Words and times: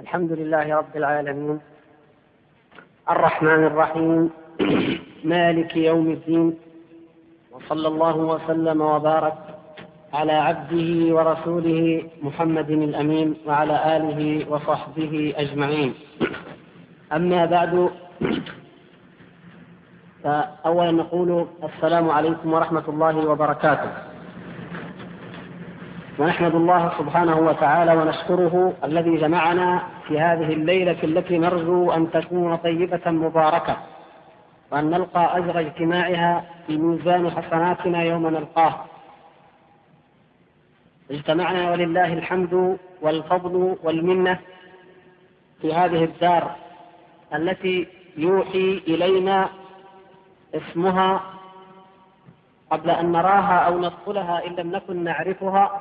الحمد 0.00 0.32
لله 0.32 0.76
رب 0.76 0.96
العالمين. 0.96 1.60
الرحمن 3.10 3.64
الرحيم. 3.70 4.30
مالك 5.24 5.76
يوم 5.76 6.06
الدين. 6.10 6.58
وصلى 7.52 7.88
الله 7.88 8.16
وسلم 8.16 8.80
وبارك 8.80 9.38
على 10.12 10.32
عبده 10.32 11.14
ورسوله 11.16 12.08
محمد 12.22 12.70
الأمين 12.70 13.28
وعلى 13.46 13.96
آله 13.96 14.20
وصحبه 14.52 15.34
أجمعين. 15.36 15.94
أما 17.12 17.44
بعد 17.44 17.90
فأولا 20.24 20.90
نقول 20.90 21.46
السلام 21.64 22.10
عليكم 22.10 22.52
ورحمة 22.52 22.86
الله 22.88 23.16
وبركاته. 23.28 24.09
ونحمد 26.20 26.54
الله 26.54 26.92
سبحانه 26.98 27.38
وتعالى 27.38 27.92
ونشكره 27.96 28.72
الذي 28.84 29.16
جمعنا 29.16 29.82
في 30.08 30.20
هذه 30.20 30.52
الليلة 30.52 31.02
التي 31.04 31.38
نرجو 31.38 31.92
أن 31.92 32.10
تكون 32.10 32.56
طيبة 32.56 33.10
مباركة 33.10 33.76
وأن 34.72 34.90
نلقى 34.90 35.38
أجر 35.38 35.60
اجتماعها 35.60 36.44
في 36.66 36.76
ميزان 36.76 37.30
حسناتنا 37.30 38.02
يوم 38.02 38.26
نلقاه. 38.26 38.74
اجتمعنا 41.10 41.70
ولله 41.70 42.12
الحمد 42.12 42.78
والفضل 43.02 43.76
والمنة 43.82 44.38
في 45.60 45.74
هذه 45.74 46.04
الدار 46.04 46.50
التي 47.34 47.86
يوحي 48.16 48.82
إلينا 48.88 49.48
اسمها 50.54 51.20
قبل 52.70 52.90
أن 52.90 53.12
نراها 53.12 53.58
أو 53.58 53.78
ندخلها 53.78 54.46
إن 54.46 54.52
لم 54.52 54.70
نكن 54.70 55.04
نعرفها. 55.04 55.80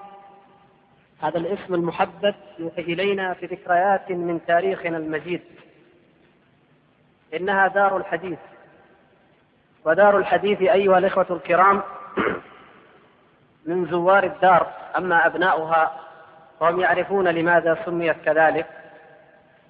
هذا 1.21 1.37
الاسم 1.37 1.75
المحبب 1.75 2.35
يوحي 2.59 2.81
إلينا 2.81 3.33
في 3.33 3.45
ذكريات 3.45 4.11
من 4.11 4.39
تاريخنا 4.47 4.97
المجيد. 4.97 5.41
إنها 7.33 7.67
دار 7.67 7.97
الحديث. 7.97 8.39
ودار 9.85 10.17
الحديث 10.17 10.61
أيها 10.61 10.97
الإخوة 10.97 11.25
الكرام 11.29 11.81
من 13.67 13.85
زوار 13.85 14.23
الدار. 14.23 14.73
أما 14.97 15.25
أبناؤها 15.25 15.99
فهم 16.59 16.79
يعرفون 16.79 17.27
لماذا 17.27 17.77
سميت 17.85 18.16
كذلك. 18.25 18.67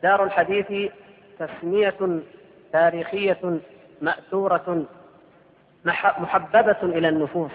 دار 0.03 0.23
الحديث 0.23 0.91
تسمية 1.39 2.19
تاريخية 2.73 3.59
مأثورة 4.01 4.85
محببة 6.19 6.77
إلى 6.83 7.09
النفوس. 7.09 7.51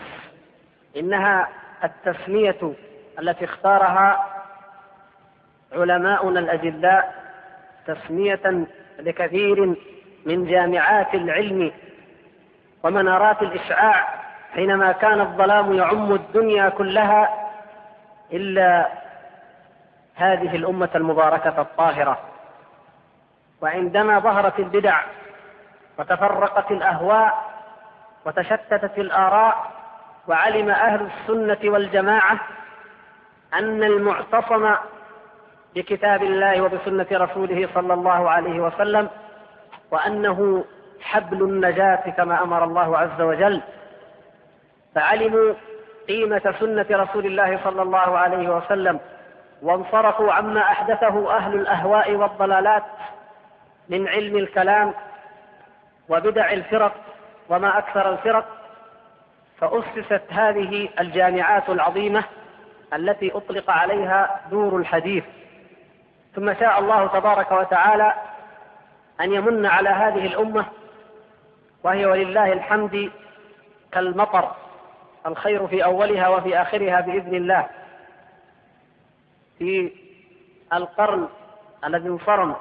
إنها 0.97 1.48
التسمية 1.84 2.74
التي 3.18 3.44
اختارها 3.44 4.26
علماؤنا 5.72 6.40
الأجلاء 6.40 7.14
تسمية 7.86 8.66
لكثير 8.98 9.76
من 10.26 10.46
جامعات 10.46 11.14
العلم 11.14 11.72
ومنارات 12.82 13.42
الإشعاع 13.42 14.08
حينما 14.54 14.92
كان 14.92 15.20
الظلام 15.20 15.72
يعم 15.72 16.12
الدنيا 16.12 16.68
كلها 16.68 17.50
إلا 18.32 18.88
هذه 20.14 20.56
الأمة 20.56 20.90
المباركة 20.94 21.60
الطاهرة. 21.60 22.18
وعندما 23.60 24.18
ظهرت 24.18 24.58
البدع 24.58 25.00
وتفرقت 25.98 26.70
الأهواء 26.70 27.54
وتشتتت 28.26 28.98
الآراء 28.98 29.70
وعلم 30.28 30.70
أهل 30.70 31.06
السنة 31.10 31.72
والجماعة 31.72 32.40
أن 33.55 33.83
المعتصم 33.83 34.74
بكتاب 35.74 36.22
الله 36.22 36.62
وبسنة 36.62 37.06
رسوله 37.12 37.69
صلى 37.74 37.94
الله 37.94 38.30
عليه 38.30 38.60
وسلم 38.60 39.08
وأنه 39.91 40.64
حبل 41.00 41.42
النجاة 41.42 42.10
كما 42.16 42.42
أمر 42.42 42.64
الله 42.64 42.98
عز 42.98 43.20
وجل 43.20 43.60
فعلموا 44.94 45.54
قيمة 46.09 46.54
سنة 46.60 46.87
رسول 46.91 47.26
الله 47.26 47.60
صلى 47.65 47.82
الله 47.82 48.19
عليه 48.19 48.48
وسلم 48.56 49.00
وانصرفوا 49.62 50.32
عما 50.32 50.60
أحدثه 50.60 51.36
أهل 51.36 51.54
الأهواء 51.54 52.12
والضلالات 52.12 52.82
من 53.88 54.09
علم 54.09 54.36
الكلام 54.36 54.94
وبدع 56.09 56.53
الفرق 56.53 56.94
وما 57.48 57.78
أكثر 57.78 58.12
الفرق 58.12 58.44
فأسست 59.59 60.22
هذه 60.31 60.88
الجامعات 61.00 61.69
العظيمة 61.69 62.25
التي 62.95 63.33
أطلق 63.33 63.71
عليها 63.71 64.41
دور 64.50 64.77
الحديث. 64.77 65.25
ثم 66.34 66.55
شاء 66.55 66.78
الله 66.78 67.06
تبارك 67.06 67.53
وتعالى 67.53 68.15
أن 69.21 69.33
يمن 69.33 69.67
على 69.67 69.89
هذه 69.89 70.27
الأمة 70.27 70.67
وهي 71.84 72.06
ولله 72.06 72.53
الحمد 72.53 73.11
كالمطر 73.93 74.56
الخير 75.27 75.67
في 75.67 75.84
أولها 75.84 76.28
وفي 76.28 76.62
آخرها 76.62 77.00
بإذن 77.00 77.34
الله. 77.34 77.69
في 79.59 79.93
القرن 80.72 81.28
الذي 81.84 82.09
انصرم 82.09 82.56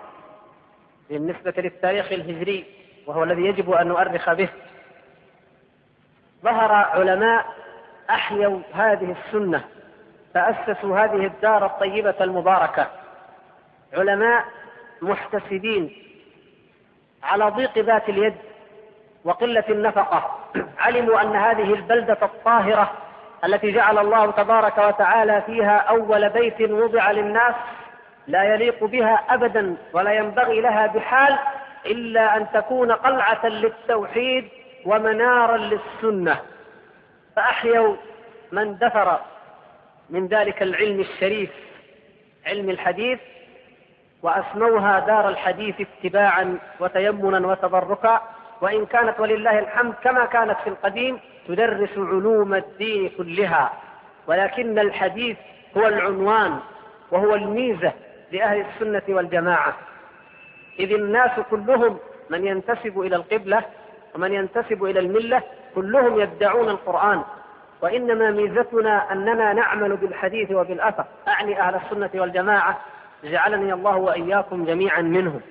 بالنسبة 1.10 1.54
للتاريخ 1.58 2.12
الهجري 2.12 2.66
وهو 3.08 3.24
الذي 3.24 3.42
يجب 3.42 3.72
أن 3.72 3.88
نؤرخ 3.88 4.34
به 4.34 4.50
ظهر 6.44 6.72
علماء 6.72 7.46
أحيوا 8.10 8.60
هذه 8.74 9.16
السنة 9.26 9.64
فأسسوا 10.34 11.00
هذه 11.00 11.26
الدار 11.26 11.66
الطيبة 11.66 12.16
المباركة. 12.22 12.88
علماء 13.94 14.46
محتسبين 15.02 15.96
على 17.24 17.46
ضيق 17.46 17.78
ذات 17.78 18.10
اليد 18.10 18.36
وقلة 19.24 19.64
النفقة. 19.70 20.40
علموا 20.86 21.22
أن 21.22 21.36
هذه 21.36 21.74
البلدة 21.74 22.18
الطاهرة 22.22 22.92
التي 23.46 23.72
جعل 23.72 23.98
الله 23.98 24.32
تبارك 24.32 24.78
وتعالى 24.78 25.42
فيها 25.46 25.78
أول 25.78 26.30
بيت 26.30 26.62
وضع 26.62 27.12
للناس 27.12 27.56
لا 28.28 28.44
يليق 28.44 28.84
بها 28.84 29.24
أبدا 29.30 29.76
ولا 29.94 30.14
ينبغي 30.14 30.62
لها 30.62 30.88
بحال 30.88 31.38
إلا 31.86 32.38
أن 32.38 32.48
تكون 32.54 32.92
قلعة 32.92 33.46
للتوحيد 33.46 34.50
ومنارا 34.86 35.58
للسنة. 35.58 36.40
فأحيوا 37.36 37.96
من 38.52 38.78
دثر 38.78 39.20
من 40.13 40.28
ذلك 40.28 40.63
العلم 40.63 41.00
الشريف 41.00 41.50
علم 42.46 42.69
الحديث 42.69 43.19
وأسموها 44.24 45.00
دار 45.00 45.29
الحديث 45.29 45.75
اتباعا 45.81 46.59
وتيمنا 46.79 47.47
وتبركا 47.47 48.22
وإن 48.62 48.85
كانت 48.85 49.19
ولله 49.19 49.59
الحمد 49.59 49.94
كما 50.03 50.25
كانت 50.25 50.57
في 50.63 50.69
القديم 50.69 51.19
تدرس 51.47 51.90
علوم 51.97 52.53
الدين 52.53 53.09
كلها. 53.18 53.74
ولكن 54.28 54.79
الحديث 54.79 55.38
هو 55.78 55.88
العنوان 55.88 56.59
وهو 57.12 57.35
الميزة 57.35 57.94
لأهل 58.31 58.66
السنة 58.66 59.03
والجماعة. 59.09 59.78
إذ 60.80 60.94
الناس 60.94 61.40
كلهم 61.51 61.97
من 62.30 62.47
ينتسب 62.47 63.00
إلى 63.00 63.16
القبلة 63.16 63.63
ومن 64.16 64.34
ينتسب 64.34 64.84
إلى 64.84 65.00
الملة 65.00 65.44
كلهم 65.75 66.19
يدعون 66.19 66.69
القرآن. 66.69 67.24
وإنما 67.84 68.32
ميزتنا 68.32 69.12
أننا 69.12 69.54
نعمل 69.54 69.96
بالحديث 69.96 70.52
وبالأثر. 70.52 71.06
أعني 71.28 71.62
أهل 71.62 71.76
السنة 71.76 72.10
والجماعة 72.16 72.80
جعلني 73.24 73.74
الله 73.74 73.96
وإياكم 73.96 74.66
جميعا 74.66 75.02
منهم. 75.02 75.42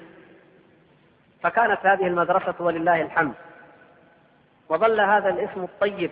فكانت 1.43 1.87
هذه 1.87 2.07
المدرسة 2.07 2.55
ولله 2.61 3.03
الحمد. 3.03 3.35
وظل 4.69 5.01
هذا 5.01 5.29
الاسم 5.29 5.65
الطيب 5.65 6.11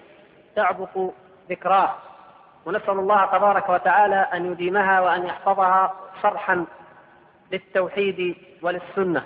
تعبق 0.57 1.11
ذكراه. 1.51 1.95
ونسأل 2.67 2.99
الله 2.99 3.27
تبارك 3.27 3.69
وتعالى 3.69 4.17
أن 4.17 4.53
يديمها 4.53 5.01
وأن 5.01 5.27
يحفظها 5.27 5.95
صرحا 6.23 6.65
للتوحيد 7.53 8.37
وللسنة. 8.63 9.25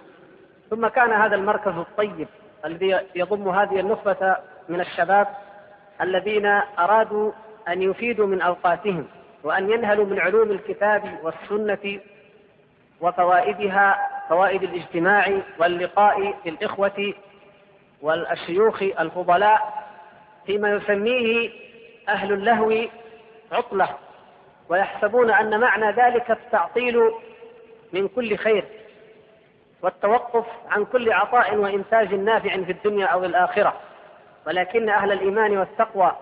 ثم 0.71 0.87
كان 0.87 1.13
هذا 1.13 1.35
المركز 1.37 1.77
الطيب 1.77 2.29
الذي 2.65 3.01
يضم 3.15 3.49
هذه 3.49 3.81
النخبة 3.81 4.37
من 4.69 4.81
الشباب 4.81 5.27
الذين 6.00 6.46
أرادوا 6.79 7.32
أن 7.69 7.82
يفيدوا 7.82 8.26
من 8.26 8.41
أوقاتهم 8.41 9.06
وأن 9.43 9.70
ينهلوا 9.70 10.06
من 10.06 10.19
علوم 10.19 10.50
الكتاب 10.50 11.19
والسنة 11.23 12.00
وفوائدها 13.00 14.08
فوائد 14.29 14.62
الاجتماع 14.62 15.41
واللقاء 15.58 16.35
بالإخوة 16.44 17.14
والشيوخ 18.02 18.82
الفضلاء 18.82 19.85
فيما 20.46 20.70
يسميه 20.70 21.50
أهل 22.08 22.32
اللهو 22.32 22.75
عطلة 23.52 23.88
ويحسبون 24.69 25.31
أن 25.31 25.61
معنى 25.61 25.91
ذلك 25.91 26.31
التعطيل 26.31 27.11
من 27.93 28.08
كل 28.08 28.37
خير 28.37 28.64
والتوقف 29.82 30.44
عن 30.70 30.85
كل 30.85 31.12
عطاء 31.12 31.56
وإنتاج 31.56 32.14
نافع 32.14 32.62
في 32.62 32.73
الدنيا 32.73 33.06
أو 33.06 33.25
الآخرة. 33.25 33.75
ولكن 34.46 34.88
أهل 34.88 35.12
الإيمان 35.12 35.56
والتقوى 35.56 36.12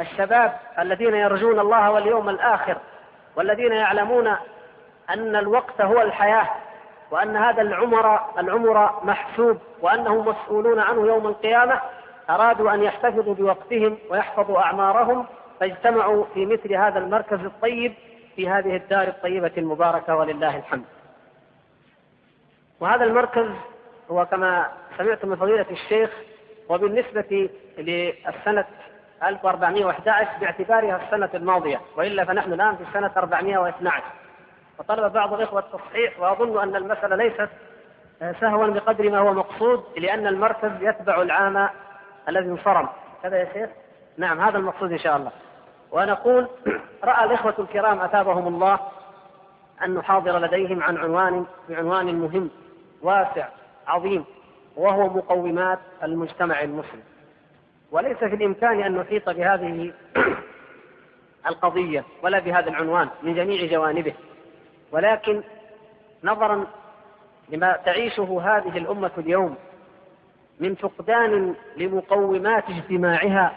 الشباب 0.00 0.56
الذين 0.78 1.14
يرجون 1.14 1.60
الله 1.60 1.90
واليوم 1.90 2.28
الآخر 2.28 2.76
والذين 3.36 3.72
يعلمون 3.72 4.26
أن 5.10 5.36
الوقت 5.36 5.80
هو 5.80 6.02
الحياة 6.02 6.48
وأن 7.10 7.36
هذا 7.36 7.62
العمر 7.62 8.20
العمر 8.38 9.04
محسوب 9.04 9.58
وأنهم 9.80 10.28
مسؤولون 10.28 10.78
عنه 10.78 11.06
يوم 11.06 11.26
القيامة 11.26 11.80
أرادوا 12.30 12.74
أن 12.74 12.82
يحتفظوا 12.82 13.34
بوقتهم 13.34 13.98
ويحفظوا 14.10 14.58
أعمارهم 14.58 15.26
فاجتمعوا 15.60 16.24
في 16.34 16.46
مثل 16.46 16.74
هذا 16.74 16.98
المركز 16.98 17.44
الطيب 17.44 17.94
في 18.36 18.48
هذه 18.48 18.76
الدار 18.76 19.08
الطيبة 19.08 19.52
المباركة 19.58 20.16
ولله 20.16 20.56
الحمد. 20.56 20.84
وهذا 22.80 23.04
المركز 23.04 23.46
هو 24.10 24.26
كما 24.26 24.68
سمعت 24.98 25.24
من 25.24 25.36
فضيلة 25.36 25.66
الشيخ 25.70 26.10
وبالنسبة 26.68 27.50
للسنة 27.78 28.64
1411 29.22 30.28
باعتبارها 30.40 31.00
السنة 31.04 31.30
الماضية 31.34 31.80
وإلا 31.96 32.24
فنحن 32.24 32.52
الآن 32.52 32.76
في 32.76 32.82
السنة 32.82 33.10
412 33.16 34.02
فطلب 34.78 35.12
بعض 35.12 35.32
الإخوة 35.32 35.60
التصحيح 35.60 36.20
وأظن 36.20 36.62
أن 36.62 36.76
المسألة 36.76 37.16
ليست 37.16 37.48
سهوا 38.40 38.66
بقدر 38.66 39.10
ما 39.10 39.18
هو 39.18 39.32
مقصود 39.32 39.84
لأن 39.96 40.26
المركز 40.26 40.70
يتبع 40.80 41.22
العام 41.22 41.68
الذي 42.28 42.46
انصرم. 42.46 42.88
كذا 43.22 43.36
يا 43.36 43.52
شيخ؟ 43.52 43.70
نعم 44.16 44.40
هذا 44.40 44.58
المقصود 44.58 44.92
إن 44.92 44.98
شاء 44.98 45.16
الله. 45.16 45.30
ونقول 45.92 46.48
رأى 47.04 47.24
الإخوة 47.24 47.54
الكرام 47.58 48.00
أثابهم 48.00 48.46
الله 48.48 48.78
أن 49.84 49.94
نحاضر 49.94 50.38
لديهم 50.38 50.82
عن 50.82 50.96
عنوان 50.96 51.46
بعنوان 51.68 52.14
مهم 52.14 52.50
واسع 53.02 53.48
عظيم. 53.86 54.24
وهو 54.78 55.06
مقومات 55.06 55.78
المجتمع 56.02 56.62
المسلم. 56.62 57.02
وليس 57.92 58.16
في 58.16 58.34
الإمكان 58.34 58.82
أن 58.82 58.92
نحيط 58.92 59.30
بهذه 59.30 59.92
القضية 61.48 62.04
ولا 62.22 62.38
بهذا 62.38 62.68
العنوان 62.68 63.08
من 63.22 63.34
جميع 63.34 63.66
جوانبه. 63.66 64.14
ولكن 64.92 65.42
نظرا 66.24 66.66
لما 67.48 67.76
تعيشه 67.84 68.40
هذه 68.42 68.78
الأمة 68.78 69.10
اليوم 69.18 69.56
من 70.60 70.74
فقدان 70.74 71.54
لمقومات 71.76 72.64
اجتماعها 72.70 73.52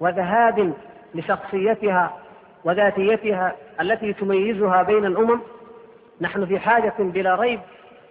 وذهاب 0.00 0.72
لشخصيتها 1.14 2.16
وذاتيتها 2.64 3.56
التي 3.80 4.12
تميزها 4.12 4.82
بين 4.82 5.04
الأمم 5.04 5.40
نحن 6.20 6.46
في 6.46 6.58
حاجة 6.58 6.94
بلا 6.98 7.34
ريب 7.34 7.60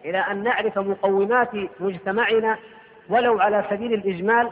إلى 0.05 0.17
أن 0.17 0.43
نعرف 0.43 0.77
مقومات 0.77 1.49
مجتمعنا 1.79 2.57
ولو 3.09 3.39
على 3.39 3.63
سبيل 3.69 3.93
الإجمال 3.93 4.49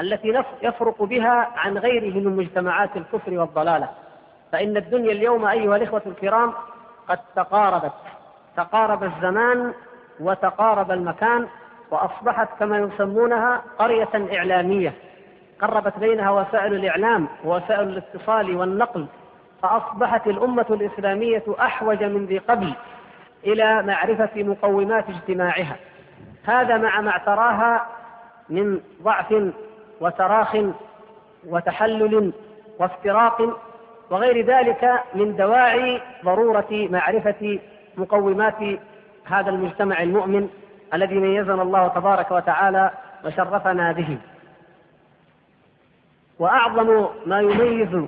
التي 0.00 0.42
يفرق 0.62 1.02
بها 1.02 1.48
عن 1.56 1.78
غيره 1.78 2.14
من 2.14 2.36
مجتمعات 2.36 2.96
الكفر 2.96 3.38
والضلالة. 3.38 3.88
فإن 4.52 4.76
الدنيا 4.76 5.12
اليوم 5.12 5.44
أيها 5.44 5.76
الإخوة 5.76 6.02
الكرام 6.06 6.52
قد 7.08 7.18
تقاربت. 7.36 7.92
تقارب 8.56 9.04
الزمان 9.04 9.72
وتقارب 10.20 10.90
المكان 10.90 11.46
وأصبحت 11.90 12.48
كما 12.58 12.78
يسمونها 12.78 13.62
قرية 13.78 14.08
إعلامية. 14.32 14.94
قربت 15.60 15.98
بينها 15.98 16.30
وسائل 16.30 16.74
الإعلام 16.74 17.28
ووسائل 17.44 17.88
الاتصال 17.88 18.56
والنقل 18.56 19.06
فأصبحت 19.62 20.26
الأمة 20.26 20.66
الإسلامية 20.70 21.44
أحوج 21.60 22.04
من 22.04 22.26
ذي 22.26 22.38
قبل. 22.38 22.72
إلى 23.46 23.82
معرفة 23.82 24.42
مقومات 24.42 25.04
اجتماعها. 25.08 25.76
هذا 26.44 26.76
مع 26.76 27.00
ما 27.00 27.10
اعتراها 27.10 27.86
من 28.48 28.80
ضعف 29.02 29.34
وتراخ 30.00 30.56
وتحلل 31.46 32.32
وافتراق 32.78 33.58
وغير 34.10 34.46
ذلك 34.46 35.02
من 35.14 35.36
دواعي 35.36 36.00
ضرورة 36.24 36.66
معرفة 36.70 37.58
مقومات 37.96 38.78
هذا 39.24 39.50
المجتمع 39.50 40.02
المؤمن 40.02 40.48
الذي 40.94 41.14
ميزنا 41.14 41.62
الله 41.62 41.88
تبارك 41.88 42.30
وتعالى 42.30 42.90
وشرفنا 43.24 43.92
به. 43.92 44.18
وأعظم 46.38 47.06
ما 47.26 47.40
يميز 47.40 48.06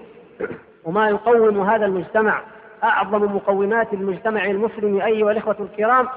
وما 0.85 1.09
يقوم 1.09 1.61
هذا 1.61 1.87
المجتمع 1.87 2.43
أعظم 2.85 3.37
مقومات 3.37 3.93
المجتمع 3.93 4.45
المسلم 4.45 5.01
أيها 5.01 5.33
الإخوة 5.33 5.57
الكرام 5.61 6.09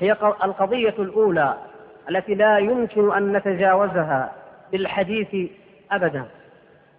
هي 0.00 0.12
القضية 0.44 0.94
الأولى 0.98 1.54
التي 2.10 2.34
لا 2.34 2.58
يمكن 2.58 3.12
أن 3.12 3.32
نتجاوزها 3.32 4.32
بالحديث 4.72 5.50
ابدا. 5.92 6.24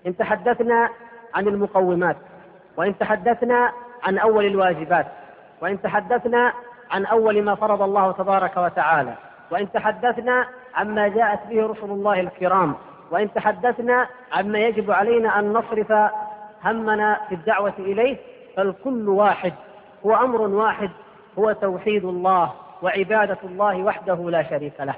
إن 0.08 0.18
تحدثنا 0.18 0.90
عن 1.34 1.48
المقومات 1.48 2.18
وإن 2.78 2.98
تحدثنا 2.98 3.72
عن 4.04 4.18
أول 4.18 4.46
الواجبات 4.46 5.08
وإن 5.62 5.82
تحدثنا 5.82 6.54
عن 6.92 7.06
أول 7.06 7.44
ما 7.44 7.56
فرض 7.56 7.82
الله 7.82 8.12
تبارك 8.12 8.58
وتعالى 8.58 9.14
وإن 9.52 9.72
تحدثنا 9.72 10.48
عما 10.76 11.08
جاءت 11.08 11.40
به 11.50 11.66
رسل 11.68 11.92
الله 11.92 12.20
الكرام 12.20 12.76
وإن 13.12 13.34
تحدثنا 13.34 14.08
عما 14.34 14.60
يجب 14.60 14.92
علينا 14.92 15.40
أن 15.40 15.54
نصرف 15.54 15.94
همنا 16.64 17.20
في 17.30 17.36
الدعوة 17.36 17.74
إليه 17.80 18.18
فالكل 18.58 19.10
واحد 19.10 19.54
هو 20.06 20.16
أمر 20.16 20.42
واحد 20.42 20.90
هو 21.40 21.52
توحيد 21.52 22.06
الله 22.06 22.54
وعبادة 22.82 23.38
الله 23.44 23.84
وحده 23.84 24.30
لا 24.30 24.44
شريك 24.44 24.74
له. 24.80 24.96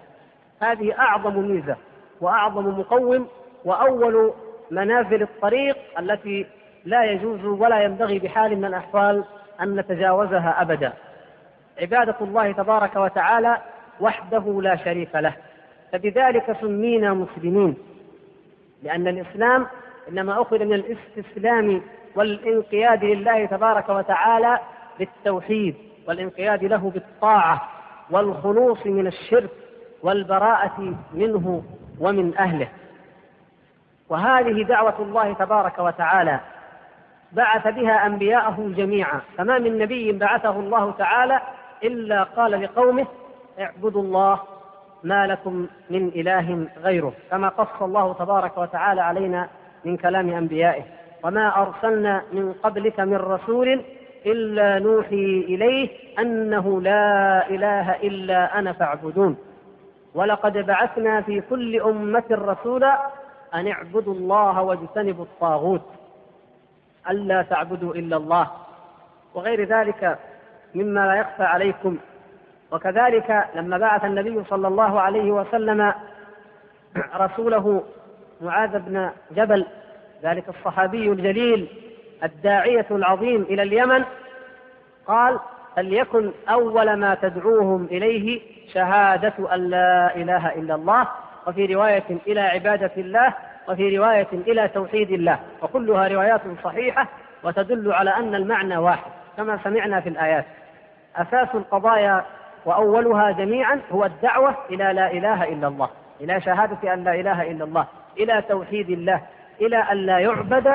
هذه 0.62 1.00
أعظم 1.00 1.40
ميزة 1.40 1.76
وأعظم 2.22 2.80
مقوم 2.80 3.28
وأول 3.66 4.34
منازل 4.72 5.22
الطريق 5.22 5.78
التي 6.00 6.46
لا 6.86 7.04
يجوز 7.04 7.46
ولا 7.46 7.84
ينبغي 7.84 8.20
بحال 8.20 8.58
من 8.58 8.66
الأحوال 8.66 9.24
أن 9.62 9.76
نتجاوزها 9.76 10.62
أبدا. 10.62 10.94
عبادة 11.82 12.16
الله 12.22 12.52
تبارك 12.52 12.96
وتعالى 12.96 13.58
وحده 14.00 14.62
لا 14.62 14.76
شريك 14.76 15.16
له. 15.16 15.34
فبذلك 15.92 16.58
سمينا 16.62 17.14
مسلمين 17.14 17.78
لأن 18.84 19.08
الإسلام 19.08 19.68
إنما 20.10 20.42
أخذ 20.42 20.66
من 20.66 20.74
الاستسلام 20.74 21.82
والانقياد 22.16 23.04
لله 23.06 23.46
تبارك 23.46 23.90
وتعالى 23.90 24.60
بالتوحيد 25.00 25.76
والانقياد 26.08 26.64
له 26.64 26.90
بالطاعة 26.90 27.62
والخلوص 28.12 28.86
من 28.86 29.08
الشرك 29.08 29.50
والبراءة 30.04 30.94
منه 31.14 31.64
ومن 32.00 32.38
أهله. 32.38 32.68
وهذه 34.10 34.64
دعوة 34.64 34.96
الله 35.00 35.34
تبارك 35.34 35.80
وتعالى. 35.80 36.40
بعث 37.32 37.68
بها 37.68 38.06
أنبياءه 38.06 38.74
جميعا. 38.78 39.22
فما 39.38 39.60
من 39.60 39.78
نبي 39.78 40.12
بعثه 40.12 40.60
الله 40.60 40.92
تعالى 40.92 41.42
إلا 41.84 42.24
قال 42.24 42.52
لقومه 42.52 43.08
اعبدوا 43.60 44.02
الله 44.02 44.40
ما 45.04 45.28
لكم 45.28 45.68
من 45.90 46.08
إله 46.08 46.68
غيره. 46.78 47.14
كما 47.32 47.50
قص 47.50 47.82
الله 47.82 48.14
تبارك 48.14 48.58
وتعالى 48.58 49.02
علينا 49.02 49.48
من 49.86 49.98
كلام 49.98 50.30
أنبيائه. 50.30 50.84
وما 51.24 51.62
أرسلنا 51.62 52.24
من 52.32 52.54
قبلك 52.64 53.00
من 53.00 53.16
رسول 53.16 53.82
إلا 54.26 54.80
نوحي 54.80 55.46
إليه 55.48 55.90
أنه 56.20 56.82
لا 56.82 57.48
إله 57.50 57.96
إلا 57.96 58.60
أنا 58.60 58.74
فاعبدون. 58.74 59.38
ولقد 60.16 60.58
بعثنا 60.58 61.22
في 61.22 61.42
كل 61.42 61.82
أمة 61.82 62.24
رسولا 62.32 63.00
أن 63.54 63.68
اعبدوا 63.68 64.14
الله 64.14 64.62
واجتنبوا 64.62 65.26
الطاغوت. 65.26 65.86
ألا 67.10 67.42
تعبدوا 67.42 67.96
إلا 67.96 68.18
الله. 68.18 68.48
وغير 69.34 69.64
ذلك 69.64 70.20
مما 70.76 71.00
لا 71.08 71.16
يخفى 71.16 71.44
عليكم. 71.44 71.98
وكذلك 72.72 73.46
لما 73.56 73.78
بعث 73.78 74.06
النبي 74.06 74.44
صلى 74.50 74.68
الله 74.68 75.02
عليه 75.02 75.32
وسلم 75.32 75.94
رسوله 77.16 77.84
معاذ 78.42 78.80
بن 78.80 79.10
جبل 79.32 79.66
ذلك 80.24 80.50
الصحابي 80.50 81.08
الجليل 81.08 81.68
الداعية 82.24 82.86
العظيم 82.92 83.42
إلى 83.42 83.62
اليمن 83.64 84.04
قال 85.08 85.40
فليكن 85.76 86.32
أول 86.50 86.94
ما 86.94 87.16
تدعوهم 87.16 87.86
إليه 87.92 88.42
شهادة 88.74 89.34
أن 89.56 89.70
لا 89.70 90.16
إله 90.16 90.48
إلا 90.48 90.76
الله 90.76 91.08
وفي 91.48 91.66
رواية 91.66 92.04
إلى 92.28 92.42
عبادة 92.42 92.92
الله 92.98 93.34
وفي 93.70 93.98
رواية 93.98 94.28
إلى 94.34 94.68
توحيد 94.68 95.12
الله 95.12 95.40
وكلها 95.62 96.08
روايات 96.08 96.42
صحيحة 96.64 97.08
وتدل 97.44 97.94
على 97.94 98.10
أن 98.10 98.36
المعنى 98.36 98.78
واحد 98.78 99.12
كما 99.38 99.60
سمعنا 99.64 100.00
في 100.02 100.10
الآيات. 100.10 100.46
أساس 101.16 101.48
القضايا 101.56 102.26
وأولها 102.66 103.32
جميعا 103.32 103.82
هو 103.92 104.06
الدعوة 104.06 104.56
إلى 104.70 104.94
لا 104.94 105.12
إله 105.12 105.44
إلا 105.44 105.68
الله 105.68 105.90
إلى 106.22 106.42
شهادة 106.42 106.94
أن 106.94 107.04
لا 107.04 107.14
إله 107.16 107.52
إلا 107.52 107.64
الله 107.64 107.88
إلى 108.18 108.42
توحيد 108.50 108.90
الله 108.90 109.22
إلى 109.62 109.78
أن 109.78 109.98
لا 109.98 110.20
يعبد 110.20 110.68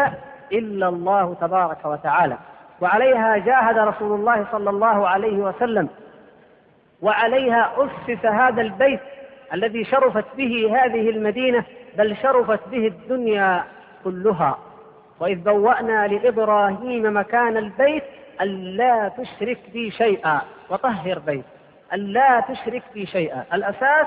إلا 0.52 0.88
الله 0.88 1.34
تبارك 1.34 1.84
وتعالى. 1.84 2.38
وعليها 2.80 3.36
جاهد 3.36 3.78
رسول 3.78 4.20
الله 4.20 4.46
صلى 4.52 4.70
الله 4.70 5.08
عليه 5.08 5.36
وسلم. 5.36 5.88
وعليها 7.02 7.72
أسس 7.76 8.26
هذا 8.26 8.62
البيت 8.62 9.00
الذي 9.54 9.84
شرفت 9.84 10.24
به 10.36 10.76
هذه 10.76 11.10
المدينة 11.10 11.64
بل 11.98 12.16
شرفت 12.16 12.68
به 12.68 12.86
الدنيا 12.86 13.64
كلها. 14.04 14.58
وإذ 15.20 15.38
بوأنا 15.44 16.06
لإبراهيم 16.06 17.16
مكان 17.16 17.56
البيت 17.56 18.04
ألا 18.40 19.08
تشرك 19.08 19.58
بي 19.72 19.90
شيئا. 19.90 20.40
وطهر 20.70 21.18
بيت. 21.18 21.44
ألا 21.92 22.40
تشرك 22.40 22.82
بي 22.94 23.06
شيئا. 23.06 23.44
الأساس 23.52 24.06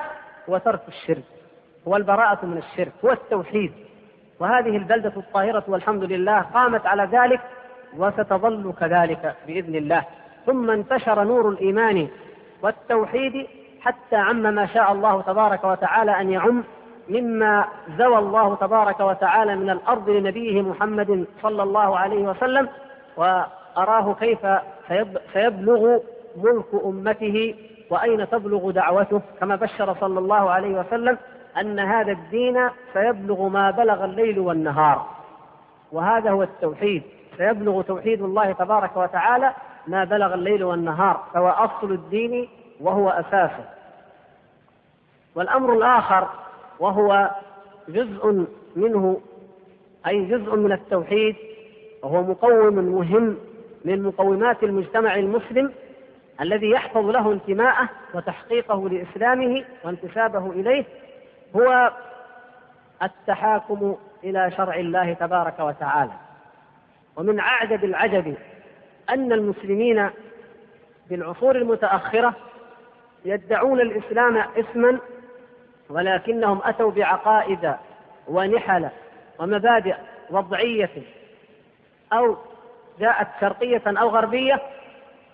هو 0.50 0.58
ترك 0.58 0.82
الشرك. 0.88 1.24
هو 1.88 1.96
البراءة 1.96 2.46
من 2.46 2.58
الشرك. 2.58 2.94
هو 3.06 3.12
التوحيد. 3.12 3.72
وهذه 4.40 4.78
البلدة 4.78 5.14
الطاهرة 5.18 5.64
والحمد 5.68 6.04
لله 6.04 6.40
قامت 6.40 6.86
على 6.86 7.04
ذلك 7.12 7.40
وستظل 7.98 8.74
كذلك 8.80 9.36
بإذن 9.48 9.76
الله. 9.76 10.04
ثم 10.46 10.72
انتشر 10.72 11.24
نور 11.24 11.50
الإيمان 11.50 12.08
والتوحيد 12.64 13.48
حتى 13.82 14.16
عم 14.16 14.42
ما 14.42 14.66
شاء 14.66 14.92
الله 14.92 15.22
تبارك 15.22 15.64
وتعالى 15.64 16.22
أن 16.22 16.32
يعم 16.32 16.64
مما 17.10 17.66
زوى 17.98 18.18
الله 18.18 18.56
تبارك 18.56 19.00
وتعالى 19.00 19.56
من 19.56 19.70
الأرض 19.70 20.10
لنبيه 20.10 20.62
محمد 20.62 21.26
صلى 21.42 21.64
الله 21.64 21.98
عليه 21.98 22.24
وسلم 22.30 22.70
وأراه 23.18 24.16
كيف 24.20 24.40
سيبلغ 25.34 26.00
ملك 26.38 26.66
أمته 26.86 27.56
وأين 27.90 28.30
تبلغ 28.30 28.72
دعوته 28.72 29.22
كما 29.40 29.56
بشر 29.56 29.96
صلى 30.00 30.20
الله 30.20 30.50
عليه 30.50 30.80
وسلم 30.80 31.18
أن 31.60 31.80
هذا 31.80 32.12
الدين 32.12 32.70
سيبلغ 32.94 33.48
ما 33.48 33.72
بلغ 33.72 34.06
الليل 34.06 34.40
والنهار. 34.40 35.06
وهذا 35.92 36.32
هو 36.32 36.44
التوحيد. 36.44 37.04
سيبلغ 37.38 37.82
توحيد 37.82 38.22
الله 38.22 38.52
تبارك 38.52 38.98
وتعالى 38.98 39.54
ما 39.88 40.04
بلغ 40.04 40.34
الليل 40.34 40.64
والنهار. 40.64 41.24
فهو 41.34 41.48
أصل 41.48 41.92
الدين 41.92 42.50
وهو 42.82 43.10
أساسه. 43.10 43.66
والأمر 45.36 45.74
الآخر 45.74 46.28
وهو 46.80 47.30
جزء 47.90 48.46
منه 48.76 49.22
أي 50.08 50.26
جزء 50.26 50.56
من 50.56 50.72
التوحيد 50.72 51.36
وهو 52.04 52.24
مقوم 52.24 52.74
مهم 52.74 53.38
من 53.86 54.04
مقومات 54.04 54.64
المجتمع 54.64 55.16
المسلم 55.16 55.72
الذي 56.42 56.70
يحفظ 56.70 57.06
له 57.06 57.32
انتماءه 57.32 57.90
وتحقيقه 58.14 58.90
لإسلامه 58.90 59.64
وانتسابه 59.84 60.52
إليه 60.52 60.86
هو 61.56 61.92
التحاكم 63.04 63.98
إلى 64.24 64.52
شرع 64.52 64.76
الله 64.76 65.14
تبارك 65.14 65.60
وتعالى. 65.60 66.12
ومن 67.16 67.40
أعجب 67.40 67.84
العجب 67.84 68.36
أن 69.10 69.32
المسلمين 69.32 70.10
في 71.10 71.16
العصور 71.16 71.56
المتأخرة 71.56 72.34
يدعون 73.26 73.82
الإسلام 73.82 74.38
اسما 74.38 75.00
ولكنهم 75.90 76.62
أتوا 76.64 76.92
بعقائد 76.92 77.76
ونحل 78.28 78.90
ومبادئ 79.40 79.96
وضعية 80.30 80.90
أو 82.14 82.38
جاءت 83.00 83.28
شرقية 83.42 83.82
أو 83.88 84.10
غربية 84.10 84.62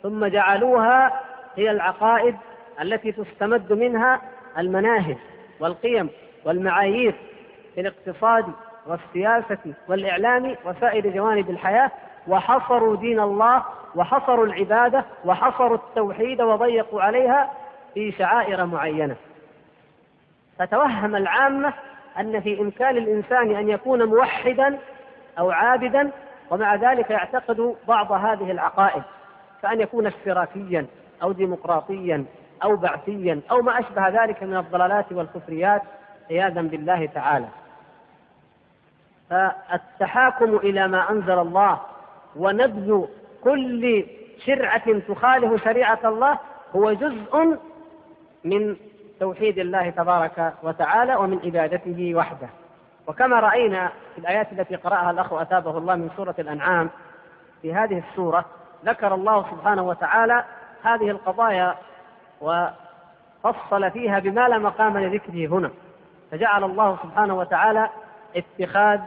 ثم 0.04 0.26
جعلوها 0.26 1.22
هي 1.56 1.72
العقائد 1.72 2.36
التي 2.82 3.12
تستمد 3.12 3.74
منها 3.74 4.22
المناهج. 4.58 5.18
والقيم 5.64 6.10
والمعايير 6.46 7.16
في 7.76 7.82
الاقتصاد 7.82 8.46
والسياسة 8.88 9.74
والإعلام 9.88 10.56
وسائر 10.66 11.10
جوانب 11.10 11.50
الحياة 11.50 11.92
وحصروا 12.28 12.96
دين 12.96 13.20
الله 13.20 13.64
وحصروا 13.96 14.46
العبادة 14.46 15.06
وحصروا 15.26 15.78
التوحيد 15.78 16.42
وضيقوا 16.42 17.02
عليها 17.02 17.52
في 17.94 18.12
شعائر 18.12 18.66
معينة. 18.66 19.16
فتوهم 20.60 21.16
العامة 21.16 21.74
أن 22.20 22.42
في 22.42 22.62
إمكان 22.62 22.98
الإنسان 22.98 23.56
أن 23.56 23.70
يكون 23.70 24.04
موحدا 24.04 24.80
أو 25.40 25.52
عابدا 25.52 26.12
ومع 26.52 26.76
ذلك 26.76 27.10
يعتقد 27.10 27.76
بعض 27.88 28.12
هذه 28.12 28.52
العقائد 28.52 29.04
كأن 29.62 29.82
يكون 29.82 30.08
اشتراكيا 30.08 30.86
أو 31.24 31.32
ديمقراطيا. 31.32 32.26
أو 32.64 32.76
بعثيا 32.76 33.42
أو 33.52 33.62
ما 33.62 33.80
أشبه 33.80 34.24
ذلك 34.24 34.44
من 34.44 34.58
الضلالات 34.58 35.12
والكفريات 35.12 35.82
عياذا 36.32 36.62
بالله 36.62 37.06
تعالى. 37.06 37.48
فالتحاكم 39.30 40.56
إلى 40.56 40.88
ما 40.88 41.10
أنزل 41.10 41.40
الله 41.40 41.80
ونبذ 42.36 43.06
كل 43.44 44.06
شرعة 44.46 45.00
تخالف 45.00 45.64
شريعة 45.64 46.00
الله 46.06 46.40
هو 46.76 46.94
جزء 46.94 47.58
من 48.44 48.76
توحيد 49.20 49.60
الله 49.60 49.90
تبارك 49.90 50.54
وتعالى 50.64 51.16
ومن 51.16 51.40
عبادته 51.44 52.16
وحده. 52.16 52.50
وكما 53.08 53.40
رأينا 53.40 53.92
في 54.16 54.22
الآيات 54.22 54.52
التي 54.52 54.76
قرأها 54.76 55.12
الأخ 55.12 55.34
أتابه 55.34 55.78
الله 55.78 55.96
من 55.96 56.10
سورة 56.18 56.36
الأنعام 56.40 56.90
في 57.62 57.74
هذه 57.74 58.04
السورة 58.10 58.46
ذكر 58.86 59.14
الله 59.14 59.46
سبحانه 59.52 59.84
وتعالى 59.84 60.44
هذه 60.84 61.10
القضايا 61.10 61.76
وفصل 62.42 63.92
فيها 63.92 64.20
بما 64.20 64.48
لا 64.48 64.58
مقام 64.58 64.98
لذكره 64.98 65.48
هنا. 65.48 65.72
فجعل 66.32 66.64
الله 66.64 66.98
سبحانه 67.04 67.38
وتعالى 67.38 67.90
اتخاذ 68.36 69.00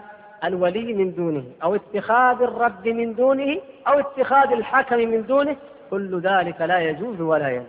الولي 0.44 0.92
من 0.92 1.14
دونه 1.14 1.44
أو 1.62 1.74
اتخاذ 1.74 2.42
الرب 2.42 2.88
من 2.88 3.14
دونه 3.14 3.60
أو 3.88 3.98
اتخاذ 3.98 4.52
الحكم 4.52 4.96
من 4.96 5.26
دونه 5.26 5.56
كل 5.90 6.20
ذلك 6.20 6.60
لا 6.60 6.78
يجوز 6.78 7.20
ولا 7.20 7.50
يجوز. 7.50 7.66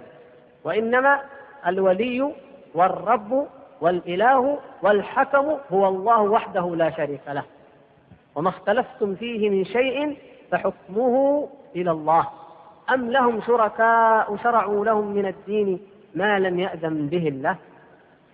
وإنما 0.64 1.20
الولي 1.68 2.34
والرب 2.76 3.48
والإله 3.82 4.60
والحكم 4.82 5.58
هو 5.72 5.88
الله 5.88 6.22
وحده 6.22 6.76
لا 6.76 6.90
شريك 6.90 7.22
له. 7.28 7.44
وما 8.36 8.50
اختلفتم 8.50 9.16
فيه 9.16 9.50
من 9.50 9.66
شيء 9.66 10.18
فحكمه 10.52 11.48
إلى 11.76 11.92
الله. 11.92 12.28
أم 12.94 13.12
لهم 13.12 13.42
شركاء 13.42 14.38
شرعوا 14.44 14.86
لهم 14.86 15.08
من 15.08 15.26
الدين 15.26 15.80
ما 16.16 16.40
لم 16.40 16.60
يأذن 16.60 17.08
به 17.08 17.28
الله؟ 17.28 17.56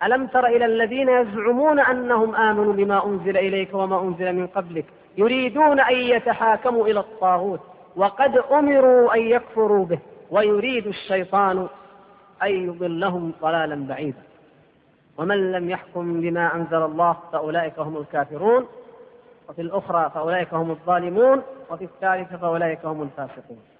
ألم 0.04 0.28
تر 0.28 0.46
إلى 0.46 0.66
الذين 0.66 1.10
يزعمون 1.10 1.80
أنهم 1.80 2.36
آمنوا 2.36 2.74
بما 2.74 3.06
أنزل 3.06 3.38
إليك 3.38 3.74
وما 3.74 4.02
أنزل 4.02 4.34
من 4.34 4.48
قبلك 4.48 4.86
يريدون 5.18 5.80
أن 5.80 5.96
يتحاكموا 5.96 6.88
إلى 6.88 7.00
الطاغوت 7.00 7.60
وقد 7.96 8.38
أمروا 8.38 9.16
أن 9.16 9.22
يكفروا 9.22 9.86
به 9.86 10.00
ويريد 10.32 10.88
الشيطان 10.88 11.68
أن 12.44 12.50
يضلهم 12.50 13.34
ضلالا 13.42 13.88
بعيدا. 13.88 14.22
ومن 15.18 15.52
لم 15.52 15.70
يحكم 15.70 16.22
بما 16.22 16.56
أنزل 16.56 16.82
الله 16.84 17.18
فأولئك 17.32 17.80
هم 17.80 17.98
الكافرون 17.98 18.68
وفي 19.50 19.62
الأخرى 19.62 20.12
فأولئك 20.16 20.54
هم 20.54 20.72
الظالمون 20.72 21.42
وفي 21.72 21.84
الثالثة 21.84 22.38
فأولئك 22.38 22.86
هم 22.86 23.02
الفاسقون. 23.02 23.73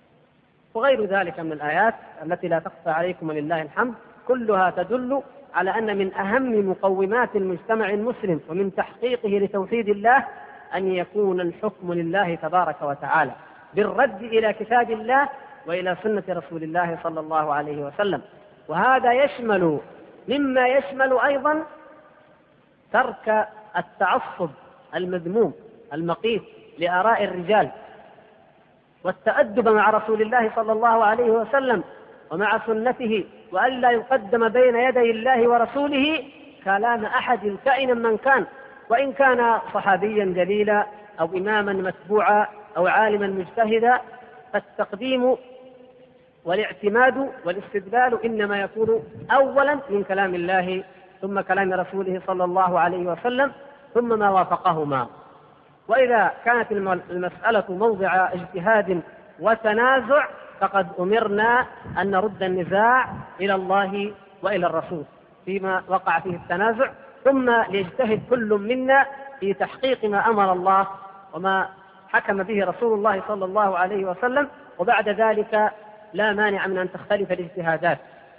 وغير 0.74 1.06
ذلك 1.06 1.40
من 1.40 1.52
الآيات 1.52 1.94
التي 2.26 2.48
لا 2.48 2.60
تخفى 2.60 2.90
عليكم 2.90 3.30
ولله 3.30 3.62
الحمد 3.62 3.94
كلها 4.28 4.70
تدل 4.70 5.22
على 5.54 5.78
أن 5.78 5.98
من 5.98 6.14
أهم 6.14 6.70
مقومات 6.70 7.36
المجتمع 7.36 7.90
المسلم 7.90 8.42
ومن 8.50 8.76
تحقيقه 8.76 9.30
لتوحيد 9.30 9.90
الله 9.90 10.26
أن 10.76 10.92
يكون 10.92 11.42
الحكم 11.42 11.94
لله 11.94 12.36
تبارك 12.36 12.82
وتعالى 12.82 13.32
بالرد 13.74 14.24
إلى 14.24 14.54
كتاب 14.54 14.92
الله 14.92 15.30
وإلى 15.68 15.98
سنة 16.04 16.24
رسول 16.30 16.64
الله 16.64 17.00
صلى 17.04 17.20
الله 17.20 17.54
عليه 17.54 17.86
وسلم. 17.86 18.22
وهذا 18.68 19.14
يشمل 19.14 19.80
مما 20.28 20.68
يشمل 20.68 21.20
أيضا 21.20 21.64
ترك 22.94 23.48
التعصب 23.78 24.50
المذموم 24.96 25.54
المقيت 25.94 26.44
لآراء 26.80 27.24
الرجال. 27.24 27.72
والتأدب 29.04 29.70
مع 29.70 29.90
رسول 29.90 30.22
الله 30.22 30.52
صلى 30.56 30.72
الله 30.72 31.06
عليه 31.06 31.32
وسلم 31.32 31.84
ومع 32.32 32.60
سنته 32.66 33.26
وألا 33.52 33.92
يقدم 33.92 34.50
بين 34.50 34.76
يدي 34.76 35.12
الله 35.12 35.48
ورسوله 35.48 36.24
كلام 36.66 37.06
أحد 37.06 37.58
كائنا 37.66 37.94
من 37.94 38.18
كان. 38.18 38.46
وإن 38.90 39.14
كان 39.14 39.60
صحابيا 39.74 40.26
جليلا 40.26 40.86
أو 41.20 41.26
إماما 41.26 41.74
متبوعا 41.74 42.48
أو 42.78 42.88
عالما 42.88 43.28
مجتهدا 43.28 44.02
فالتقديم 44.54 45.36
والاعتماد 46.46 47.30
والاستدلال 47.46 48.26
إنما 48.26 48.62
يكون 48.62 49.04
أولا 49.32 49.80
من 49.90 50.04
كلام 50.04 50.36
الله 50.36 50.84
ثم 51.22 51.42
كلام 51.42 51.74
رسوله 51.74 52.22
صلى 52.28 52.44
الله 52.44 52.80
عليه 52.80 53.06
وسلم 53.06 53.52
ثم 53.94 54.20
ما 54.20 54.30
وافقهما. 54.30 55.08
وإذا 55.88 56.32
كانت 56.46 56.72
المسألة 57.12 57.64
موضع 57.70 58.30
اجتهاد 58.34 59.02
وتنازع 59.40 60.28
فقد 60.60 60.88
أمرنا 61.00 61.66
أن 62.02 62.12
نرد 62.12 62.44
النزاع 62.44 63.10
إلى 63.42 63.56
الله 63.56 64.14
وإلى 64.42 64.68
الرسول 64.68 65.04
فيما 65.46 65.84
وقع 65.88 66.20
فيه 66.20 66.36
التنازع 66.36 66.92
ثم 67.24 67.50
ليجتهد 67.70 68.22
كل 68.30 68.50
منا 68.54 69.06
في 69.40 69.54
تحقيق 69.54 70.06
ما 70.06 70.28
أمر 70.28 70.54
الله 70.54 70.88
وما 71.34 71.70
حكم 72.10 72.44
به 72.44 72.66
رسول 72.66 72.94
الله 72.94 73.24
صلى 73.28 73.46
الله 73.46 73.78
عليه 73.78 74.06
وسلم 74.06 74.48
وبعد 74.80 75.10
ذلك 75.10 75.72
لا 76.14 76.34
مانع 76.34 76.68
من 76.68 76.78
أن 76.78 76.92
تختلف 76.92 77.32
الاجتهادات. 77.32 77.98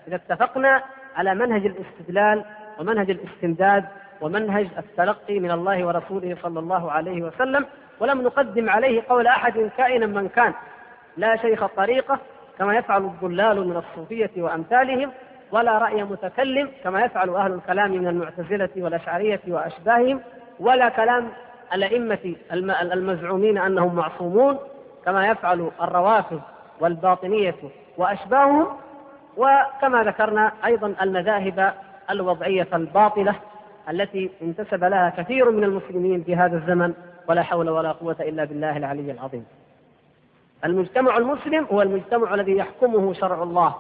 إذا 0.08 0.16
اتفقنا 0.16 0.82
على 1.16 1.34
منهج 1.34 1.66
الاستدلال 1.66 2.44
ومنهج 2.78 3.10
الاستمداد 3.10 3.84
ومنهج 4.24 4.68
التلقي 4.78 5.38
من 5.38 5.50
الله 5.50 5.86
ورسوله 5.86 6.36
صلى 6.42 6.60
الله 6.60 6.92
عليه 6.92 7.22
وسلم 7.22 7.66
ولم 8.00 8.22
نقدم 8.22 8.70
عليه 8.70 9.02
قول 9.08 9.26
أحد 9.26 9.70
كائنا 9.76 10.06
من 10.06 10.28
كان. 10.28 10.52
لا 11.16 11.36
شيخ 11.36 11.66
طريقة 11.66 12.18
كما 12.58 12.76
يفعل 12.76 13.04
الضلال 13.04 13.68
من 13.68 13.76
الصوفية 13.76 14.30
وأمثالهم 14.36 15.10
ولا 15.52 15.78
رأي 15.78 16.04
متكلم 16.04 16.70
كما 16.84 17.04
يفعل 17.04 17.30
أهل 17.30 17.52
الكلام 17.52 17.90
من 17.90 18.06
المعتزلة 18.06 18.68
والأشعرية 18.76 19.40
وأشباههم 19.48 20.20
ولا 20.60 20.88
كلام 20.88 21.28
الأئمة 21.74 22.34
المزعومين 22.92 23.58
أنهم 23.58 23.94
معصومون 23.94 24.58
كما 25.04 25.26
يفعل 25.28 25.70
الروافض 25.82 26.40
والباطنية 26.80 27.54
وأشباههم 27.98 28.66
وكما 29.36 30.02
ذكرنا 30.04 30.52
أيضا 30.64 30.94
المذاهب 31.02 31.74
الوضعية 32.10 32.68
الباطلة. 32.72 33.34
التي 33.90 34.30
انتسب 34.42 34.84
لها 34.84 35.10
كثير 35.10 35.50
من 35.50 35.64
المسلمين 35.64 36.22
في 36.22 36.36
هذا 36.36 36.56
الزمن 36.56 36.94
ولا 37.28 37.42
حول 37.42 37.70
ولا 37.70 37.92
قوة 37.92 38.16
إلا 38.20 38.44
بالله 38.44 38.76
العلي 38.76 39.10
العظيم. 39.10 39.46
المجتمع 40.64 41.16
المسلم 41.16 41.66
هو 41.72 41.82
المجتمع 41.82 42.34
الذي 42.34 42.56
يحكمه 42.56 43.12
شرع 43.12 43.42
الله 43.42 43.74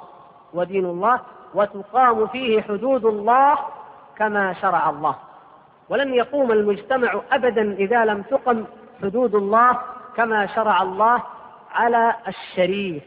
ودين 0.54 0.84
الله 0.84 1.20
وتقام 1.54 2.26
فيه 2.26 2.62
حدود 2.62 3.04
الله 3.04 3.58
كما 4.16 4.52
شرع 4.52 4.90
الله. 4.90 5.16
ولن 5.88 6.14
يقوم 6.14 6.52
المجتمع 6.52 7.20
ابدا 7.32 7.72
إذا 7.72 8.04
لم 8.04 8.22
تقم 8.22 8.64
حدود 9.02 9.34
الله 9.34 9.78
كما 10.16 10.46
شرع 10.46 10.82
الله 10.82 11.22
على 11.72 12.14
الشريف 12.28 13.02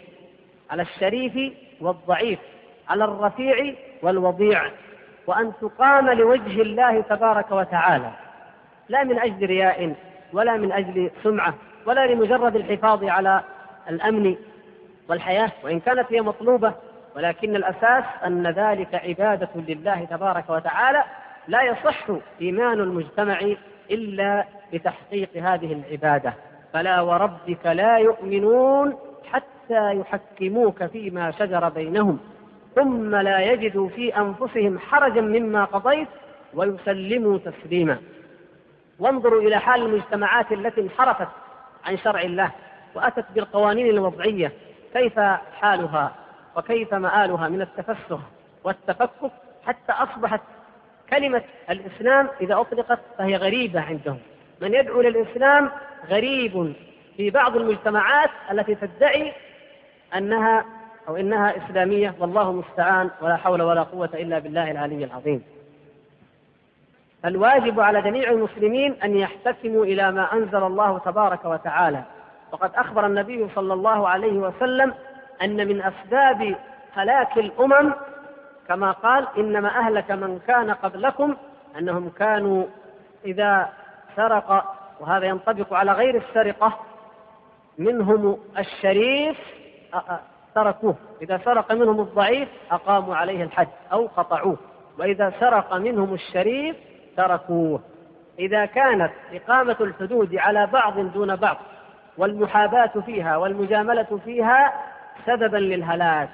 على 0.70 0.82
الشريف 0.82 1.54
والضعيف 1.82 2.40
على 2.90 3.04
الرفيع 3.04 3.76
والوضيع. 4.04 4.72
وأن 5.28 5.52
تقام 5.62 6.10
لوجه 6.10 6.62
الله 6.62 7.02
تبارك 7.02 7.52
وتعالى 7.52 8.12
لا 8.90 9.04
من 9.04 9.20
أجل 9.20 9.46
رياء 9.46 9.96
ولا 10.34 10.58
من 10.58 10.72
أجل 10.72 11.12
سمعة 11.24 11.54
ولا 11.86 12.08
لمجرد 12.08 12.56
الحفاظ 12.56 13.04
على 13.04 13.42
الأمن 13.90 14.36
والحياة 15.10 15.52
وإن 15.64 15.80
كانت 15.80 16.06
هي 16.14 16.22
مطلوبة 16.22 16.74
ولكن 17.16 17.56
الأساس 17.56 18.04
أن 18.26 18.48
ذلك 18.48 18.96
عبادة 18.96 19.50
لله 19.56 20.06
تبارك 20.06 20.50
وتعالى 20.50 21.04
لا 21.48 21.62
يصح 21.64 22.06
إيمان 22.42 22.80
المجتمع 22.80 23.40
إلا 23.92 24.46
بتحقيق 24.74 25.30
هذه 25.38 25.74
العبادة. 25.74 26.34
فلا 26.74 27.02
وربك 27.02 27.66
لا 27.66 27.98
يؤمنون 27.98 28.98
حتى 29.32 30.00
يحكموك 30.00 30.86
فيما 30.86 31.32
شجر 31.32 31.70
بينهم. 31.70 32.20
ثم 32.78 33.16
لا 33.16 33.40
يجدوا 33.40 33.90
في 33.90 34.18
أنفسهم 34.18 34.80
حرجا 34.80 35.22
مما 35.22 35.66
قضيت 35.66 36.08
ويسلموا 36.54 37.38
تسليما. 37.38 37.98
وانظروا 39.00 39.42
إلى 39.42 39.60
حال 39.60 39.82
المجتمعات 39.82 40.52
التي 40.52 40.82
انحرفت 40.82 41.28
عن 41.86 41.98
شرع 41.98 42.22
الله 42.22 42.52
وأتت 42.96 43.26
بالقوانين 43.36 43.90
الوضعية 43.90 44.52
كيف 44.94 45.20
حالها 45.62 46.16
وكيف 46.56 46.94
مآلها 46.94 47.50
من 47.50 47.62
التفسخ 47.62 48.20
والتفكك 48.64 49.32
حتى 49.66 49.92
أصبحت 49.92 50.42
كلمة 51.10 51.44
الإسلام 51.70 52.30
إذا 52.42 52.60
أطلقت 52.60 53.00
فهي 53.18 53.36
غريبة 53.36 53.82
عندهم. 53.82 54.20
من 54.62 54.74
يدعو 54.74 55.02
للاسلام 55.02 55.72
غريب 56.10 56.74
في 57.18 57.30
بعض 57.30 57.56
المجتمعات 57.56 58.30
التي 58.52 58.76
تدعي 58.76 59.34
أنها 60.16 60.66
أو 61.08 61.16
إنها 61.16 61.58
إسلامية 61.58 62.16
والله 62.20 62.50
المستعان 62.50 63.10
ولا 63.22 63.36
حول 63.36 63.62
ولا 63.62 63.84
قوة 63.84 64.10
إلا 64.14 64.40
بالله 64.40 64.72
العلي 64.72 65.04
العظيم. 65.04 65.44
الواجب 67.26 67.80
على 67.80 68.02
جميع 68.02 68.32
المسلمين 68.32 68.96
أن 69.04 69.18
يحتكموا 69.18 69.86
إلى 69.86 70.12
ما 70.12 70.34
أنزل 70.34 70.64
الله 70.64 71.00
تبارك 71.00 71.46
وتعالى 71.46 72.04
وقد 72.52 72.72
أخبر 72.76 73.06
النبي 73.06 73.48
صلى 73.56 73.74
الله 73.74 74.10
عليه 74.10 74.34
وسلم 74.34 74.94
أن 75.42 75.68
من 75.68 75.82
أسباب 75.82 76.56
هلاك 76.94 77.38
الأمم 77.38 77.94
كما 78.68 78.92
قال 78.92 79.28
إنما 79.38 79.80
أهلك 79.80 80.12
من 80.12 80.40
كان 80.48 80.72
قبلكم 80.72 81.36
أنهم 81.80 82.10
كانوا 82.10 82.66
إذا 83.26 83.70
سرق 84.16 84.76
وهذا 85.00 85.26
ينطبق 85.26 85.74
على 85.74 85.92
غير 85.92 86.16
السرقة 86.16 86.80
منهم 87.78 88.38
الشريف 88.58 89.38
تركوه. 90.58 90.96
إذا 91.22 91.38
سرق 91.46 91.72
منهم 91.72 92.02
الضعيف 92.02 92.50
أقاموا 92.72 93.16
عليه 93.16 93.44
الحد 93.44 93.68
أو 93.92 94.08
قطعوه. 94.18 94.58
وإذا 95.00 95.34
سرق 95.40 95.74
منهم 95.74 96.14
الشريف 96.14 96.76
تركوه. 97.18 97.82
إذا 98.40 98.66
كانت 98.66 99.12
إقامة 99.34 99.76
الحدود 99.82 100.36
على 100.36 100.68
بعض 100.68 101.00
دون 101.00 101.36
بعض 101.36 101.58
والمحاباة 102.18 102.92
فيها 103.06 103.38
والمجاملة 103.38 104.20
فيها 104.26 104.74
سببا 105.26 105.58
للهلاك 105.58 106.30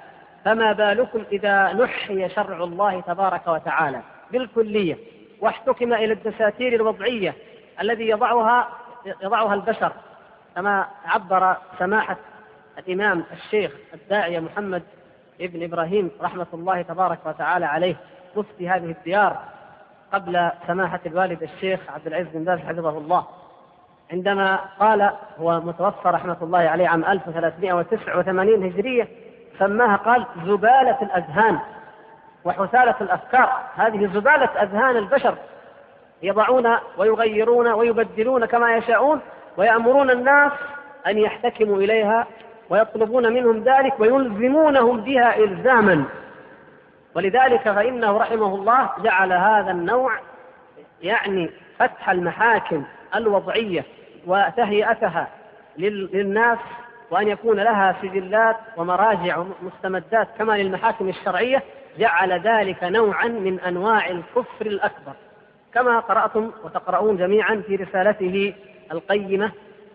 فما 0.46 0.72
بالكم 0.72 1.24
إذا 1.32 1.74
نحي 1.74 2.30
شرع 2.30 2.64
الله 2.64 3.02
تبارك 3.02 3.48
وتعالى 3.48 4.02
بالكلية 4.32 4.98
واحتكم 5.42 5.94
إلى 5.94 6.14
الدساتير 6.14 6.76
الوضعية 6.76 7.34
الذي 7.82 8.10
يضعها 8.10 8.68
يضعها 9.24 9.54
البشر 9.54 9.92
كما 10.56 10.88
عبر 11.06 11.58
سماحة 11.80 12.18
الإمام 12.80 13.24
الشيخ 13.32 13.72
الداعية 13.94 14.40
محمد 14.40 14.84
ابن 15.42 15.64
إبراهيم 15.64 16.12
رحمة 16.22 16.48
الله 16.54 16.82
تبارك 16.82 17.20
وتعالى 17.26 17.66
عليه 17.66 17.96
مفتي 18.36 18.70
هذه 18.70 18.92
الديار 18.92 19.40
قبل 20.14 20.52
سماحة 20.68 21.00
الوالد 21.06 21.44
الشيخ 21.44 21.80
عبد 21.90 22.08
العزيز 22.08 22.28
بن 22.34 22.44
باز 22.44 22.60
حفظه 22.60 22.98
الله. 22.98 23.26
عندما 24.12 24.60
قال 24.80 25.12
هو 25.40 25.60
متوفى 25.60 26.08
رحمة 26.10 26.38
الله 26.42 26.60
عليه 26.60 26.88
عام 26.88 27.06
1389 27.06 28.64
هجرية 28.64 29.08
سماها 29.60 29.96
قال 29.96 30.26
زبالة 30.46 30.98
الأذهان 31.02 31.60
وحثالة 32.46 32.96
الأفكار. 33.02 33.50
هذه 33.76 34.10
زبالة 34.14 34.64
أذهان 34.64 34.98
البشر 34.98 35.36
يضعون 36.22 36.78
ويغيرون 36.98 37.68
ويبدلون 37.68 38.46
كما 38.46 38.78
يشاءون 38.78 39.22
ويأمرون 39.58 40.12
الناس 40.12 40.52
أن 41.08 41.18
يحتكموا 41.18 41.78
إليها 41.78 42.28
ويطلبون 42.74 43.34
منهم 43.34 43.64
ذلك 43.64 44.00
ويلزمونهم 44.00 45.02
بها 45.02 45.38
إلزاما. 45.38 46.04
ولذلك 47.16 47.62
فإنه 47.62 48.18
رحمه 48.18 48.56
الله 48.56 48.90
جعل 49.04 49.34
هذا 49.34 49.72
النوع 49.72 50.20
يعني 51.02 51.50
فتح 51.80 52.10
المحاكم 52.10 52.84
الوضعية 53.16 53.86
وتهيئتها 54.28 55.28
للناس 55.78 56.58
وأن 57.12 57.28
يكون 57.28 57.60
لها 57.60 57.96
سجلات 58.02 58.58
ومراجع 58.78 59.38
ومستمدات 59.38 60.28
كما 60.38 60.54
للمحاكم 60.54 61.10
الشرعية 61.10 61.64
جعل 62.00 62.32
ذلك 62.40 62.84
نوعا 62.84 63.28
من 63.28 63.60
أنواع 63.60 64.10
الكفر 64.10 64.66
الأكبر. 64.66 65.14
كما 65.74 66.00
قرأتم 66.00 66.52
وتقرؤون 66.64 67.18
جميعا 67.18 67.64
في 67.68 67.76
رسالته 67.76 68.54
القيمة 68.92 69.52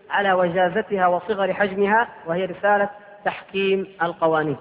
على 0.09 0.33
وجازتها 0.33 1.07
وصغر 1.07 1.53
حجمها 1.53 2.07
وهي 2.25 2.45
رسالة 2.45 2.89
تحكيم 3.25 3.87
القوانين. 4.01 4.57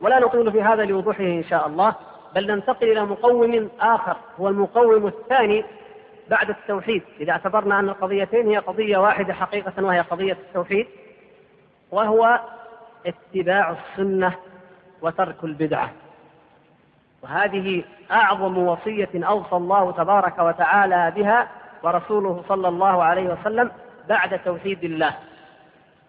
ولا 0.00 0.18
نطيل 0.18 0.52
في 0.52 0.62
هذا 0.62 0.84
لوضوحه 0.84 1.24
إن 1.24 1.44
شاء 1.44 1.66
الله 1.66 1.94
بل 2.34 2.46
ننتقل 2.46 2.92
إلى 2.92 3.04
مقوم 3.04 3.70
آخر 3.80 4.16
هو 4.40 4.48
المقوم 4.48 5.06
الثاني 5.06 5.64
بعد 6.30 6.50
التوحيد. 6.50 7.02
إذا 7.20 7.32
اعتبرنا 7.32 7.80
أن 7.80 7.88
القضيتين 7.88 8.48
هي 8.48 8.58
قضية 8.58 8.98
واحدة 8.98 9.34
حقيقة 9.34 9.84
وهي 9.84 10.00
قضية 10.00 10.32
التوحيد 10.32 10.86
وهو 11.90 12.40
اتباع 13.06 13.70
السنة 13.70 14.34
وترك 15.02 15.44
البدعة. 15.44 15.90
وهذه 17.22 17.84
أعظم 18.12 18.58
وصية 18.58 19.10
أوصى 19.14 19.56
الله 19.56 19.92
تبارك 19.92 20.38
وتعالى 20.38 21.12
بها 21.16 21.48
ورسوله 21.84 22.44
صلى 22.48 22.68
الله 22.68 23.02
عليه 23.04 23.22
وسلم 23.22 23.70
بعد 24.08 24.38
توحيد 24.44 24.84
الله. 24.84 25.14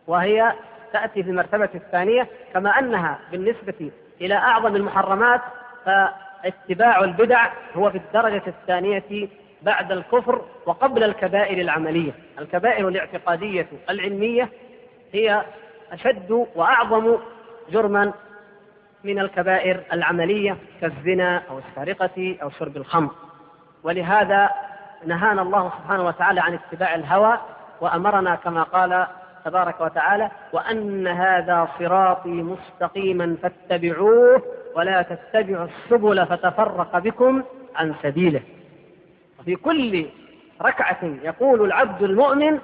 وهي 0.07 0.53
تأتي 0.93 1.23
في 1.23 1.29
المرتبة 1.29 1.69
الثانية 1.75 2.27
كما 2.53 2.79
أنها 2.79 3.19
بالنسبة 3.31 3.91
إلى 4.21 4.35
أعظم 4.35 4.75
المحرمات 4.75 5.41
فاتباع 5.85 6.99
البدع 6.99 7.47
هو 7.75 7.91
في 7.91 7.97
الدرجة 7.97 8.43
الثانية 8.47 9.27
بعد 9.61 9.91
الكفر 9.91 10.41
وقبل 10.65 11.03
الكبائر 11.03 11.61
العملية. 11.61 12.11
الكبائر 12.39 12.87
الاعتقادية 12.87 13.67
العلمية 13.89 14.49
هي 15.13 15.41
أشد 15.91 16.47
وأعظم 16.55 17.17
جرما 17.71 18.13
من 19.03 19.19
الكبائر 19.19 19.83
العملية 19.93 20.57
كالزنا 20.81 21.41
أو 21.49 21.59
السرقة 21.59 22.35
أو 22.43 22.49
شرب 22.49 22.77
الخمر. 22.77 23.11
ولهذا 23.83 24.49
نهانا 25.05 25.41
الله 25.41 25.71
سبحانه 25.79 26.05
وتعالى 26.05 26.41
عن 26.41 26.53
اتباع 26.53 26.95
الهوى 26.95 27.37
وأمرنا 27.81 28.35
كما 28.35 28.63
قال 28.63 29.07
تبارك 29.45 29.81
وتعالى 29.81 30.31
وأن 30.53 31.07
هذا 31.07 31.67
صراطي 31.79 32.29
مستقيما 32.29 33.37
فاتبعوه 33.41 34.41
ولا 34.75 35.01
تتبعوا 35.01 35.65
السبل 35.65 36.25
فتفرق 36.25 36.97
بكم 36.99 37.43
عن 37.75 37.95
سبيله. 38.03 38.41
وفي 39.39 39.55
كل 39.55 40.05
ركعة 40.61 40.97
يقول 41.23 41.65
العبد 41.65 42.03
المؤمن 42.03 42.59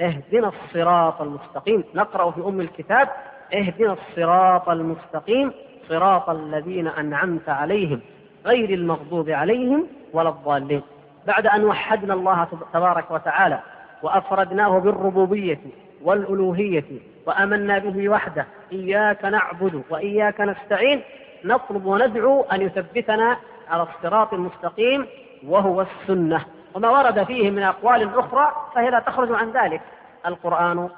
اهدنا 0.00 0.48
الصراط 0.48 1.22
المستقيم. 1.22 1.84
نقرأ 1.94 2.30
في 2.30 2.40
أم 2.40 2.60
الكتاب 2.60 3.08
اهدنا 3.54 3.92
الصراط 3.92 4.68
المستقيم 4.68 5.52
صراط 5.88 6.30
الذين 6.30 6.88
أنعمت 6.88 7.48
عليهم 7.48 8.00
غير 8.46 8.70
المغضوب 8.70 9.30
عليهم 9.30 9.86
ولا 10.12 10.28
الضالين. 10.28 10.82
بعد 11.26 11.46
أن 11.46 11.64
وحدنا 11.64 12.14
الله 12.14 12.48
تبارك 12.72 13.10
وتعالى 13.10 13.60
وأفردناه 14.02 14.78
بالربوبية 14.78 15.60
والألوهية 16.02 16.84
وأمنا 17.26 17.78
به 17.78 18.08
وحده 18.08 18.46
إياك 18.72 19.24
نعبد 19.24 19.82
وإياك 19.90 20.40
نستعين 20.40 21.02
نطلب 21.44 21.86
وندعو 21.86 22.42
أن 22.42 22.62
يثبتنا 22.62 23.36
على 23.70 23.82
الصراط 23.82 24.34
المستقيم 24.34 25.06
وهو 25.46 25.80
السنة. 25.80 26.44
وما 26.74 26.88
ورد 26.90 27.22
فيه 27.24 27.50
من 27.50 27.62
أقوال 27.62 28.18
أخرى 28.18 28.52
فهي 28.74 28.90
لا 28.90 28.98
تخرج 29.00 29.32
عن 29.32 29.50
ذلك 29.50 29.80
القرآن 30.26 30.88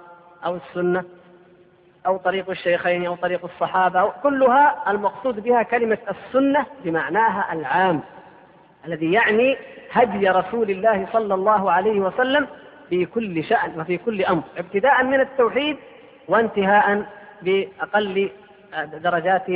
أو 0.44 0.56
السنة 0.56 1.04
أو 2.06 2.16
طريق 2.16 2.50
الشيخين 2.50 3.06
أو 3.06 3.14
طريق 3.14 3.44
الصحابة 3.44 4.12
كلها 4.22 4.90
المقصود 4.90 5.40
بها 5.40 5.62
كلمة 5.62 5.98
السنة 6.10 6.66
بمعناها 6.84 7.52
العام. 7.52 8.00
الذي 8.86 9.12
يعني 9.12 9.56
هدي 9.92 10.28
رسول 10.28 10.70
الله 10.70 11.06
صلى 11.12 11.34
الله 11.34 11.72
عليه 11.72 12.00
وسلم 12.00 12.46
في 12.88 13.06
كل 13.06 13.44
شأن 13.44 13.80
وفي 13.80 13.98
كل 13.98 14.24
أمر 14.24 14.42
ابتداء 14.58 15.04
من 15.04 15.20
التوحيد 15.20 15.76
وانتهاء 16.28 17.06
بأقل 17.42 18.30
درجات 19.02 19.46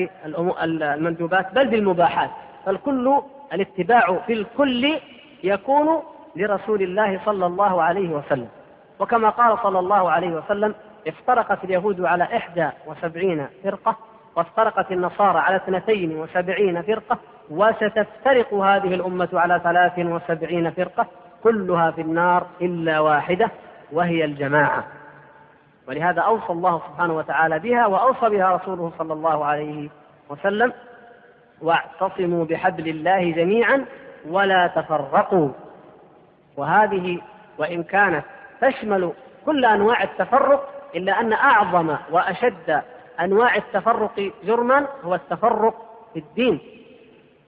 المندوبات 0.63 1.55
بل 1.55 1.67
بالمباحات. 1.69 2.31
فالكل 2.67 3.21
الاتباع 3.53 4.19
في 4.27 4.33
الكل 4.33 4.99
يكون 5.45 6.03
لرسول 6.37 6.83
الله 6.83 7.21
صلى 7.25 7.47
الله 7.47 7.83
عليه 7.83 8.09
وسلم. 8.09 8.49
وكما 8.99 9.31
قال 9.31 9.59
صلى 9.63 9.79
الله 9.79 10.11
عليه 10.11 10.31
وسلم 10.31 10.75
افترقت 11.07 11.65
اليهود 11.65 12.01
على 12.01 12.25
إحدى 12.25 12.69
وسبعين 12.87 13.47
فرقة 13.65 13.97
وافترقت 14.37 14.93
النصارى 14.93 15.39
على 15.39 15.57
اثنتين 15.57 16.19
وسبعين 16.19 16.83
فرقة 16.83 17.19
وستفترق 17.51 18.55
هذه 18.55 18.95
الأمة 18.95 19.29
على 19.33 19.61
ثلاث 19.65 19.99
وسبعين 19.99 20.71
فرقة 20.71 21.07
كلها 21.43 21.91
في 21.91 22.01
النار 22.01 22.47
إلا 22.61 23.01
واحدة 23.01 23.51
وهي 23.93 24.25
الجماعة. 24.25 24.85
ولهذا 25.89 26.21
أوصى 26.21 26.53
الله 26.53 26.83
سبحانه 26.89 27.17
وتعالى 27.17 27.59
بها 27.59 27.87
وأوصى 27.87 28.29
بها 28.29 28.57
رسوله 28.57 28.93
صلى 28.99 29.13
الله 29.13 29.45
عليه 29.45 29.89
وسلم 30.29 30.73
واعتصموا 31.63 32.45
بحبل 32.45 32.89
الله 32.89 33.31
جميعا 33.31 33.85
ولا 34.29 34.67
تفرقوا. 34.67 35.49
وهذه 36.57 37.21
وإن 37.59 37.83
كانت 37.83 38.25
تشمل 38.61 39.13
كل 39.47 39.65
أنواع 39.65 40.03
التفرق 40.03 40.69
إلا 40.95 41.21
أن 41.21 41.33
أعظم 41.33 41.97
وأشد 42.11 42.83
أنواع 43.21 43.57
التفرق 43.57 44.33
جرما 44.45 44.87
هو 45.05 45.15
التفرق 45.15 45.75
في 46.13 46.19
الدين. 46.19 46.80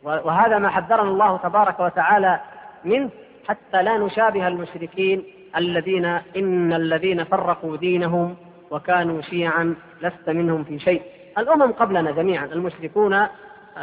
وهذا 0.05 0.59
ما 0.59 0.69
حذرنا 0.69 1.11
الله 1.11 1.37
تبارك 1.37 1.81
وتعالى 1.81 2.41
منه 2.85 3.11
حتى 3.49 3.83
لا 3.83 3.99
نشابه 3.99 4.49
المشركين 4.49 5.25
الذين 5.57 6.05
إن 6.37 6.73
الذين 6.73 7.25
فرقوا 7.25 7.77
دينهم 7.77 8.37
وكانوا 8.71 9.23
شيعا 9.23 9.75
لست 10.03 10.31
منهم 10.31 10.65
في 10.65 10.79
شيء. 10.79 11.03
الأمم 11.39 11.73
قبلنا 11.73 12.11
جميعا 12.11 12.45
المشركون 12.45 13.27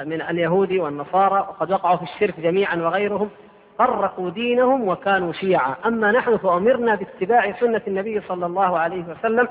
من 0.06 0.22
اليهود 0.22 0.72
والنصارى 0.72 1.40
وقد 1.40 1.72
وقعوا 1.72 1.98
في 1.98 2.04
الشرك 2.04 2.40
جميعا 2.40 2.76
وغيرهم 2.76 3.30
فرقوا 3.78 4.30
دينهم 4.30 4.88
وكانوا 4.88 5.34
شيعا. 5.34 5.76
أما 5.86 6.12
نحن 6.12 6.38
فأمرنا 6.38 6.96
باتباع 6.96 7.52
سنة 7.52 7.82
النبي 7.88 8.22
صلى 8.22 8.46
الله 8.46 8.80
عليه 8.80 9.04
وسلم 9.04 9.48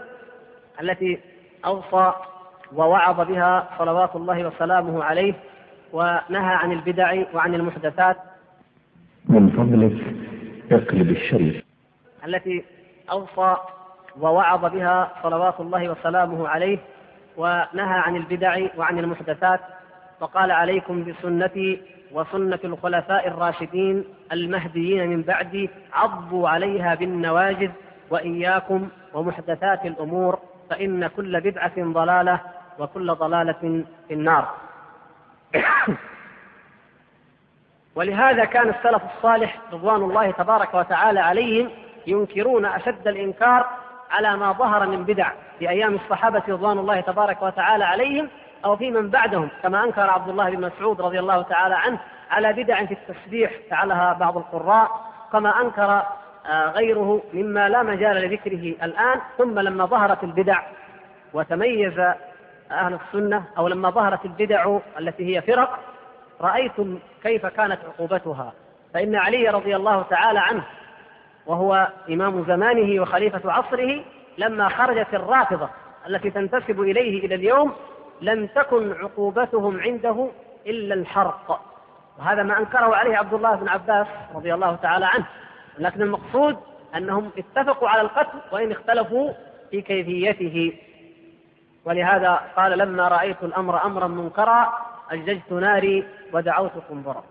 التي 0.81 1.19
أوصى 1.65 2.13
ووعظ 2.75 3.21
بها 3.21 3.69
صلوات 3.79 4.17
الله 4.17 4.47
وسلامه 4.47 5.05
عليه 5.05 5.35
ونهى 5.93 6.55
عن 6.55 6.73
البدع 6.73 7.23
وعن 7.35 7.55
المحدثات 7.55 8.17
من 9.29 9.51
فضلك 9.51 10.15
اقلب 10.73 11.11
الشريف. 11.11 11.65
التي 12.27 12.65
أوصى 13.11 13.57
ووعظ 14.21 14.65
بها 14.73 15.13
صلوات 15.23 15.61
الله 15.61 15.89
وسلامه 15.89 16.49
عليه 16.49 16.79
ونهى 17.37 17.99
عن 17.99 18.17
البدع 18.17 18.59
وعن 18.77 18.99
المحدثات 18.99 19.61
وقال 20.21 20.51
عليكم 20.51 21.05
بسنتي 21.05 21.81
وسنة 22.13 22.59
الخلفاء 22.65 23.29
الراشدين 23.29 24.05
المهديين 24.33 25.09
من 25.11 25.23
بعدي 25.23 25.71
عضوا 25.93 26.49
عليها 26.49 26.95
بالنواجذ 26.95 27.71
وإياكم 28.11 28.89
ومحدثات 29.15 29.87
الأمور 29.87 30.39
فإن 30.71 31.07
كل 31.07 31.41
بدعة 31.41 31.73
ضلالة 31.79 32.41
وكل 32.79 33.15
ضلالة 33.15 33.85
في 34.09 34.15
النار. 34.15 34.49
ولهذا 37.97 38.45
كان 38.45 38.69
السلف 38.69 39.03
الصالح 39.17 39.59
رضوان 39.73 40.03
الله 40.03 40.31
تبارك 40.31 40.75
وتعالى 40.75 41.21
عليهم 41.21 41.71
ينكرون 42.07 42.67
أشد 42.67 43.09
الإنكار 43.09 43.67
على 44.11 44.37
ما 44.37 44.53
ظهر 44.53 44.87
من 44.87 45.05
بدع 45.05 45.31
في 45.59 45.71
أيام 45.71 45.95
الصحابة 45.95 46.43
رضوان 46.49 46.79
الله 46.79 47.01
تبارك 47.01 47.43
وتعالى 47.43 47.85
عليهم 47.85 48.29
أو 48.65 48.77
في 48.77 48.91
من 48.91 49.11
بعدهم 49.11 49.49
كما 49.63 49.85
أنكر 49.85 50.11
عبد 50.11 50.29
الله 50.29 50.51
بن 50.51 50.61
مسعود 50.67 51.01
رضي 51.01 51.19
الله 51.19 51.43
تعالى 51.43 51.75
عنه 51.75 51.99
على 52.31 52.53
بدع 52.53 52.85
في 52.87 52.95
التسبيح 52.95 53.53
فعلها 53.71 54.13
بعض 54.13 54.37
القراء 54.37 54.91
كما 55.33 55.61
أنكر 55.61 56.03
آه، 56.47 56.71
غيره 56.71 57.23
مما 57.35 57.69
لا 57.69 57.83
مجال 57.83 58.17
لذكره 58.17 58.85
الآن 58.85 59.21
ثم 59.39 59.59
لما 59.59 59.87
ظهرت 59.87 60.25
البدع 60.25 60.63
وتميز 61.33 62.01
أهل 62.71 62.95
السنة 62.95 63.45
أو 63.59 63.69
لما 63.69 63.91
ظهرت 63.91 64.25
البدع 64.25 64.79
التي 64.99 65.37
هي 65.37 65.43
فرق 65.43 65.79
رأيتم 66.41 66.99
كيف 67.23 67.47
كانت 67.47 67.79
عقوبتها. 67.85 68.53
فإن 68.95 69.17
علي 69.17 69.49
رضي 69.49 69.77
الله 69.77 70.03
تعالى 70.03 70.39
عنه 70.41 70.65
وهو 71.47 71.89
إمام 72.11 72.45
زمانه 72.45 73.03
وخليفة 73.03 73.53
عصره 73.53 74.05
لما 74.39 74.69
خرجت 74.69 75.15
الرافضة 75.15 75.69
التي 76.07 76.31
تنتسب 76.31 76.81
إليه 76.81 77.27
إلى 77.27 77.35
اليوم 77.35 77.73
لم 78.21 78.47
تكن 78.47 78.93
عقوبتهم 78.93 79.81
عنده 79.81 80.29
إلا 80.67 80.95
الحرق. 80.95 81.61
وهذا 82.19 82.43
ما 82.43 82.59
أنكره 82.59 82.97
عليه 82.97 83.17
عبد 83.17 83.35
الله 83.35 83.55
بن 83.55 83.69
عباس 83.69 84.07
رضي 84.35 84.55
الله 84.55 84.75
تعالى 84.75 85.07
عنه. 85.07 85.27
لكن 85.79 86.03
المقصود 86.03 86.57
أنهم 86.97 87.31
اتفقوا 87.39 87.89
على 87.89 88.01
القتل 88.01 88.39
وإن 88.53 88.71
اختلفوا 88.73 89.33
في 89.71 89.81
كيفيته. 89.81 90.73
ولهذا 91.85 92.41
قال 92.57 92.79
لما 92.79 93.09
رأيت 93.09 93.43
الأمر 93.43 93.85
أمرا 93.85 94.07
منكرا 94.07 94.73
أججت 95.11 95.53
ناري 95.53 96.05
ودعوت 96.33 96.73
قنبرا 96.91 97.25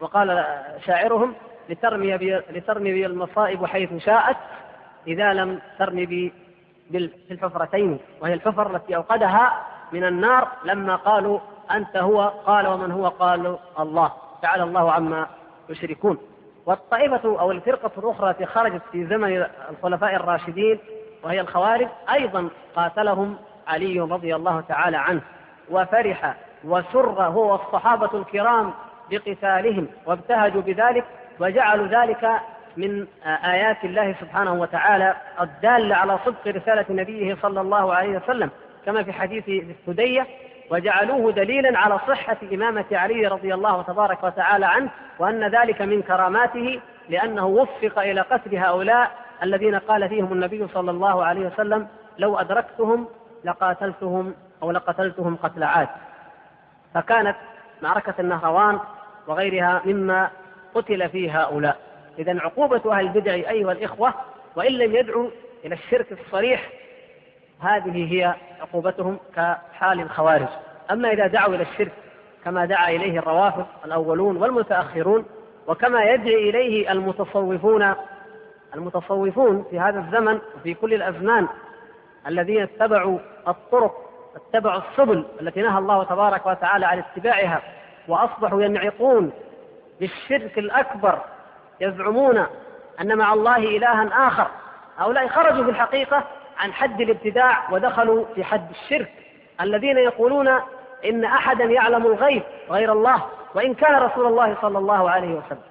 وقال 0.00 0.44
شاعرهم 0.86 1.34
لترمي 1.68 2.16
بي 2.16 2.36
لترمي 2.36 2.92
بي 2.92 3.06
المصائب 3.06 3.66
حيث 3.66 3.94
شاءت 3.94 4.36
إذا 5.06 5.32
لم 5.32 5.60
ترمي 5.78 6.06
بي 6.06 6.32
في 6.90 7.30
الحفرتين 7.30 7.98
وهي 8.20 8.34
الحفر 8.34 8.76
التي 8.76 8.96
أوقدها 8.96 9.66
من 9.92 10.04
النار 10.04 10.48
لما 10.64 10.96
قالوا 10.96 11.40
أنت 11.70 11.96
هو 11.96 12.28
قال 12.28 12.66
ومن 12.66 12.90
هو؟ 12.90 13.08
قالوا 13.08 13.56
الله. 13.80 14.12
تعالى 14.42 14.62
الله 14.62 14.92
عما 14.92 15.26
يشركون. 15.68 16.18
والطائفة 16.66 17.40
أو 17.40 17.50
الفرقة 17.50 17.90
الأخرى 17.98 18.30
التي 18.30 18.46
خرجت 18.46 18.82
في 18.92 19.06
زمن 19.06 19.46
الخلفاء 19.70 20.14
الراشدين 20.14 20.78
وهي 21.22 21.40
الخوارج 21.40 21.88
أيضا 22.12 22.48
قاتلهم 22.76 23.36
علي 23.68 24.00
رضي 24.00 24.36
الله 24.36 24.60
تعالى 24.60 24.96
عنه 24.96 25.20
وفرح 25.70 26.34
وسر 26.64 27.22
هو 27.22 27.52
والصحابة 27.52 28.18
الكرام 28.18 28.72
بقتالهم 29.10 29.86
وابتهجوا 30.06 30.62
بذلك 30.62 31.04
وجعلوا 31.40 31.86
ذلك 31.86 32.30
من 32.76 33.06
آيات 33.44 33.84
الله 33.84 34.14
سبحانه 34.20 34.52
وتعالى 34.52 35.14
الدالة 35.40 35.96
على 35.96 36.18
صدق 36.24 36.46
رسالة 36.46 36.84
نبيه 36.90 37.36
صلى 37.42 37.60
الله 37.60 37.94
عليه 37.94 38.16
وسلم 38.18 38.50
كما 38.86 39.02
في 39.02 39.12
حديث 39.12 39.48
السدية 39.48 40.26
وجعلوه 40.70 41.32
دليلا 41.32 41.78
على 41.78 41.98
صحة 42.08 42.36
إمامة 42.52 42.84
علي 42.92 43.26
رضي 43.26 43.54
الله 43.54 43.82
تبارك 43.82 44.24
وتعالى 44.24 44.66
عنه 44.66 44.90
وأن 45.18 45.44
ذلك 45.44 45.82
من 45.82 46.02
كراماته 46.02 46.80
لأنه 47.08 47.46
وفق 47.46 47.98
إلى 47.98 48.20
قتل 48.20 48.56
هؤلاء 48.56 49.10
الذين 49.42 49.74
قال 49.74 50.08
فيهم 50.08 50.32
النبي 50.32 50.66
صلى 50.74 50.90
الله 50.90 51.24
عليه 51.24 51.46
وسلم 51.46 51.88
لو 52.18 52.36
أدركتهم 52.38 53.06
لقاتلتهم 53.44 54.34
أو 54.62 54.70
لقتلتهم 54.70 55.36
قتل 55.36 55.62
عاد. 55.62 55.88
فكانت 56.94 57.36
معركة 57.82 58.14
النهروان 58.18 58.78
وغيرها 59.26 59.82
مما 59.84 60.30
قتل 60.74 61.08
فيه 61.08 61.42
هؤلاء. 61.42 61.76
إذا 62.18 62.40
عقوبة 62.40 62.92
أهل 62.92 63.06
البدع 63.06 63.34
أيها 63.34 63.72
الإخوة 63.72 64.14
وإن 64.56 64.72
لم 64.72 64.96
يدعوا 64.96 65.28
إلى 65.64 65.74
الشرك 65.74 66.12
الصريح 66.12 66.68
هذه 67.60 68.12
هي 68.12 68.34
عقوبتهم 68.60 69.18
كحال 69.36 70.00
الخوارج. 70.00 70.48
أما 70.90 71.12
إذا 71.12 71.26
دعوا 71.26 71.54
إلى 71.54 71.62
الشرك 71.62 71.92
كما 72.44 72.64
دعا 72.64 72.90
إليه 72.90 73.18
الروافض 73.18 73.66
الأولون 73.84 74.36
والمتأخرون 74.36 75.24
وكما 75.66 76.04
يدعي 76.04 76.50
إليه 76.50 76.92
المتصوفون 76.92 77.94
المتصوفون 78.74 79.64
في 79.70 79.80
هذا 79.80 79.98
الزمن 79.98 80.38
وفي 80.56 80.74
كل 80.74 80.94
الأزمان 80.94 81.48
الذين 82.26 82.62
اتبعوا 82.62 83.18
الطرق 83.48 83.94
اتبعوا 84.36 84.80
السبل 84.90 85.24
التي 85.40 85.62
نهى 85.62 85.78
الله 85.78 86.04
تبارك 86.04 86.46
وتعالى 86.46 86.86
عن 86.86 86.98
اتباعها 86.98 87.62
وأصبحوا 88.08 88.62
ينعقون 88.62 89.32
بالشرك 90.00 90.58
الأكبر 90.58 91.18
يزعمون 91.80 92.46
أن 93.00 93.18
مع 93.18 93.32
الله 93.32 93.56
إلها 93.56 94.28
آخر. 94.28 94.46
هؤلاء 94.98 95.28
خرجوا 95.28 95.64
في 95.64 95.70
الحقيقة 95.70 96.24
عن 96.58 96.72
حد 96.72 97.00
الابتداع 97.00 97.70
ودخلوا 97.70 98.24
في 98.34 98.44
حد 98.44 98.70
الشرك. 98.70 99.12
الذين 99.60 99.98
يقولون 99.98 100.48
إن 101.04 101.24
أحدا 101.24 101.64
يعلم 101.64 102.06
الغيب 102.06 102.42
غير 102.70 102.92
الله 102.92 103.22
وإن 103.54 103.74
كان 103.74 103.94
رسول 103.94 104.26
الله 104.26 104.56
صلى 104.62 104.78
الله 104.78 105.10
عليه 105.10 105.34
وسلم. 105.34 105.62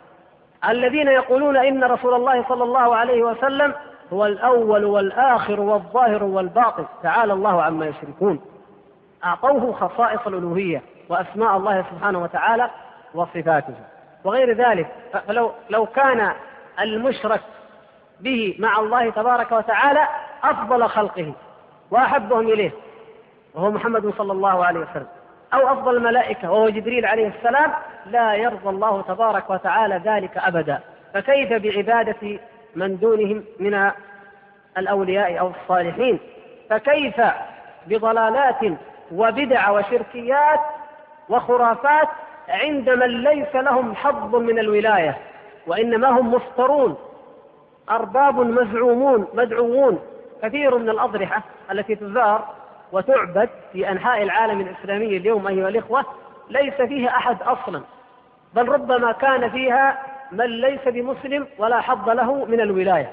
الذين 0.70 1.08
يقولون 1.08 1.58
إن 1.58 1.84
رسول 1.84 2.14
الله 2.14 2.46
صلى 2.50 2.64
الله 2.64 2.96
عليه 2.96 3.24
وسلم 3.24 3.74
هو 4.13 4.26
الأول 4.26 4.86
والآخر 4.86 5.60
والظاهر 5.60 6.24
والباطن. 6.24 6.86
تعالى 7.04 7.34
الله 7.34 7.63
عما 7.63 7.86
يشركون. 7.86 8.41
أعطوه 9.26 9.74
خصائص 9.74 10.28
الألوهية 10.28 10.82
وأسماء 11.10 11.58
الله 11.58 11.86
سبحانه 11.91 12.24
وتعالى 12.24 12.69
وصفاته. 13.13 13.76
وغير 14.24 14.54
ذلك 14.54 14.88
فلو 15.28 15.52
لو 15.69 15.86
كان 15.86 16.32
المشرك 16.80 17.41
به 18.19 18.56
مع 18.60 18.80
الله 18.80 19.10
تبارك 19.10 19.52
وتعالى 19.52 20.08
أفضل 20.43 20.89
خلقه 20.89 21.34
وأحبهم 21.91 22.47
إليه 22.47 22.71
وهو 23.54 23.71
محمد 23.71 24.13
صلى 24.17 24.32
الله 24.32 24.65
عليه 24.65 24.80
وسلم 24.80 25.08
أو 25.54 25.67
أفضل 25.67 25.97
الملائكة 25.97 26.52
وهو 26.52 26.69
جبريل 26.69 27.06
عليه 27.06 27.28
السلام 27.28 27.71
لا 28.06 28.34
يرضى 28.34 28.69
الله 28.69 29.02
تبارك 29.02 29.50
وتعالى 29.50 30.02
ذلك 30.06 30.38
أبدا. 30.38 30.80
فكيف 31.13 31.54
بعبادة 31.54 32.39
من 32.75 32.97
دونهم 32.97 33.43
من 33.60 33.91
الأولياء 34.77 35.39
أو 35.39 35.51
الصالحين. 35.62 36.19
فكيف 36.69 37.21
بضلالات 37.88 38.60
وبدع 39.12 39.69
وشركيات 39.69 40.60
وخرافات 41.29 42.07
عند 42.49 42.89
من 42.89 43.23
ليس 43.23 43.55
لهم 43.55 43.95
حظ 43.95 44.36
من 44.36 44.60
الولاية؟ 44.60 45.17
وإنما 45.67 46.10
هم 46.10 46.34
مفترون 46.34 46.97
أرباب 47.89 48.39
مزعومون 48.39 49.27
مدعوون. 49.34 49.99
كثير 50.43 50.77
من 50.77 50.89
الأضرحة 50.89 51.43
التي 51.71 51.95
تزار 51.95 52.47
وتعبد 52.91 53.49
في 53.73 53.89
أنحاء 53.91 54.23
العالم 54.23 54.62
الإسلامي 54.62 55.17
اليوم 55.17 55.47
أيها 55.47 55.69
الإخوة 55.69 56.05
ليس 56.49 56.73
فيها 56.73 57.10
أحد 57.10 57.41
أصلا. 57.41 57.81
بل 58.53 58.69
ربما 58.69 59.12
كان 59.12 59.49
فيها 59.49 59.97
من 60.32 60.46
ليس 60.46 60.88
بمسلم 60.88 61.48
ولا 61.58 61.82
حظ 61.82 62.10
له 62.10 62.46
من 62.46 62.62
الولاية. 62.62 63.12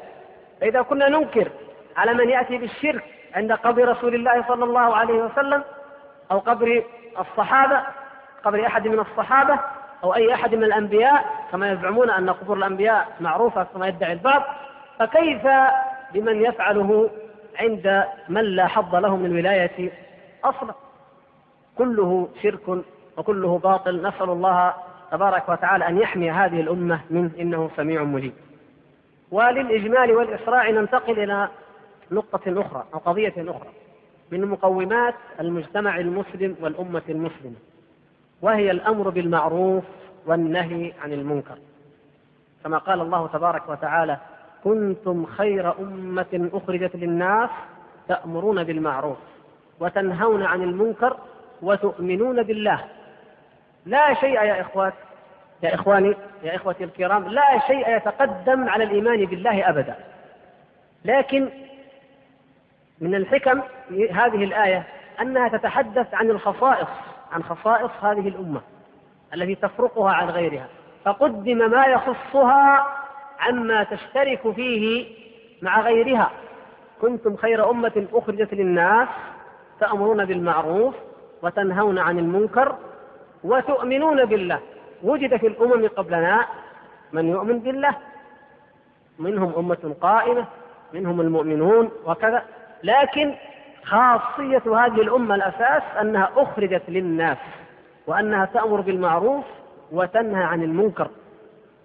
فإذا 0.60 0.82
كنا 0.82 1.08
ننكر 1.08 1.48
على 1.96 2.14
من 2.14 2.30
يأتي 2.30 2.58
بالشرك 2.58 3.04
عند 3.34 3.52
قبر 3.52 3.88
رسول 3.88 4.14
الله 4.14 4.44
صلى 4.48 4.64
الله 4.64 4.96
عليه 4.96 5.14
وسلم 5.14 5.64
أو 6.30 6.38
قبر 6.38 6.84
الصحابة 7.18 7.82
قبر 8.44 8.66
أحد 8.66 8.88
من 8.88 8.98
الصحابة 8.98 9.58
أو 10.04 10.14
أي 10.14 10.34
أحد 10.34 10.54
من 10.54 10.64
الأنبياء 10.64 11.24
كما 11.52 11.72
يزعمون 11.72 12.10
أن 12.10 12.30
قبور 12.30 12.56
الأنبياء 12.56 13.08
معروفة 13.20 13.62
كما 13.62 13.88
يدعي 13.88 14.12
البعض 14.12 14.42
فكيف 14.98 15.46
بمن 16.14 16.44
يفعله 16.44 17.10
عند 17.60 18.04
من 18.28 18.42
لا 18.44 18.66
حظ 18.66 18.94
له 18.94 19.16
من 19.16 19.26
الولاية 19.26 19.92
أصلا؟ 20.44 20.74
كله 21.78 22.28
شرك 22.42 22.84
وكله 23.16 23.58
باطل. 23.58 24.02
نسأل 24.02 24.30
الله 24.30 24.74
تبارك 25.10 25.48
وتعالى 25.48 25.88
أن 25.88 25.98
يحمي 25.98 26.30
هذه 26.30 26.60
الأمة 26.60 27.00
منه 27.10 27.30
إنه 27.40 27.70
سميع 27.76 28.02
مجيب. 28.02 28.32
وللإجمال 29.30 30.12
والإسراع 30.12 30.70
ننتقل 30.70 31.18
إلى 31.18 31.48
نقطة 32.10 32.60
أخرى 32.60 32.84
أو 32.94 32.98
قضية 32.98 33.34
أخرى 33.38 33.68
من 34.30 34.44
مقومات 34.46 35.14
المجتمع 35.40 35.98
المسلم 35.98 36.56
والأمة 36.60 37.02
المسلمة 37.08 37.56
وهي 38.42 38.70
الأمر 38.70 39.08
بالمعروف 39.08 39.84
والنهي 40.26 40.92
عن 41.02 41.12
المنكر. 41.12 41.58
كما 42.64 42.78
قال 42.78 43.00
الله 43.00 43.26
تبارك 43.26 43.68
وتعالى 43.68 44.18
كنتم 44.64 45.26
خير 45.26 45.78
أمة 45.78 46.50
أخرجت 46.52 46.96
للناس 46.96 47.50
تأمرون 48.08 48.64
بالمعروف 48.64 49.18
وتنهون 49.80 50.42
عن 50.42 50.62
المنكر 50.62 51.16
وتؤمنون 51.62 52.42
بالله 52.42 52.84
لا 53.86 54.14
شيء 54.14 54.34
يا 54.34 54.60
إخوات 54.60 54.94
يا 55.62 55.74
إخواني 55.74 56.14
يا 56.42 56.56
إخوتي 56.56 56.84
الكرام 56.84 57.28
لا 57.28 57.58
شيء 57.66 57.96
يتقدم 57.96 58.68
على 58.68 58.84
الإيمان 58.84 59.26
بالله 59.26 59.68
أبدا. 59.68 59.94
لكن 61.04 61.48
من 63.00 63.14
الحكم 63.14 63.62
هذه 63.90 64.44
الآية 64.44 64.84
أنها 65.20 65.48
تتحدث 65.48 66.14
عن 66.14 66.30
الخصائص 66.30 66.88
عن 67.32 67.42
خصائص 67.42 67.90
هذه 68.02 68.28
الأمة 68.28 68.60
التي 69.34 69.54
تفرقها 69.54 70.12
عن 70.12 70.30
غيرها. 70.30 70.66
فقدم 71.04 71.70
ما 71.70 71.86
يخصها 71.86 72.86
عما 73.40 73.84
تشترك 73.84 74.50
فيه 74.50 75.06
مع 75.62 75.80
غيرها. 75.80 76.30
كنتم 77.00 77.36
خير 77.36 77.70
أمة 77.70 78.06
أخرجت 78.12 78.54
للناس 78.54 79.08
تأمرون 79.80 80.24
بالمعروف 80.24 80.94
وتنهون 81.42 81.98
عن 81.98 82.18
المنكر 82.18 82.76
وتؤمنون 83.44 84.24
بالله. 84.24 84.60
وجد 85.02 85.36
في 85.36 85.46
الأمم 85.46 85.88
قبلنا 85.88 86.46
من 87.12 87.28
يؤمن 87.28 87.58
بالله. 87.58 87.94
منهم 89.18 89.54
أمة 89.58 89.94
قائمة 90.00 90.44
منهم 90.92 91.20
المؤمنون 91.20 91.90
وكذا. 92.04 92.42
لكن 92.82 93.34
خاصية 93.84 94.62
هذه 94.66 95.00
الأمة 95.00 95.34
الأساس 95.34 95.82
أنها 96.00 96.30
أخرجت 96.36 96.82
للناس 96.88 97.38
وأنها 98.06 98.44
تأمر 98.44 98.80
بالمعروف 98.80 99.44
وتنهى 99.92 100.44
عن 100.44 100.62
المنكر. 100.62 101.08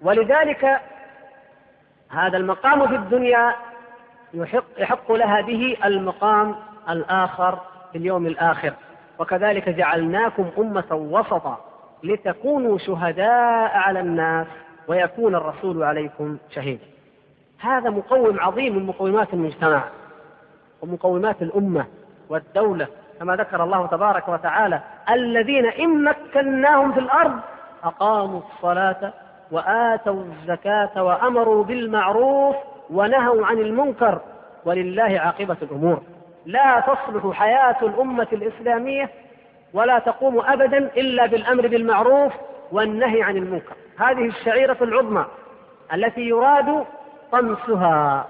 ولذلك 0.01 0.81
هذا 2.09 2.37
المقام 2.37 2.87
في 2.87 2.95
الدنيا 2.95 3.55
يحق, 4.33 4.63
يحق 4.77 5.11
لها 5.11 5.41
به 5.41 5.77
المقام 5.85 6.55
الآخر 6.89 7.59
في 7.91 7.97
اليوم 7.97 8.27
الآخر. 8.27 8.73
وكذلك 9.19 9.69
جعلناكم 9.69 10.49
أمة 10.57 10.85
وسطا 10.91 11.57
لتكونوا 12.03 12.77
شهداء 12.77 13.71
على 13.77 13.99
الناس 13.99 14.47
ويكون 14.87 15.35
الرسول 15.35 15.83
عليكم 15.83 16.37
شهيدا. 16.49 16.83
هذا 17.59 17.89
مقوم 17.89 18.39
عظيم 18.39 18.75
من 18.75 18.85
مقومات 18.85 19.33
المجتمع 19.33 19.83
ومقومات 20.81 21.41
الأمة 21.41 21.85
والدولة 22.29 22.87
كما 23.19 23.35
ذكر 23.35 23.63
الله 23.63 23.87
تبارك 23.87 24.27
وتعالى 24.27 24.79
الذين 25.09 25.65
إن 25.65 26.03
مكناهم 26.03 26.93
في 26.93 26.99
الأرض 26.99 27.39
أقاموا 27.83 28.41
الصلاة 28.55 29.13
وآتوا 29.51 30.23
الزكاة 30.23 31.03
وأمروا 31.03 31.63
بالمعروف 31.63 32.55
ونهوا 32.89 33.45
عن 33.45 33.57
المنكر 33.57 34.21
ولله 34.65 35.19
عاقبة 35.19 35.57
الأمور. 35.61 36.01
لا 36.45 36.79
تصلح 36.79 37.37
حياة 37.37 37.75
الأمة 37.81 38.27
الإسلامية 38.33 39.09
ولا 39.73 39.99
تقوم 39.99 40.39
أبدا 40.39 40.77
إلا 40.77 41.25
بالأمر 41.25 41.67
بالمعروف 41.67 42.33
والنهي 42.71 43.23
عن 43.23 43.37
المنكر. 43.37 43.75
هذه 43.97 44.25
الشعيرة 44.25 44.77
العظمى 44.81 45.25
التي 45.93 46.21
يراد 46.21 46.85
طمسها. 47.31 48.27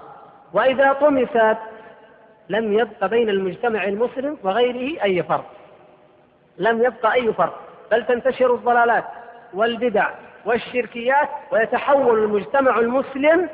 وإذا 0.52 0.92
طمست 0.92 1.56
لم 2.48 2.72
يبق 2.72 3.06
بين 3.06 3.28
المجتمع 3.28 3.84
المسلم 3.84 4.38
وغيره 4.42 5.02
أي 5.02 5.22
فرق 5.22 5.50
لم 6.58 6.84
يبق 6.84 7.06
أي 7.06 7.32
فرق 7.32 7.60
بل 7.90 8.06
تنتشر 8.06 8.54
الضلالات 8.54 9.04
والبدع 9.54 10.10
والشركيات 10.44 11.28
ويتحول 11.52 12.24
المجتمع 12.24 12.78
المسلم 12.78 13.48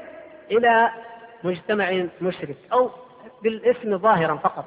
إلى 0.51 0.90
مجتمع 1.44 2.07
مشرك 2.20 2.57
أو 2.73 2.90
بالاسم 3.43 3.99
ظاهرا 3.99 4.35
فقط. 4.35 4.65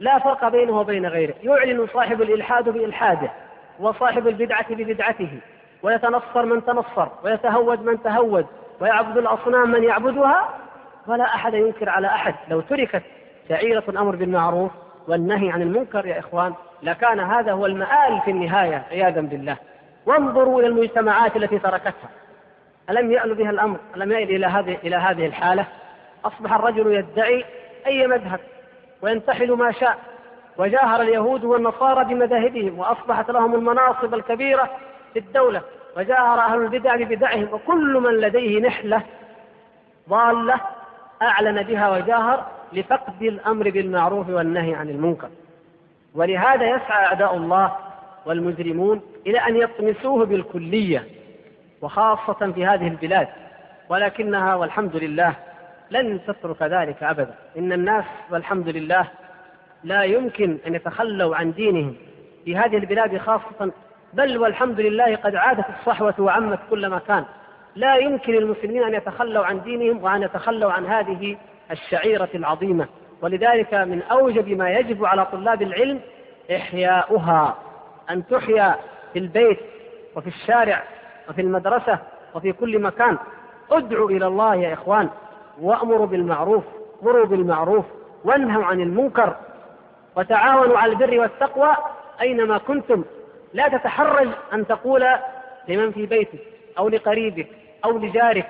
لا 0.00 0.18
فرق 0.18 0.48
بينه 0.48 0.80
وبين 0.80 1.06
غيره. 1.06 1.34
يعلن 1.42 1.86
صاحب 1.94 2.22
الإلحاد 2.22 2.68
بإلحاده 2.68 3.30
وصاحب 3.80 4.28
البدعة 4.28 4.74
ببدعته 4.74 5.40
ويتنصر 5.82 6.44
من 6.44 6.64
تنصر 6.64 7.08
ويتهود 7.24 7.84
من 7.84 8.02
تهود 8.02 8.46
ويعبد 8.80 9.16
الأصنام 9.16 9.70
من 9.70 9.84
يعبدها 9.84 10.48
ولا 11.06 11.24
أحد 11.24 11.54
ينكر 11.54 11.88
على 11.88 12.06
أحد. 12.06 12.34
لو 12.48 12.60
تركت 12.60 13.02
شعيرة 13.48 13.84
الأمر 13.88 14.16
بالمعروف 14.16 14.70
والنهي 15.08 15.50
عن 15.50 15.62
المنكر 15.62 16.06
يا 16.06 16.18
إخوان 16.18 16.54
لكان 16.82 17.20
هذا 17.20 17.52
هو 17.52 17.66
المآل 17.66 18.20
في 18.24 18.30
النهاية 18.30 18.82
عياذا 18.90 19.20
بالله. 19.20 19.56
وانظروا 20.06 20.60
إلى 20.60 20.68
المجتمعات 20.68 21.36
التي 21.36 21.58
تركتها. 21.58 22.10
ألم 22.90 23.12
يأل 23.12 23.34
بها 23.34 23.50
الأمر؟ 23.50 23.78
ألم 23.96 24.12
يأل 24.12 24.30
إلى 24.30 24.46
هذه 24.46 24.78
إلى 24.84 24.96
هذه 24.96 25.26
الحالة؟ 25.26 25.64
أصبح 26.24 26.52
الرجل 26.52 26.92
يدعي 26.92 27.44
أي 27.86 28.06
مذهب 28.06 28.40
وينتحل 29.02 29.52
ما 29.52 29.72
شاء. 29.72 29.98
وجاهر 30.58 31.00
اليهود 31.02 31.44
والنصارى 31.44 32.04
بمذاهبهم 32.04 32.78
وأصبحت 32.78 33.30
لهم 33.30 33.54
المناصب 33.54 34.14
الكبيرة 34.14 34.70
في 35.12 35.18
الدولة. 35.18 35.62
وجاهر 35.96 36.40
أهل 36.40 36.62
البدع 36.62 36.96
ببدعهم. 36.96 37.48
وكل 37.52 38.00
من 38.00 38.10
لديه 38.10 38.60
نحلة 38.60 39.02
ضالة 40.08 40.60
أعلن 41.22 41.62
بها 41.62 41.90
وجاهر 41.90 42.46
لفقد 42.72 43.22
الأمر 43.22 43.70
بالمعروف 43.70 44.28
والنهي 44.28 44.74
عن 44.74 44.88
المنكر. 44.88 45.28
ولهذا 46.14 46.66
يسعى 46.66 47.06
أعداء 47.06 47.36
الله 47.36 47.76
والمجرمون 48.26 49.02
إلى 49.26 49.38
أن 49.38 49.56
يطمسوه 49.56 50.26
بالكلية 50.26 51.04
وخاصة 51.82 52.52
في 52.52 52.66
هذه 52.66 52.88
البلاد. 52.88 53.28
ولكنها 53.88 54.54
والحمد 54.54 54.96
لله 54.96 55.34
لن 55.90 56.20
تترك 56.26 56.62
ذلك 56.62 57.02
أبدا. 57.02 57.34
إن 57.58 57.72
الناس 57.72 58.04
والحمد 58.30 58.68
لله 58.68 59.08
لا 59.84 60.02
يمكن 60.02 60.58
أن 60.66 60.74
يتخلوا 60.74 61.36
عن 61.36 61.52
دينهم 61.52 61.96
في 62.44 62.56
هذه 62.56 62.76
البلاد 62.76 63.18
خاصة 63.18 63.72
بل 64.12 64.38
والحمد 64.38 64.80
لله 64.80 65.16
قد 65.16 65.36
عادت 65.36 65.64
الصحوة 65.68 66.14
وعمت 66.18 66.58
كل 66.70 66.90
مكان. 66.90 67.24
لا 67.76 67.96
يمكن 67.96 68.32
للمسلمين 68.32 68.82
أن 68.82 68.94
يتخلوا 68.94 69.46
عن 69.46 69.62
دينهم 69.62 70.04
وأن 70.04 70.22
يتخلوا 70.22 70.72
عن 70.72 70.86
هذه 70.86 71.36
الشعيرة 71.70 72.28
العظيمة. 72.34 72.86
ولذلك 73.22 73.74
من 73.74 74.02
أوجب 74.02 74.48
ما 74.48 74.70
يجب 74.70 75.04
على 75.04 75.26
طلاب 75.26 75.62
العلم 75.62 76.00
إحياؤها. 76.56 77.58
أن 78.10 78.26
تحيا 78.26 78.76
في 79.12 79.18
البيت 79.18 79.58
وفي 80.16 80.26
الشارع 80.26 80.82
وفي 81.28 81.40
المدرسة 81.40 81.98
وفي 82.34 82.52
كل 82.52 82.78
مكان. 82.78 83.18
ادعوا 83.70 84.10
إلى 84.10 84.26
الله 84.26 84.54
يا 84.54 84.72
إخوان. 84.72 85.08
وأمروا 85.60 86.06
بالمعروف 86.06 86.64
مروا 87.02 87.26
بالمعروف 87.26 87.84
وانهوا 88.24 88.64
عن 88.64 88.80
المنكر 88.80 89.36
وتعاونوا 90.16 90.78
على 90.78 90.92
البر 90.92 91.20
والتقوى 91.20 91.76
أينما 92.20 92.58
كنتم. 92.58 93.04
لا 93.54 93.68
تتحرج 93.68 94.28
أن 94.52 94.66
تقول 94.66 95.06
لمن 95.68 95.92
في 95.92 96.06
بيتك 96.06 96.38
أو 96.78 96.88
لقريبك 96.88 97.48
أو 97.84 97.98
لجارك 97.98 98.46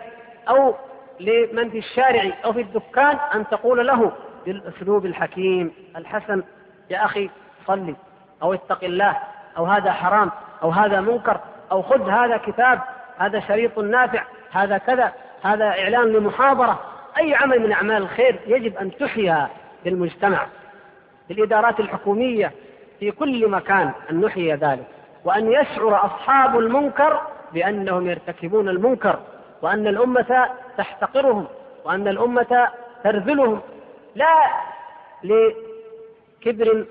أو 0.49 0.75
لمن 1.21 1.71
في 1.71 1.79
الشارع 1.79 2.33
أو 2.45 2.53
في 2.53 2.61
الدكان 2.61 3.19
أن 3.35 3.49
تقول 3.49 3.87
له 3.87 4.13
بالأسلوب 4.47 5.07
الحكيم 5.07 5.73
الحسن 5.97 6.43
يا 6.91 7.05
أخي 7.05 7.31
صلي 7.67 7.95
أو 8.43 8.55
اتق 8.55 8.85
الله 8.85 9.17
أو 9.59 9.65
هذا 9.65 9.93
حرام 9.93 10.31
أو 10.63 10.71
هذا 10.71 11.01
منكر 11.01 11.41
أو 11.73 11.83
خذ 11.83 12.09
هذا 12.09 12.37
كتاب 12.37 12.81
هذا 13.19 13.41
شريط 13.41 13.79
نافع 13.79 14.23
هذا 14.53 14.79
كذا 14.79 15.13
هذا 15.43 15.65
إعلان 15.65 16.13
لمحاضرة. 16.13 16.81
أي 17.19 17.35
عمل 17.35 17.61
من 17.61 17.73
أعمال 17.73 18.03
الخير 18.03 18.41
يجب 18.47 18.77
أن 18.77 18.97
تحيا 18.97 19.49
في 19.83 19.89
المجتمع 19.89 20.47
في 21.29 21.33
الإدارات 21.33 21.81
الحكومية 21.81 22.53
في 23.01 23.11
كل 23.11 23.49
مكان 23.51 23.93
أن 24.11 24.21
نحيي 24.21 24.55
ذلك 24.55 24.87
وأن 25.25 25.53
يشعر 25.53 26.07
أصحاب 26.07 26.59
المنكر 26.59 27.21
بأنهم 27.53 28.07
يرتكبون 28.07 28.69
المنكر 28.69 29.19
وأن 29.63 29.87
الأمة 29.87 30.49
تحتقرهم 30.79 31.47
وأن 31.85 32.09
الأمة 32.09 32.69
ترذلهم 33.05 33.61
لا 34.15 34.35
لكبر 35.25 36.87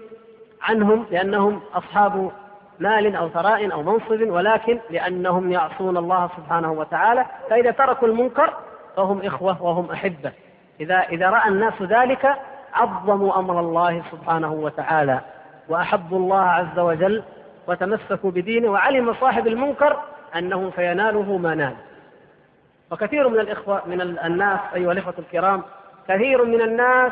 عنهم 0.61 1.05
لأنهم 1.11 1.61
أصحاب 1.73 2.31
مال 2.79 3.15
أو 3.15 3.29
ثراء 3.29 3.73
أو 3.73 3.83
منصب 3.83 4.21
ولكن 4.29 4.79
لأنهم 4.89 5.51
يعصون 5.51 5.97
الله 5.97 6.29
سبحانه 6.37 6.71
وتعالى 6.71 7.25
فإذا 7.49 7.71
تركوا 7.71 8.07
المنكر 8.07 8.53
فهم 8.95 9.21
إخوة 9.21 9.63
وهم 9.63 9.91
أحبة. 9.91 10.31
إذا 10.79 10.95
إذا 10.95 11.29
رأى 11.29 11.49
الناس 11.49 11.81
ذلك 11.81 12.35
عظموا 12.73 13.39
أمر 13.39 13.59
الله 13.59 14.03
سبحانه 14.11 14.53
وتعالى 14.53 15.19
وأحبوا 15.69 16.17
الله 16.17 16.41
عز 16.41 16.79
وجل 16.79 17.23
وتمسكوا 17.67 18.31
بدينه 18.31 18.71
وعلم 18.71 19.13
صاحب 19.13 19.47
المنكر 19.47 19.99
أنه 20.35 20.71
سيناله 20.75 21.37
ما 21.37 21.55
نال. 21.55 21.75
وكثير 22.91 23.29
من 23.29 23.39
الإخوة 23.39 23.81
من 23.85 24.01
الناس 24.01 24.59
أيها 24.75 24.91
الإخوة 24.91 25.13
الكرام 25.19 25.63
كثير 26.07 26.45
من 26.45 26.61
الناس 26.61 27.11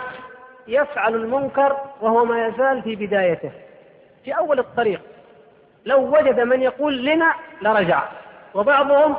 يفعل 0.67 1.15
المنكر 1.15 1.77
وهو 2.01 2.25
ما 2.25 2.47
يزال 2.47 2.81
في 2.81 2.95
بدايته. 2.95 3.51
في 4.25 4.31
أول 4.31 4.59
الطريق 4.59 5.01
لو 5.85 6.17
وجد 6.17 6.39
من 6.39 6.61
يقول 6.61 7.05
لنا 7.05 7.33
لرجع. 7.61 8.03
وبعضهم 8.53 9.15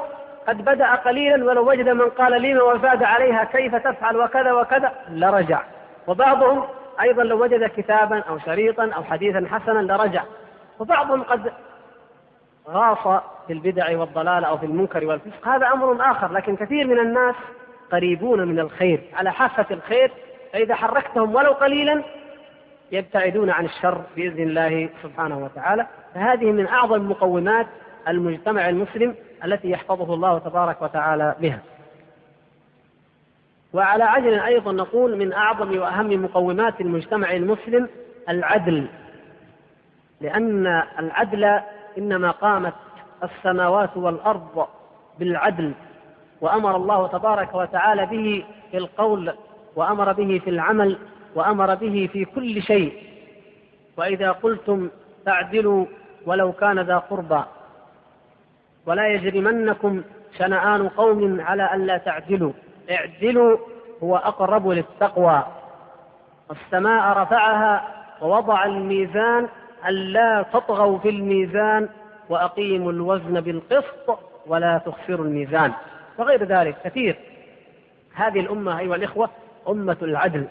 قد 0.48 0.64
بدأ 0.64 0.94
قليلا 0.94 1.44
ولو 1.44 1.70
وجد 1.70 1.88
من 1.88 2.10
قال 2.10 2.42
لما 2.42 2.62
وزاد 2.62 3.02
عليها 3.02 3.44
كيف 3.44 3.74
تفعل 3.74 4.16
وكذا 4.16 4.52
وكذا 4.52 4.92
لرجع. 5.10 5.62
وبعضهم 6.06 6.64
أيضا 7.00 7.22
لو 7.22 7.42
وجد 7.42 7.70
كتابا 7.76 8.18
أو 8.18 8.38
شريطا 8.38 8.90
أو 8.96 9.04
حديثا 9.04 9.46
حسنا 9.50 9.78
لرجع. 9.78 10.22
وبعضهم 10.78 11.22
قد 11.22 11.52
غاص 12.68 13.22
في 13.46 13.52
البدع 13.52 13.98
والضلال 13.98 14.44
أو 14.44 14.58
في 14.58 14.66
المنكر 14.66 15.06
والفسق. 15.06 15.48
هذا 15.48 15.66
أمر 15.66 16.10
آخر 16.10 16.32
لكن 16.32 16.56
كثير 16.56 16.86
من 16.86 16.98
الناس 16.98 17.34
قريبون 17.92 18.48
من 18.48 18.60
الخير 18.60 19.00
على 19.14 19.32
حافة 19.32 19.66
الخير. 19.70 20.10
فإذا 20.52 20.74
حركتهم 20.74 21.34
ولو 21.34 21.52
قليلا 21.52 22.02
يبتعدون 22.92 23.50
عن 23.50 23.64
الشر 23.64 24.00
بإذن 24.16 24.42
الله 24.42 24.88
سبحانه 25.02 25.38
وتعالى. 25.38 25.86
فهذه 26.14 26.52
من 26.52 26.66
أعظم 26.66 27.08
مقومات 27.10 27.66
المجتمع 28.08 28.68
المسلم 28.68 29.14
التي 29.44 29.70
يحفظه 29.70 30.14
الله 30.14 30.38
تبارك 30.38 30.82
وتعالى 30.82 31.36
بها. 31.40 31.58
وعلى 33.72 34.04
عجل 34.04 34.38
أيضا 34.38 34.72
نقول 34.72 35.16
من 35.16 35.32
أعظم 35.32 35.78
وأهم 35.78 36.24
مقومات 36.24 36.80
المجتمع 36.80 37.32
المسلم 37.32 37.88
العدل. 38.28 38.86
لأن 40.20 40.66
العدل 40.98 41.60
إنما 41.98 42.30
قامت 42.30 42.74
السماوات 43.22 43.96
والأرض 43.96 44.66
بالعدل 45.18 45.72
وأمر 46.40 46.76
الله 46.76 47.06
تبارك 47.06 47.54
وتعالى 47.54 48.06
به 48.06 48.44
في 48.70 48.76
القول 48.76 49.34
وأمر 49.76 50.12
به 50.12 50.40
في 50.44 50.50
العمل 50.50 50.98
وأمر 51.34 51.74
به 51.74 52.08
في 52.12 52.24
كل 52.24 52.62
شيء. 52.62 53.02
وإذا 53.96 54.32
قلتم 54.32 54.90
فاعدلوا 55.26 55.86
ولو 56.26 56.52
كان 56.52 56.80
ذا 56.80 56.98
قربى. 56.98 57.44
ولا 58.86 59.08
يجرمنكم 59.08 60.02
شنآن 60.38 60.88
قوم 60.88 61.40
على 61.40 61.74
ألا 61.74 61.98
تعدلوا. 61.98 62.52
اعدلوا 62.90 63.56
هو 64.02 64.16
أقرب 64.16 64.68
للتقوى. 64.68 65.44
والسماء 66.48 67.18
رفعها 67.18 67.88
ووضع 68.22 68.64
الميزان 68.64 69.48
ألا 69.88 70.42
تطغوا 70.52 70.98
في 70.98 71.08
الميزان 71.08 71.88
وأقيموا 72.28 72.92
الوزن 72.92 73.40
بالقسط 73.40 74.18
ولا 74.46 74.78
تخسروا 74.78 75.26
الميزان. 75.26 75.72
وغير 76.18 76.44
ذلك 76.44 76.76
كثير. 76.84 77.16
هذه 78.14 78.40
الأمة 78.40 78.78
أيها 78.78 78.96
الإخوة 78.96 79.30
أمة 79.68 79.96
العدل. 80.02 80.46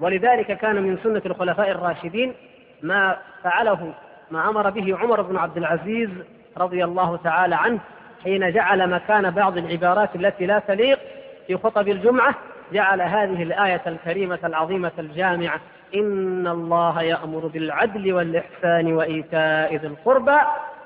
ولذلك 0.00 0.46
كان 0.46 0.82
من 0.82 0.98
سنة 1.04 1.22
الخلفاء 1.26 1.70
الراشدين 1.70 2.34
ما 2.82 3.16
فعله 3.42 3.92
ما 4.30 4.48
أمر 4.48 4.70
به 4.70 4.96
عمر 4.98 5.22
بن 5.22 5.36
عبد 5.36 5.56
العزيز 5.56 6.10
رضي 6.58 6.84
الله 6.84 7.16
تعالى 7.16 7.54
عنه 7.54 7.78
حين 8.24 8.52
جعل 8.52 8.90
مكان 8.90 9.30
بعض 9.30 9.58
العبارات 9.58 10.16
التي 10.16 10.46
لا 10.46 10.58
تليق 10.58 10.98
في 11.46 11.56
خطب 11.56 11.88
الجمعة 11.88 12.34
جعل 12.72 13.02
هذه 13.02 13.42
الآية 13.42 13.82
الكريمة 13.86 14.38
العظيمة 14.44 14.92
الجامعة 14.98 15.60
إن 15.94 16.46
الله 16.46 17.02
يأمر 17.02 17.46
بالعدل 17.46 18.12
والإحسان 18.12 18.92
وإيتاء 18.92 19.76
ذي 19.76 19.86
القربى 19.86 20.36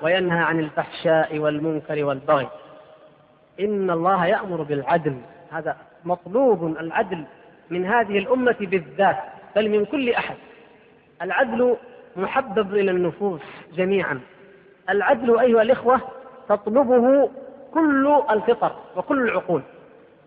وينهى 0.01 0.39
عن 0.39 0.59
الفحشاء 0.59 1.37
والمنكر 1.37 2.03
والبغي. 2.03 2.47
إن 3.59 3.91
الله 3.91 4.25
يأمر 4.25 4.61
بالعدل. 4.61 5.17
هذا 5.51 5.77
مطلوب 6.05 6.65
العدل 6.65 7.23
من 7.69 7.85
هذه 7.85 8.17
الأمة 8.17 8.55
بالذات 8.59 9.17
بل 9.55 9.69
من 9.69 9.85
كل 9.85 10.09
أحد. 10.09 10.35
العدل 11.21 11.75
محبب 12.15 12.75
إلى 12.75 12.91
النفوس 12.91 13.41
جميعا. 13.75 14.19
العدل 14.89 15.39
أيها 15.39 15.61
الإخوة 15.61 16.01
تطلبه 16.49 17.29
كل 17.73 18.21
الفطر 18.31 18.75
وكل 18.95 19.21
العقول 19.29 19.61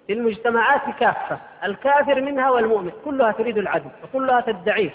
في 0.06 0.12
المجتمعات 0.12 0.80
كافة 1.00 1.38
الكافر 1.64 2.20
منها 2.20 2.50
والمؤمن 2.50 2.90
كلها 3.04 3.32
تريد 3.32 3.58
العدل 3.58 3.90
وكلها 4.04 4.40
تدعيه 4.40 4.90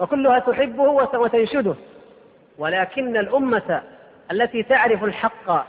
وكلها 0.00 0.38
تحبه 0.38 1.08
وتنشده. 1.14 1.74
ولكن 2.58 3.16
الأمة 3.16 3.82
التي 4.32 4.62
تعرف 4.62 5.04
الحق 5.04 5.66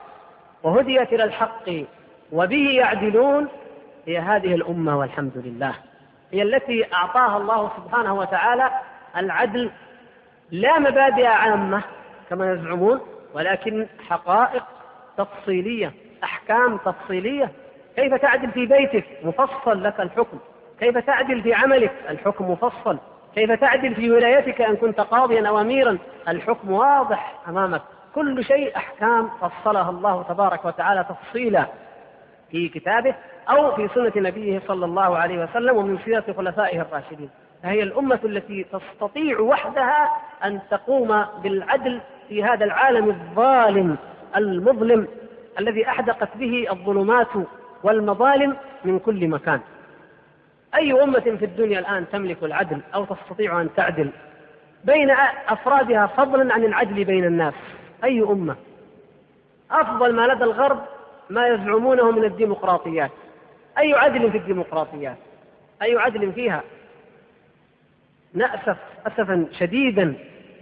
وهديت 0.63 1.13
إلى 1.13 1.23
الحق 1.23 1.69
وبه 2.31 2.69
يعدلون 2.69 3.47
هي 4.05 4.19
هذه 4.19 4.55
الأمة 4.55 4.97
والحمد 4.97 5.31
لله. 5.35 5.73
هي 6.31 6.41
التي 6.41 6.93
أعطاها 6.93 7.37
الله 7.37 7.71
سبحانه 7.77 8.13
وتعالى 8.13 8.69
العدل 9.17 9.71
لا 10.51 10.79
مبادئ 10.79 11.25
عامة 11.25 11.81
كما 12.29 12.51
يزعمون 12.51 13.01
ولكن 13.33 13.87
حقائق 14.09 14.63
تفصيلية 15.17 15.93
أحكام 16.23 16.77
تفصيلية. 16.77 17.51
كيف 17.95 18.13
تعدل 18.13 18.51
في 18.51 18.65
بيتك؟ 18.65 19.05
مفصل 19.23 19.83
لك 19.83 19.99
الحكم. 19.99 20.39
كيف 20.79 20.97
تعدل 20.97 21.41
في 21.41 21.53
عملك؟ 21.53 21.91
الحكم 22.09 22.51
مفصل. 22.51 22.97
كيف 23.35 23.51
تعدل 23.51 23.95
في 23.95 24.11
ولايتك 24.11 24.61
أن 24.61 24.75
كنت 24.75 24.99
قاضيا 25.01 25.47
أو 25.47 25.61
اميرا؟ 25.61 25.97
الحكم 26.27 26.71
واضح 26.71 27.33
أمامك. 27.47 27.81
كل 28.15 28.43
شيء 28.43 28.77
أحكام 28.77 29.29
فصلها 29.41 29.89
الله 29.89 30.23
تبارك 30.23 30.65
وتعالى 30.65 31.05
تفصيلا. 31.09 31.65
في 32.51 32.69
كتابه 32.69 33.15
أو 33.49 33.75
في 33.75 33.89
سنة 33.95 34.11
نبيه 34.15 34.61
صلى 34.67 34.85
الله 34.85 35.17
عليه 35.17 35.43
وسلم 35.43 35.77
ومن 35.77 35.97
سيرة 36.05 36.33
خلفائه 36.37 36.81
الراشدين. 36.81 37.29
فهي 37.63 37.83
الأمة 37.83 38.19
التي 38.23 38.63
تستطيع 38.63 39.39
وحدها 39.39 40.11
أن 40.43 40.59
تقوم 40.71 41.25
بالعدل 41.43 42.01
في 42.29 42.43
هذا 42.43 42.65
العالم 42.65 43.09
الظالم 43.09 43.97
المظلم 44.35 45.07
الذي 45.59 45.87
أحدقت 45.87 46.37
به 46.37 46.67
الظلمات 46.71 47.27
والمظالم 47.83 48.55
من 48.85 48.99
كل 48.99 49.27
مكان. 49.27 49.59
أي 50.75 51.03
أمة 51.03 51.19
في 51.39 51.45
الدنيا 51.45 51.79
الآن 51.79 52.05
تملك 52.11 52.43
العدل 52.43 52.81
أو 52.95 53.05
تستطيع 53.05 53.61
أن 53.61 53.69
تعدل؟ 53.75 54.09
بين 54.83 55.11
أفرادها 55.47 56.07
فضلا 56.07 56.53
عن 56.53 56.63
العدل 56.63 57.03
بين 57.03 57.25
الناس. 57.25 57.53
أي 58.03 58.21
أمة؟ 58.21 58.55
أفضل 59.71 60.13
ما 60.13 60.27
لدى 60.27 60.43
الغرب 60.43 60.79
ما 61.29 61.47
يزعمونه 61.47 62.11
من 62.11 62.23
الديمقراطيات. 62.23 63.11
أي 63.77 63.93
عدل 63.93 64.31
في 64.31 64.37
الديمقراطيات؟ 64.37 65.17
أي 65.81 65.97
عدل 65.97 66.31
فيها؟ 66.33 66.63
نأسف 68.33 68.77
أسفا 69.07 69.45
شديدا. 69.51 70.13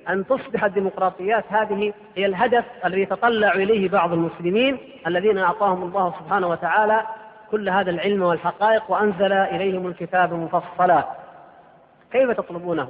أن 0.09 0.25
تصبح 0.27 0.63
الديمقراطيات 0.63 1.43
هذه 1.49 1.93
هي 2.15 2.25
الهدف 2.25 2.65
الذي 2.85 3.01
يتطلع 3.01 3.51
إليه 3.51 3.89
بعض 3.89 4.13
المسلمين 4.13 4.77
الذين 5.07 5.37
أعطاهم 5.37 5.83
الله 5.83 6.13
سبحانه 6.19 6.47
وتعالى 6.47 7.01
كل 7.51 7.69
هذا 7.69 7.89
العلم 7.91 8.23
والحقائق 8.23 8.91
وأنزل 8.91 9.33
إليهم 9.33 9.87
الكتاب 9.87 10.33
مفصلا. 10.33 11.05
كيف 12.11 12.31
تطلبونه؟ 12.31 12.89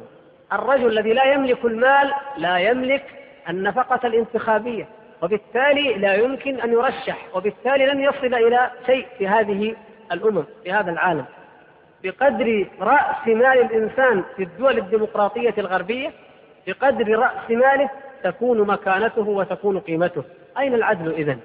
الرجل 0.53 0.87
الذي 0.87 1.13
لا 1.13 1.33
يملك 1.33 1.65
المال 1.65 2.13
لا 2.37 2.57
يملك 2.57 3.03
النفقة 3.49 4.07
الانتخابية 4.07 4.87
وبالتالي 5.21 5.93
لا 5.93 6.13
يمكن 6.13 6.61
أن 6.61 6.71
يرشح 6.71 7.17
وبالتالي 7.35 7.85
لن 7.85 8.01
يصل 8.01 8.33
إلى 8.33 8.71
شيء 8.85 9.07
في 9.17 9.27
هذه 9.27 9.75
الأمم 10.11 10.43
في 10.63 10.71
هذا 10.71 10.91
العالم. 10.91 11.25
بقدر 12.03 12.67
رأس 12.81 13.27
مال 13.27 13.45
الإنسان 13.45 14.23
في 14.35 14.43
الدول 14.43 14.77
الديمقراطية 14.77 15.53
الغربية 15.57 16.11
بقدر 16.67 17.19
رأس 17.19 17.49
ماله 17.49 17.89
تكون 18.23 18.67
مكانته 18.67 19.27
وتكون 19.27 19.79
قيمته. 19.79 20.23
أين 20.57 20.73
العدل 20.73 21.11
إذن؟ 21.11 21.39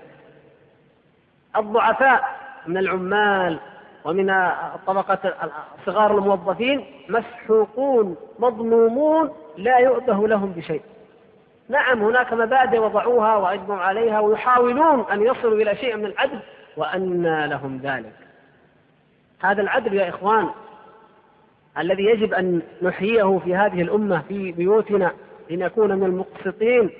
الضعفاء 1.56 2.24
من 2.66 2.76
العمال 2.76 3.58
ومن 4.04 4.50
طبقة 4.86 5.34
صغار 5.86 6.18
الموظفين 6.18 6.86
مسحوقون 7.08 8.16
مظلومون 8.38 9.30
لا 9.56 9.78
يؤبه 9.78 10.28
لهم 10.28 10.52
بشيء. 10.52 10.82
نعم 11.68 12.02
هناك 12.02 12.32
مبادئ 12.32 12.78
وضعوها 12.78 13.36
وأجمعوا 13.36 13.80
عليها 13.80 14.20
ويحاولون 14.20 15.04
أن 15.12 15.22
يصلوا 15.22 15.62
إلى 15.62 15.76
شيء 15.76 15.96
من 15.96 16.06
العدل 16.06 16.38
وأنى 16.76 17.46
لهم 17.46 17.80
ذلك. 17.82 18.12
هذا 19.40 19.62
العدل 19.62 19.94
يا 19.94 20.08
إخوان 20.08 20.50
الذي 21.78 22.04
يجب 22.04 22.34
أن 22.34 22.62
نحييه 22.82 23.38
في 23.44 23.54
هذه 23.54 23.82
الأمة 23.82 24.22
في 24.28 24.52
بيوتنا 24.52 25.12
لنكون 25.50 25.94
من 25.94 26.06
المقسطين 26.06 26.90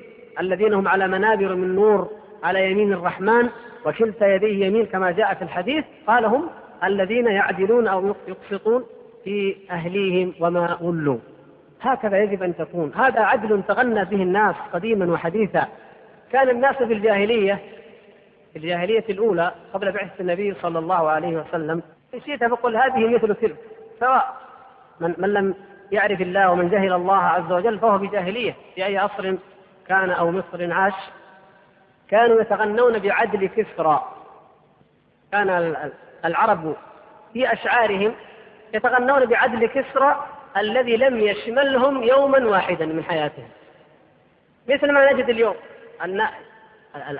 الذين 0.41 0.75
هم 0.75 0.89
على 0.89 1.09
منابر 1.09 1.55
من 1.55 1.75
نور 1.75 2.09
على 2.43 2.71
يمين 2.71 2.93
الرحمن 2.93 3.49
وكلتا 3.87 4.35
يديه 4.35 4.67
يمين 4.67 4.87
كما 4.87 5.11
جاء 5.11 5.35
في 5.35 5.43
الحديث. 5.43 5.85
قال 6.07 6.25
هم 6.25 6.51
الذين 6.85 7.27
يعدلون 7.27 7.89
أو 7.89 8.15
يقسطون 8.29 8.85
في 9.25 9.57
أهليهم 9.71 10.35
وما 10.41 10.79
ولوا. 10.81 11.19
هكذا 11.81 12.23
يجب 12.23 12.43
أن 12.43 12.57
تكون. 12.57 12.93
هذا 12.95 13.21
عدل 13.21 13.63
تغنى 13.69 14.05
به 14.05 14.23
الناس 14.23 14.55
قديما 14.73 15.13
وحديثا. 15.13 15.67
كان 16.33 16.49
الناس 16.49 16.77
في 16.77 16.93
الجاهلية 16.93 17.59
في 18.53 18.59
الجاهلية 18.59 19.05
الأولى 19.09 19.53
قبل 19.75 19.93
بعثة 19.93 20.21
النبي 20.21 20.55
صلى 20.63 20.79
الله 20.79 21.09
عليه 21.11 21.37
وسلم 21.37 21.83
إن 22.15 22.49
فقل 22.49 22.77
هذه 22.77 23.09
مثل 23.09 23.35
تلك 23.35 23.57
سواء 24.01 24.50
من, 25.01 25.15
من 25.19 25.33
لم 25.33 25.55
يعرف 25.93 26.21
الله 26.21 26.51
ومن 26.51 26.71
جهل 26.71 26.93
الله 26.93 27.17
عز 27.17 27.53
وجل 27.53 27.79
فهو 27.79 27.99
بجاهلية 27.99 28.55
في 28.75 28.87
أي 28.87 28.99
عصر 28.99 29.35
كان 29.87 30.11
أو 30.11 30.31
مصر 30.31 30.73
عاش. 30.73 30.95
كانوا 32.11 32.41
يتغنون 32.41 32.99
بعدل 32.99 33.47
كسرى 33.47 34.15
كان 35.33 35.77
العرب 36.25 36.77
في 37.33 37.53
أشعارهم 37.53 38.15
يتغنون 38.75 39.27
بعدل 39.27 39.67
كسرى 39.67 40.27
الذي 40.57 40.97
لم 40.97 41.21
يشملهم 41.21 42.03
يوما 42.03 42.49
واحدا 42.49 42.87
من 42.87 43.05
حياتهم. 43.05 43.49
مثل 44.69 44.93
ما 44.93 45.13
نجد 45.13 45.29
اليوم 45.29 45.55
أن 46.05 46.27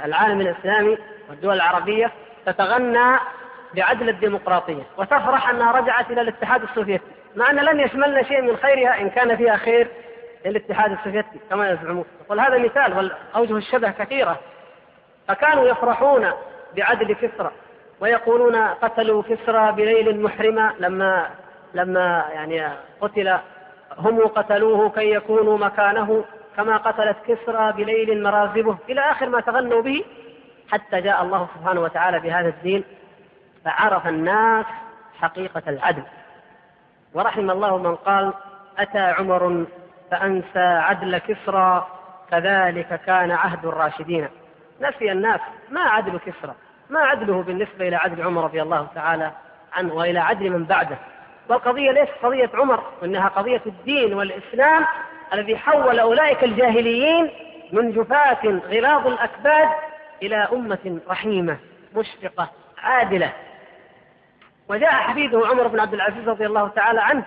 العالم 0.05 0.41
الإسلامي 0.41 0.99
والدول 1.29 1.55
العربية 1.55 2.13
تتغنى 2.47 3.19
بعدل 3.75 4.09
الديمقراطية 4.09 4.83
وتفرح 4.97 5.49
أنها 5.49 5.73
رجعت 5.73 6.11
إلى 6.11 6.21
الاتحاد 6.21 6.63
السوفيتي. 6.63 7.05
مع 7.37 7.51
أن 7.51 7.57
لم 7.57 7.81
يشملنا 7.81 8.23
شيء 8.23 8.43
من 8.43 8.57
خيرها 8.57 9.01
إن 9.01 9.11
كان 9.11 9.37
فيها 9.37 9.57
خير 9.57 9.89
للاتحاد 10.47 10.93
السوفيتي 10.93 11.41
كما 11.51 11.71
يزعمون. 11.71 12.05
يقول 12.25 12.41
هذا 12.41 12.59
مثال 12.59 13.11
وأوجه 13.35 13.57
الشبه 13.57 13.91
كثيرة. 13.91 14.41
فكانوا 15.29 15.69
يفرحون 15.69 16.31
بعدل 16.77 17.13
كسرى 17.15 17.51
ويقولون 18.01 18.57
قتلوا 18.57 19.23
كسرى 19.23 19.73
بليل 19.73 20.23
محرمة 20.23 20.75
لما 20.79 21.31
لما 21.75 22.25
يعني 22.33 22.69
قتل 23.01 23.39
هم 23.99 24.27
قتلوه 24.27 24.91
كي 24.91 25.11
يكونوا 25.11 25.59
مكانه 25.59 26.25
كما 26.57 26.77
قتلت 26.77 27.17
كسرى 27.29 27.73
بليل 27.73 28.23
مرازبه. 28.23 28.79
إلى 28.89 29.01
آخر 29.01 29.29
ما 29.29 29.41
تغنوا 29.41 29.83
به 29.83 30.05
حتى 30.71 31.01
جاء 31.01 31.23
الله 31.23 31.49
سبحانه 31.55 31.81
وتعالى 31.81 32.21
بهذا 32.21 32.49
الدين 32.49 32.85
فعرف 33.65 34.07
الناس 34.07 34.67
حقيقة 35.21 35.63
العدل. 35.69 36.03
ورحم 37.15 37.51
الله 37.51 37.79
من 37.79 37.97
قال 37.97 38.33
أتى 38.79 38.99
عمر 38.99 39.65
فأنسى 40.11 40.59
عدل 40.59 41.19
كسرى 41.19 41.87
كذلك 42.31 43.01
كان 43.07 43.31
عهد 43.31 43.67
الراشدين. 43.67 44.29
نسي 44.81 45.13
الناس 45.13 45.41
ما 45.71 45.81
عدل 45.81 46.19
كسرى 46.19 46.55
ما 46.91 47.01
عدله 47.01 47.43
بالنسبة 47.43 47.89
إلى 47.89 47.97
عدل 47.97 48.23
عمر 48.23 48.45
رضي 48.45 48.63
الله 48.63 48.87
تعالى 48.95 49.33
عنه 49.73 49.95
وإلى 49.95 50.19
عدل 50.19 50.51
من 50.51 50.65
بعده. 50.65 50.99
والقضية 51.49 51.91
ليست 51.91 52.13
قضية 52.23 52.51
عمر 52.55 52.83
وإنها 53.03 53.29
قضية 53.29 53.63
الدين 53.67 54.15
والإسلام 54.15 54.87
الذي 55.33 55.57
حول 55.57 55.99
أولئك 55.99 56.45
الجاهليين 56.45 57.31
من 57.73 57.93
جفاة 57.93 58.61
غلاظ 58.69 59.07
الأكباد 59.07 59.69
إلى 60.23 60.37
أمة 60.37 61.01
رحيمة 61.09 61.59
مشفقة 61.97 62.51
عادلة. 62.83 63.33
وجاء 64.71 64.91
حفيده 64.91 65.47
عمر 65.47 65.67
بن 65.67 65.81
عبد 65.81 65.95
العزيز 65.95 66.29
رضي 66.29 66.47
الله 66.47 66.69
تعالى 66.69 67.01
عنه 67.01 67.25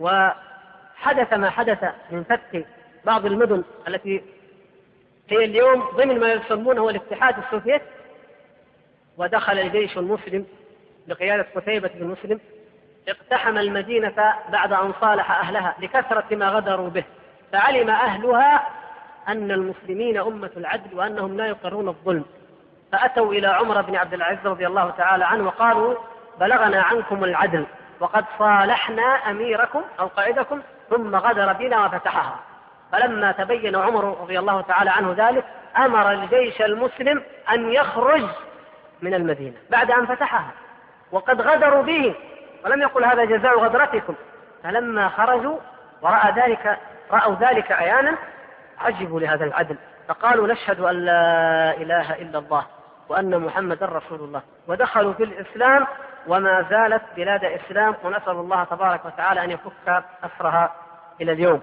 وحدث 0.00 1.32
ما 1.32 1.50
حدث 1.50 1.84
من 2.10 2.24
فتح 2.24 2.60
بعض 3.04 3.26
المدن 3.26 3.64
التي 3.88 4.22
هي 5.28 5.44
اليوم 5.44 5.80
ضمن 5.80 6.20
ما 6.20 6.32
يسمونه 6.32 6.88
الاتحاد 6.88 7.38
السوفيتي 7.38 7.84
ودخل 9.18 9.58
الجيش 9.58 9.98
المسلم 9.98 10.46
بقيادة 11.08 11.46
قتيبة 11.56 11.90
بن 11.94 12.06
مسلم 12.06 12.40
اقتحم 13.08 13.58
المدينة 13.58 14.34
بعد 14.48 14.72
أن 14.72 14.92
صالح 15.00 15.30
أهلها 15.30 15.74
لكثرة 15.78 16.36
ما 16.36 16.48
غدروا 16.48 16.88
به 16.88 17.04
فعلم 17.52 17.90
أهلها 17.90 18.68
أن 19.28 19.50
المسلمين 19.50 20.18
أمة 20.18 20.50
العدل 20.56 20.98
وأنهم 20.98 21.36
لا 21.36 21.46
يقرون 21.46 21.88
الظلم. 21.88 22.24
فأتوا 22.92 23.32
إلى 23.32 23.46
عمر 23.46 23.82
بن 23.82 23.96
عبد 23.96 24.14
العزيز 24.14 24.46
رضي 24.46 24.66
الله 24.66 24.90
تعالى 24.90 25.24
عنه 25.24 25.46
وقالوا 25.46 25.94
بلغنا 26.40 26.82
عنكم 26.82 27.24
العدل 27.24 27.66
وقد 28.00 28.24
صالحنا 28.38 29.02
أميركم 29.02 29.82
أو 30.00 30.06
قائدكم 30.06 30.62
ثم 30.90 31.16
غدر 31.16 31.52
بنا 31.52 31.86
وفتحها. 31.86 32.40
فلما 32.92 33.32
تبين 33.32 33.76
عمر 33.76 34.04
رضي 34.20 34.38
الله 34.38 34.60
تعالى 34.60 34.90
عنه 34.90 35.14
ذلك 35.18 35.44
أمر 35.76 36.10
الجيش 36.12 36.62
المسلم 36.62 37.22
أن 37.52 37.72
يخرج 37.72 38.24
من 39.02 39.14
المدينة 39.14 39.56
بعد 39.70 39.90
أن 39.90 40.06
فتحها. 40.06 40.50
وقد 41.12 41.40
غدروا 41.40 41.82
به 41.82 42.14
ولم 42.64 42.82
يقل 42.82 43.04
هذا 43.04 43.24
جزاء 43.24 43.58
غدرتكم. 43.58 44.14
فلما 44.62 45.08
خرجوا 45.08 45.58
ورأى 46.02 46.32
ذلك 46.32 46.78
رأوا 47.12 47.34
ذلك 47.34 47.72
عيانا 47.72 48.14
عجبوا 48.80 49.20
لهذا 49.20 49.44
العدل. 49.44 49.76
فقالوا 50.08 50.46
نشهد 50.46 50.80
أن 50.80 51.04
لا 51.04 51.74
إله 51.76 52.14
إلا 52.14 52.38
الله 52.38 52.66
وأن 53.08 53.38
محمدا 53.38 53.86
رسول 53.86 54.20
الله. 54.20 54.42
ودخلوا 54.68 55.12
في 55.12 55.24
الإسلام 55.24 55.86
وما 56.26 56.66
زالت 56.70 57.02
بلاد 57.16 57.44
إسلام 57.44 57.94
ونسأل 58.04 58.32
الله 58.32 58.64
تبارك 58.64 59.04
وتعالى 59.04 59.44
أن 59.44 59.50
يفك 59.50 60.04
أسرها 60.24 60.72
إلى 61.20 61.32
اليوم. 61.32 61.60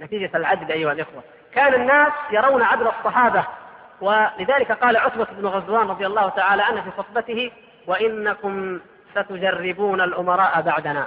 نتيجة 0.00 0.36
العدل 0.36 0.72
أيها 0.72 0.92
الإخوة. 0.92 1.22
كان 1.52 1.74
الناس 1.74 2.12
يرون 2.30 2.62
عدل 2.62 2.88
الصحابة 2.88 3.44
ولذلك 4.00 4.72
قال 4.72 4.96
عتبة 4.96 5.24
بن 5.24 5.46
غزوان 5.46 5.88
رضي 5.88 6.06
الله 6.06 6.28
تعالى 6.28 6.62
عنه 6.62 6.82
في 6.82 6.90
خطبته 6.90 7.52
وإنكم 7.86 8.80
ستجربون 9.10 10.00
الأمراء 10.00 10.60
بعدنا. 10.60 11.06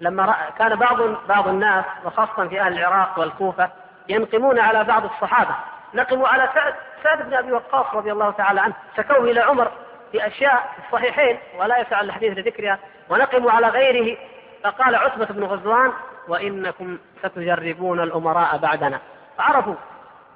لما 0.00 0.24
رأى 0.24 0.52
كان 0.58 0.76
بعض 0.76 1.02
بعض 1.28 1.48
الناس 1.48 1.84
وخاصة 2.04 2.48
في 2.48 2.60
أهل 2.60 2.78
العراق 2.78 3.18
والكوفة 3.18 3.70
ينقمون 4.08 4.58
على 4.58 4.84
بعض 4.84 5.04
الصحابة. 5.04 5.54
نقموا 5.94 6.28
على 6.28 6.48
سعد 6.54 6.74
سعد 7.02 7.22
بن 7.22 7.34
أبي 7.34 7.52
وقاص 7.52 7.94
رضي 7.94 8.12
الله 8.12 8.30
تعالى 8.30 8.60
عنه 8.60 8.74
شكوه 8.96 9.18
إلى 9.18 9.40
عمر 9.40 9.70
في 10.14 10.26
أشياء 10.26 10.72
في 10.76 10.86
الصحيحين 10.86 11.38
ولا 11.58 11.78
يسع 11.78 12.00
الحديث 12.00 12.38
لذكرها 12.38 12.78
ونقم 13.08 13.48
على 13.48 13.68
غيره. 13.68 14.16
فقال 14.64 14.94
عتبة 14.94 15.24
بن 15.24 15.44
غزوان 15.44 15.92
وإنكم 16.28 16.98
ستجربون 17.22 18.00
الأمراء 18.00 18.58
بعدنا. 18.58 19.00
فعرفوا 19.38 19.74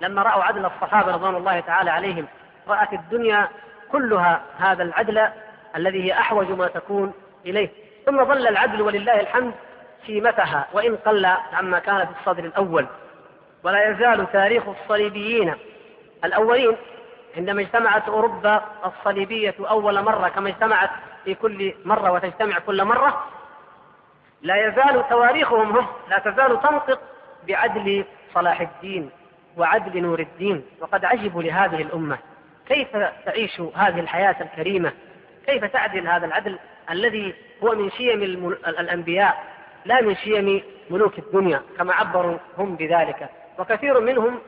لما 0.01 0.23
رأوا 0.23 0.45
عدل 0.45 0.67
الصحابة 0.67 1.13
رضوان 1.13 1.37
الله 1.37 1.61
تعالى 1.61 1.91
عليهم 1.91 2.27
رأت 2.69 2.93
الدنيا 2.93 3.49
كلها 3.93 4.41
هذا 4.59 4.83
العدل 4.83 5.29
الذي 5.77 6.05
هي 6.05 6.13
أحوج 6.13 6.51
ما 6.51 6.69
تكون 6.69 7.13
إليه. 7.47 7.69
ثم 8.07 8.25
ظل 8.25 8.47
العدل 8.47 8.83
ولله 8.83 9.21
الحمد 9.21 9.53
شيمتها 10.07 10.67
وإن 10.73 10.97
قل 10.97 11.27
عما 11.53 11.79
كان 11.79 12.07
في 12.07 12.13
الصدر 12.21 12.45
الأول. 12.45 12.87
ولا 13.63 13.91
يزال 13.91 14.33
تاريخ 14.33 14.63
الصليبيين 14.69 15.55
الأولين 16.25 16.77
عندما 17.37 17.61
اجتمعت 17.61 18.09
أوروبا 18.09 18.65
الصليبية 18.85 19.55
أول 19.61 20.03
مرة 20.03 20.29
كما 20.29 20.49
اجتمعت 20.49 20.91
في 21.25 21.35
كل 21.35 21.75
مرة 21.85 22.13
وتجتمع 22.13 22.59
كل 22.59 22.85
مرة 22.85 23.25
لا 24.43 24.69
يزال 24.69 25.09
تواريخهم 25.09 25.77
هم 25.77 25.87
لا 26.11 26.19
تزال 26.19 26.63
تنطق 26.63 27.01
بعدل 27.49 28.05
صلاح 28.35 28.61
الدين 28.61 29.11
وعدل 29.57 30.03
نور 30.03 30.21
الدين. 30.21 30.65
وقد 30.81 31.05
عجبوا 31.05 31.43
لهذه 31.43 31.83
الأمة 31.83 32.19
كيف 32.69 32.97
تعيش 33.27 33.61
هذه 33.61 34.01
الحياة 34.01 34.37
الكريمة؟ 34.41 34.93
كيف 35.47 35.65
تعدل 35.65 36.09
هذا 36.09 36.27
العدل 36.27 36.59
الذي 36.91 37.35
هو 37.63 37.75
من 37.75 37.91
شيم 37.91 38.23
الأنبياء 38.67 39.45
لا 39.85 40.03
من 40.03 40.17
شيم 40.17 40.63
ملوك 40.91 41.19
الدنيا 41.19 41.63
كما 41.79 41.95
عبروا 41.95 42.39
هم 42.59 42.77
بذلك. 42.77 43.29
وكثير 43.59 44.01
منهم 44.01 44.39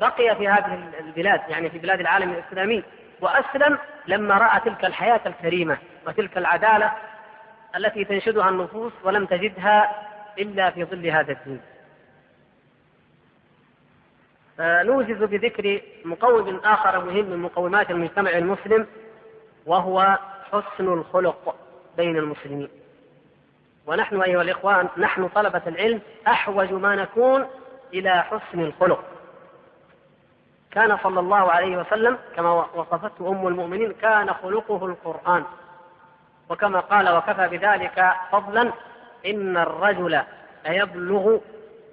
بقي 0.00 0.36
في 0.36 0.48
هذه 0.48 0.90
البلاد 1.00 1.40
يعني 1.48 1.70
في 1.70 1.78
بلاد 1.78 2.00
العالم 2.00 2.30
الإسلامي. 2.30 2.84
وأسلم 3.20 3.78
لما 4.06 4.38
رأى 4.38 4.60
تلك 4.60 4.84
الحياة 4.84 5.20
الكريمة 5.26 5.78
وتلك 6.06 6.38
العدالة 6.38 6.92
التي 7.76 8.04
تنشدها 8.04 8.48
النفوس 8.48 8.92
ولم 9.04 9.26
تجدها 9.26 10.06
إلا 10.38 10.70
في 10.70 10.84
ظل 10.84 11.06
هذا 11.06 11.32
الدين. 11.32 11.60
نوجز 14.60 15.22
بذكر 15.22 15.80
مقوم 16.04 16.60
آخر 16.64 17.04
مهم 17.04 17.24
من 17.24 17.38
مقومات 17.38 17.90
المجتمع 17.90 18.30
المسلم 18.30 18.86
وهو 19.66 20.18
حسن 20.52 20.92
الخلق 20.92 21.56
بين 21.96 22.16
المسلمين. 22.16 22.68
ونحن 23.86 24.22
أيها 24.22 24.42
الإخوان 24.42 24.88
نحن 24.96 25.28
طلبة 25.28 25.62
العلم 25.66 26.00
أحوج 26.26 26.72
ما 26.72 26.96
نكون 26.96 27.46
إلى 27.94 28.22
حسن 28.22 28.60
الخلق. 28.60 29.04
كان 30.70 30.98
صلى 31.02 31.20
الله 31.20 31.52
عليه 31.52 31.76
وسلم 31.76 32.18
كما 32.36 32.66
وصفته 32.74 33.28
أم 33.28 33.46
المؤمنين 33.46 33.92
كان 33.92 34.34
خلقه 34.34 34.86
القرآن. 34.86 35.44
وكما 36.48 36.80
قال 36.80 37.16
وكفى 37.16 37.48
بذلك 37.48 38.12
فضلا 38.32 38.72
إن 39.26 39.56
الرجل 39.56 40.22
ليبلغ 40.68 41.38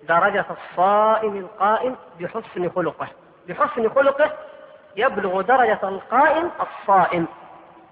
درجة 0.07 0.45
الصائم 0.51 1.37
القائم 1.37 1.95
بحسن 2.19 2.69
خلقه. 2.69 3.07
بحسن 3.47 3.89
خلقه 3.89 4.31
يبلغ 4.95 5.41
درجة 5.41 5.79
القائم 5.83 6.51
الصائم. 6.61 7.27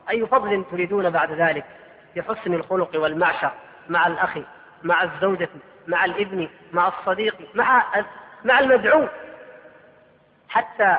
أي 0.10 0.26
فضل 0.26 0.66
تريدون 0.72 1.10
بعد 1.10 1.32
ذلك؟ 1.32 1.66
بحسن 2.16 2.54
الخلق 2.54 2.90
والمعشر 2.96 3.52
مع 3.90 4.08
الأخ 4.08 4.38
مع 4.84 5.04
الزوجة 5.04 5.50
مع 5.88 6.06
الابن 6.06 6.50
مع 6.74 6.88
الصديق 6.88 7.36
مع 7.54 7.84
مع 8.46 8.60
المدعو. 8.60 9.08
حتى 10.54 10.98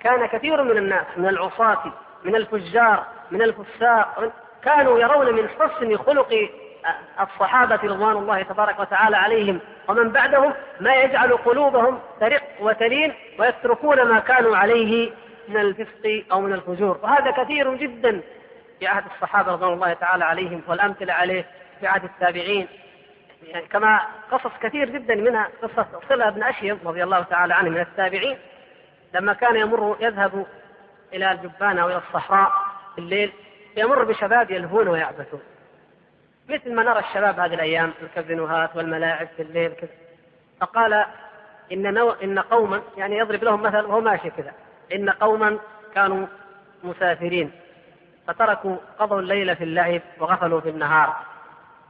كان 0.00 0.26
كثير 0.26 0.62
من 0.62 0.76
الناس 0.76 1.06
من 1.16 1.28
العصاة 1.28 1.82
من 2.24 2.36
الفجار 2.36 3.06
من 3.30 3.42
الفساق 3.42 4.32
كانوا 4.62 4.98
يرون 4.98 5.34
من 5.34 5.48
حسن 5.48 5.96
خلق 5.96 6.50
الصحابة 7.20 7.80
رضوان 7.84 8.16
الله 8.16 8.42
تبارك 8.42 8.80
وتعالى 8.80 9.16
عليهم. 9.16 9.60
ومن 9.88 10.08
بعدهم 10.08 10.54
ما 10.80 10.94
يجعل 10.94 11.32
قلوبهم 11.32 12.00
ترق 12.20 12.42
وتلين 12.60 13.14
ويتركون 13.38 14.02
ما 14.02 14.20
كانوا 14.20 14.56
عليه 14.56 15.10
من 15.48 15.56
الفسق 15.56 16.24
أو 16.32 16.40
من 16.40 16.52
الفجور. 16.52 16.98
وهذا 17.02 17.30
كثير 17.30 17.74
جدا 17.74 18.20
في 18.78 18.86
عهد 18.86 19.04
الصحابة 19.14 19.52
رضوان 19.52 19.72
الله 19.72 19.92
تعالى 19.92 20.24
عليهم 20.24 20.62
والأمثلة 20.68 21.12
عليه 21.12 21.44
في 21.80 21.86
عهد 21.86 22.04
التابعين. 22.04 22.68
يعني 23.42 23.66
كما 23.66 24.00
قصص 24.32 24.52
كثير 24.62 24.88
جدا 24.88 25.14
منها 25.14 25.48
قصة 25.62 25.86
صلة 26.08 26.30
بن 26.30 26.42
أشيم 26.42 26.78
رضي 26.84 27.02
الله 27.02 27.22
تعالى 27.22 27.54
عنه 27.54 27.70
من 27.70 27.80
التابعين. 27.80 28.38
لما 29.14 29.32
كان 29.32 29.56
يمر 29.56 29.96
يذهب 30.00 30.46
إلى 31.12 31.32
الجبانة 31.32 31.82
أو 31.82 31.88
إلى 31.88 31.96
الصحراء 32.08 32.52
في 32.94 33.00
الليل 33.00 33.32
يمر 33.76 34.04
بشباب 34.04 34.50
يلهون 34.50 34.88
ويعبثون. 34.88 35.40
مثل 36.48 36.74
ما 36.74 36.82
نرى 36.82 36.98
الشباب 36.98 37.40
هذه 37.40 37.54
الأيام 37.54 37.92
الكازينوهات 38.02 38.76
والملاعب 38.76 39.28
في 39.36 39.42
الليل 39.42 39.72
كذا. 39.72 39.90
فقال 40.60 41.04
إن, 41.72 41.94
نو... 41.94 42.10
إن 42.10 42.38
قوما 42.38 42.82
يعني 42.96 43.18
يضرب 43.18 43.44
لهم 43.44 43.62
مثل 43.62 43.84
وهو 43.84 44.00
ماشي 44.00 44.30
كذا. 44.30 44.52
إن 44.94 45.10
قوما 45.10 45.58
كانوا 45.94 46.26
مسافرين 46.84 47.52
فتركوا 48.26 48.76
قضوا 48.98 49.20
الليل 49.20 49.56
في 49.56 49.64
اللعب 49.64 50.00
وغفلوا 50.20 50.60
في 50.60 50.68
النهار. 50.68 51.16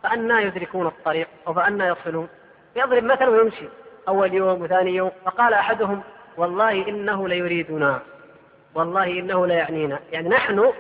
فأنا 0.02 0.40
يدركون 0.40 0.86
الطريق 0.86 1.28
أو 1.46 1.54
فأنا 1.54 1.88
يصلون. 1.88 2.28
يضرب 2.76 3.04
مثل 3.04 3.24
ويمشي 3.24 3.68
أول 4.08 4.34
يوم 4.34 4.62
وثاني 4.62 4.94
يوم. 4.94 5.12
فقال 5.24 5.54
أحدهم 5.54 6.02
والله 6.36 6.88
إنه 6.88 7.28
ليريدنا. 7.28 8.00
والله 8.74 9.04
إنه 9.04 9.46
ليعنينا. 9.46 9.98
يعني 10.12 10.28
نحن 10.28 10.72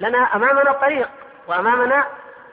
لنا 0.00 0.18
أمامنا 0.18 0.72
طريق 0.72 1.08
وأمامنا 1.48 2.06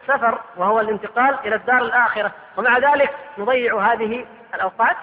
سفر 0.08 0.42
وهو 0.58 0.80
الانتقال 0.80 1.40
إلى 1.46 1.56
الدار 1.56 1.82
الآخرة. 1.82 2.32
ومع 2.58 2.78
ذلك 2.78 3.16
نضيع 3.38 3.94
هذه 3.94 4.26
الأوقات. 4.54 4.96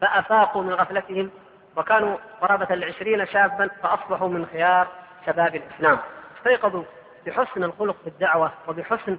فأفاقوا 0.00 0.62
من 0.62 0.72
غفلتهم 0.72 1.30
وكانوا 1.76 2.16
قرابة 2.40 2.66
العشرين 2.70 3.26
شابا 3.26 3.70
فأصبحوا 3.82 4.28
من 4.28 4.46
خيار 4.46 4.88
شباب 5.26 5.54
الإسلام. 5.56 5.98
استيقظوا 6.38 6.84
بحسن 7.26 7.64
الخلق 7.64 7.96
في 8.02 8.06
الدعوة 8.06 8.52
وبحسن 8.68 9.16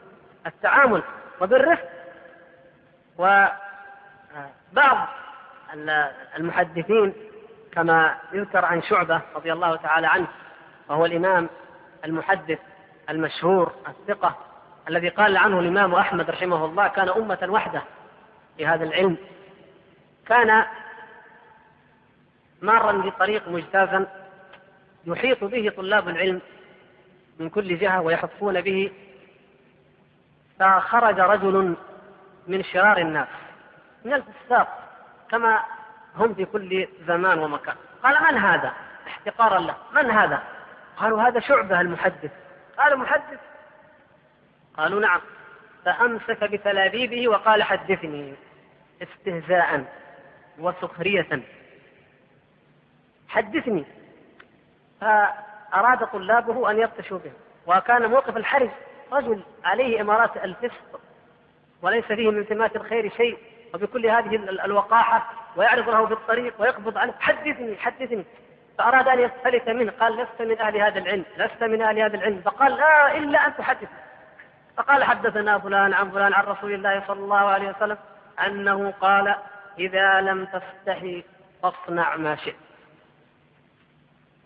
التعامل 0.47 1.03
وبالرفق. 1.41 1.89
وبعض 3.17 5.07
المحدثين 6.37 7.13
كما 7.71 8.17
يذكر 8.33 8.65
عن 8.65 8.81
شعبة 8.81 9.21
رضي 9.35 9.53
الله 9.53 9.75
تعالى 9.75 10.07
عنه 10.07 10.27
وهو 10.89 11.05
الإمام 11.05 11.49
المحدث 12.05 12.59
المشهور 13.09 13.71
الثقة 13.87 14.37
الذي 14.89 15.09
قال 15.09 15.37
عنه 15.37 15.59
الإمام 15.59 15.95
أحمد 15.95 16.29
رحمه 16.29 16.65
الله 16.65 16.87
كان 16.87 17.09
أمة 17.09 17.47
وحدة 17.49 17.81
في 18.57 18.67
هذا 18.67 18.83
العلم 18.83 19.17
كان 20.27 20.65
مارا 22.61 22.91
بطريق 22.91 23.49
مجتازا 23.49 24.07
يحيط 25.05 25.43
به 25.43 25.69
طلاب 25.77 26.09
العلم 26.09 26.41
من 27.39 27.49
كل 27.49 27.77
جهة 27.77 28.01
ويحفون 28.01 28.61
به 28.61 28.91
فخرج 30.59 31.19
رجل 31.19 31.75
من 32.47 32.63
شرار 32.63 32.97
الناس 32.97 33.27
من 34.05 34.13
الفساق 34.13 34.82
كما 35.33 35.63
هم 36.15 36.33
في 36.33 36.45
كل 36.45 36.87
زمان 37.07 37.39
ومكان. 37.39 37.75
قال 38.03 38.33
من 38.33 38.37
هذا؟ 38.37 38.73
احتقارا 39.07 39.59
له. 39.59 39.75
من 39.93 40.11
هذا؟ 40.11 40.43
قالوا 40.97 41.21
هذا 41.21 41.39
شعبة 41.39 41.81
المحدث. 41.81 42.31
قال 42.77 42.99
محدث. 42.99 43.39
قالوا 44.77 44.99
نعم. 44.99 45.21
فأمسك 45.85 46.43
بتلابيبه 46.43 47.27
وقال 47.27 47.63
حدثني. 47.63 48.33
استهزاء 49.01 49.85
وسخرية. 50.59 51.41
حدثني. 53.27 53.85
فأراد 55.01 56.07
طلابه 56.07 56.71
أن 56.71 56.79
يبطشوا 56.79 57.19
به. 57.19 57.31
وكان 57.67 58.09
موقف 58.09 58.37
الحرج. 58.37 58.69
رجل 59.11 59.43
عليه 59.63 60.01
إمارات 60.01 60.37
الفسق. 60.37 61.01
وليس 61.81 62.05
فيه 62.05 62.31
من 62.31 62.45
سمات 62.45 62.75
الخير 62.75 63.11
شيء. 63.11 63.37
وبكل 63.73 64.05
هذه 64.05 64.35
الوقاحة 64.65 65.29
ويعرض 65.55 65.89
له 65.89 66.05
في 66.05 66.13
الطريق 66.13 66.61
ويقبض 66.61 66.97
عليه 66.97 67.13
حدثني 67.19 67.77
حدثني. 67.77 68.25
فأراد 68.77 69.07
أن 69.07 69.19
يستفلت 69.19 69.69
منه. 69.69 69.91
قال 69.99 70.17
لست 70.17 70.41
من 70.41 70.59
أهل 70.59 70.77
هذا 70.77 70.99
العلم 70.99 71.25
لست 71.37 71.63
من 71.63 71.81
أهل 71.81 71.99
هذا 71.99 72.15
العلم. 72.15 72.41
فقال 72.45 72.71
لا 72.75 73.17
إلا 73.17 73.47
أن 73.47 73.55
تحدث 73.55 73.89
فقال 74.77 75.03
حدثنا 75.03 75.59
فلان 75.59 75.93
عن 75.93 76.11
فلان 76.11 76.33
عن 76.33 76.43
رسول 76.43 76.73
الله 76.73 77.03
صلى 77.07 77.19
الله 77.19 77.37
عليه 77.37 77.69
وسلم 77.69 77.97
أنه 78.45 78.91
قال 78.91 79.35
إذا 79.79 80.21
لم 80.21 80.45
تستحي 80.45 81.23
فاصنع 81.63 82.15
ما 82.15 82.35
شئت. 82.35 82.55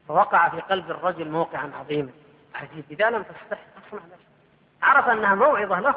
فوقع 0.08 0.50
في 0.50 0.62
قلب 0.62 0.92
الرجل 0.92 1.30
موقعا 1.30 1.72
عظيما. 1.80 2.10
عجيب 2.56 2.86
إذا 2.92 3.10
لم 3.10 3.24
تستحي 3.24 3.62
فاصنع 3.76 4.06
ما 4.06 4.16
شئت. 4.16 4.28
عرف 4.84 5.10
أنها 5.10 5.36
موعظة 5.36 5.80
له 5.80 5.96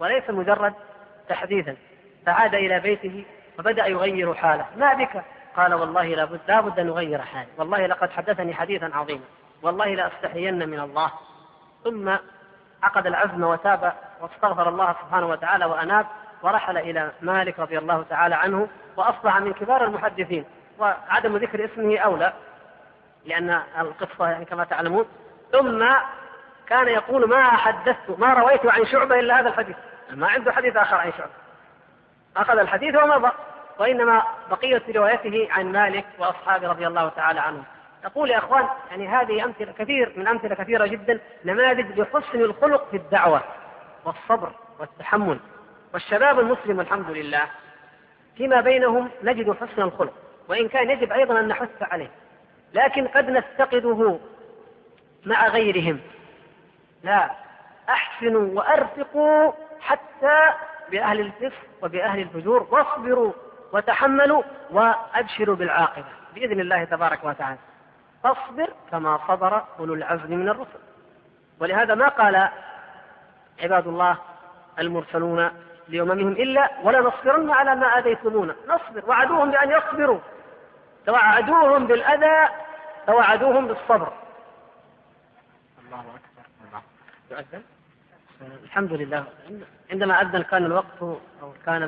وليس 0.00 0.30
مجرد 0.30 0.74
تحديثا. 1.28 1.76
فعاد 2.28 2.54
إلى 2.54 2.80
بيته 2.80 3.24
فبدأ 3.58 3.86
يغير 3.86 4.34
حاله. 4.34 4.66
ما 4.76 4.94
بك؟ 4.94 5.24
قال 5.56 5.74
والله 5.74 6.06
لابد 6.06 6.40
لابد 6.48 6.78
أن 6.78 6.88
أغير 6.88 7.22
حالي. 7.22 7.48
والله 7.58 7.86
لقد 7.86 8.10
حدثني 8.10 8.54
حديثا 8.54 8.90
عظيما. 8.94 9.24
والله 9.62 9.94
لأستحين 9.94 10.68
من 10.68 10.80
الله. 10.80 11.12
ثم 11.84 12.16
عقد 12.82 13.06
العزم 13.06 13.44
وتاب 13.44 13.92
واستغفر 14.20 14.68
الله 14.68 14.92
سبحانه 14.92 15.26
وتعالى 15.26 15.64
وأناب 15.64 16.06
ورحل 16.42 16.78
إلى 16.78 17.10
مالك 17.22 17.58
رضي 17.58 17.78
الله 17.78 18.04
تعالى 18.10 18.34
عنه 18.34 18.68
وأصبح 18.96 19.40
من 19.40 19.52
كبار 19.52 19.84
المحدثين. 19.84 20.44
وعدم 20.78 21.36
ذكر 21.36 21.64
اسمه 21.64 21.98
أولى 21.98 22.32
لأن 23.26 23.62
القصة 23.78 24.28
يعني 24.28 24.44
كما 24.44 24.64
تعلمون. 24.64 25.06
ثم 25.52 25.86
كان 26.66 26.88
يقول 26.88 27.28
ما 27.28 27.50
حدثت 27.50 28.18
ما 28.18 28.34
رويت 28.34 28.66
عن 28.66 28.86
شعبة 28.86 29.18
إلا 29.18 29.40
هذا 29.40 29.48
الحديث. 29.48 29.76
ما 30.10 30.28
عنده 30.28 30.52
حديث 30.52 30.76
آخر 30.76 30.96
عن 30.96 31.12
شعبة. 31.12 31.47
أخذ 32.36 32.58
الحديث 32.58 32.94
ومضى 32.94 33.30
وإنما 33.78 34.22
بقية 34.50 34.82
روايته 34.96 35.48
عن 35.50 35.72
مالك 35.72 36.04
وأصحابه 36.18 36.68
رضي 36.68 36.86
الله 36.86 37.08
تعالى 37.08 37.40
عنهم. 37.40 37.64
يقول 38.04 38.30
يا 38.30 38.38
إخوان 38.38 38.68
يعني 38.90 39.08
هذه 39.08 39.44
أمثلة 39.44 39.72
كثير 39.72 40.12
من 40.16 40.28
أمثلة 40.28 40.54
كثيرة 40.54 40.86
جدا 40.86 41.20
نماذج 41.44 42.00
لحسن 42.00 42.40
الخلق 42.40 42.90
في 42.90 42.96
الدعوة 42.96 43.42
والصبر 44.04 44.52
والتحمل. 44.80 45.38
والشباب 45.94 46.40
المسلم 46.40 46.80
الحمد 46.80 47.10
لله 47.10 47.42
فيما 48.36 48.60
بينهم 48.60 49.10
نجد 49.22 49.52
حسن 49.52 49.82
الخلق 49.82 50.12
وإن 50.48 50.68
كان 50.68 50.90
يجب 50.90 51.12
أيضا 51.12 51.40
أن 51.40 51.48
نحث 51.48 51.68
عليه. 51.80 52.10
لكن 52.74 53.08
قد 53.08 53.30
نفتقده 53.30 54.18
مع 55.26 55.48
غيرهم. 55.48 56.00
لا 57.02 57.30
أحسنوا 57.88 58.58
وأرفقوا 58.58 59.52
حتى 59.80 60.52
بأهل 60.90 61.20
الفسق 61.20 61.66
وبأهل 61.82 62.20
الفجور 62.20 62.66
واصبروا 62.70 63.32
وتحملوا 63.72 64.42
وأبشروا 64.70 65.56
بالعاقبة 65.56 66.08
بإذن 66.34 66.60
الله 66.60 66.84
تبارك 66.84 67.24
وتعالى. 67.24 67.58
فاصبر 68.22 68.72
كما 68.90 69.18
صبر 69.28 69.64
أولو 69.78 69.94
العزم 69.94 70.30
من 70.30 70.48
الرسل. 70.48 70.78
ولهذا 71.60 71.94
ما 71.94 72.08
قال 72.08 72.48
عباد 73.62 73.86
الله 73.86 74.18
المرسلون 74.78 75.50
لأممهم 75.88 76.32
إلا 76.32 76.70
ولنصبرن 76.82 77.50
على 77.50 77.74
ما 77.74 77.98
آذيتمونا 77.98 78.54
نصبر 78.68 79.10
وعدوهم 79.10 79.50
بأن 79.50 79.70
يصبروا. 79.70 80.18
توعدوهم 81.06 81.86
بالأذى 81.86 82.48
توعدوهم 83.06 83.66
بالصبر. 83.66 84.12
الله 85.86 86.00
أكبر. 86.00 86.44
الله 86.68 86.82
يؤذن 87.30 87.62
الحمد 88.64 88.92
لله. 88.92 89.24
عندما 89.90 90.22
أذن 90.22 90.42
كان 90.42 90.64
الوقت 90.64 91.02
أو 91.42 91.52
كان 91.66 91.82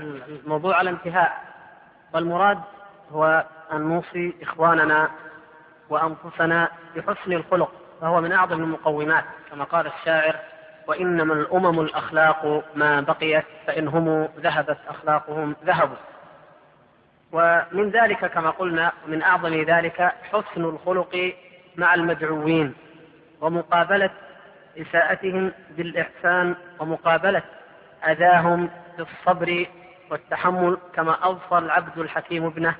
الموضوع 0.44 0.76
على 0.76 0.90
انتهاء 0.90 1.44
والمراد 2.14 2.58
هو 3.12 3.44
أن 3.72 3.80
نوصي 3.80 4.34
إخواننا 4.42 5.10
وأنفسنا 5.88 6.68
بحسن 6.96 7.32
الخلق 7.32 7.72
فهو 8.00 8.20
من 8.20 8.32
أعظم 8.32 8.62
المقومات 8.62 9.24
كما 9.50 9.64
قال 9.64 9.86
الشاعر 9.86 10.36
وإنما 10.86 11.34
الأمم 11.34 11.80
الأخلاق 11.80 12.64
ما 12.74 13.00
بقيت 13.00 13.44
فإن 13.66 13.88
هم 13.88 14.28
ذهبت 14.38 14.78
أخلاقهم 14.88 15.56
ذهبوا. 15.64 15.96
ومن 17.32 17.90
ذلك 17.90 18.26
كما 18.26 18.50
قلنا 18.50 18.92
من 19.06 19.22
أعظم 19.22 19.54
ذلك 19.54 20.12
حسن 20.32 20.64
الخلق 20.64 21.34
مع 21.76 21.94
المدعوين 21.94 22.74
ومقابلة 23.40 24.10
إساءتهم 24.78 25.52
بالإحسان 25.76 26.54
ومقابلة 26.78 27.42
أذاهم 28.08 28.68
بالصبر 28.98 29.66
والتحمل 30.10 30.78
كما 30.94 31.12
أوصى 31.12 31.58
العبد 31.58 31.98
الحكيم 31.98 32.44
ابنه 32.44 32.74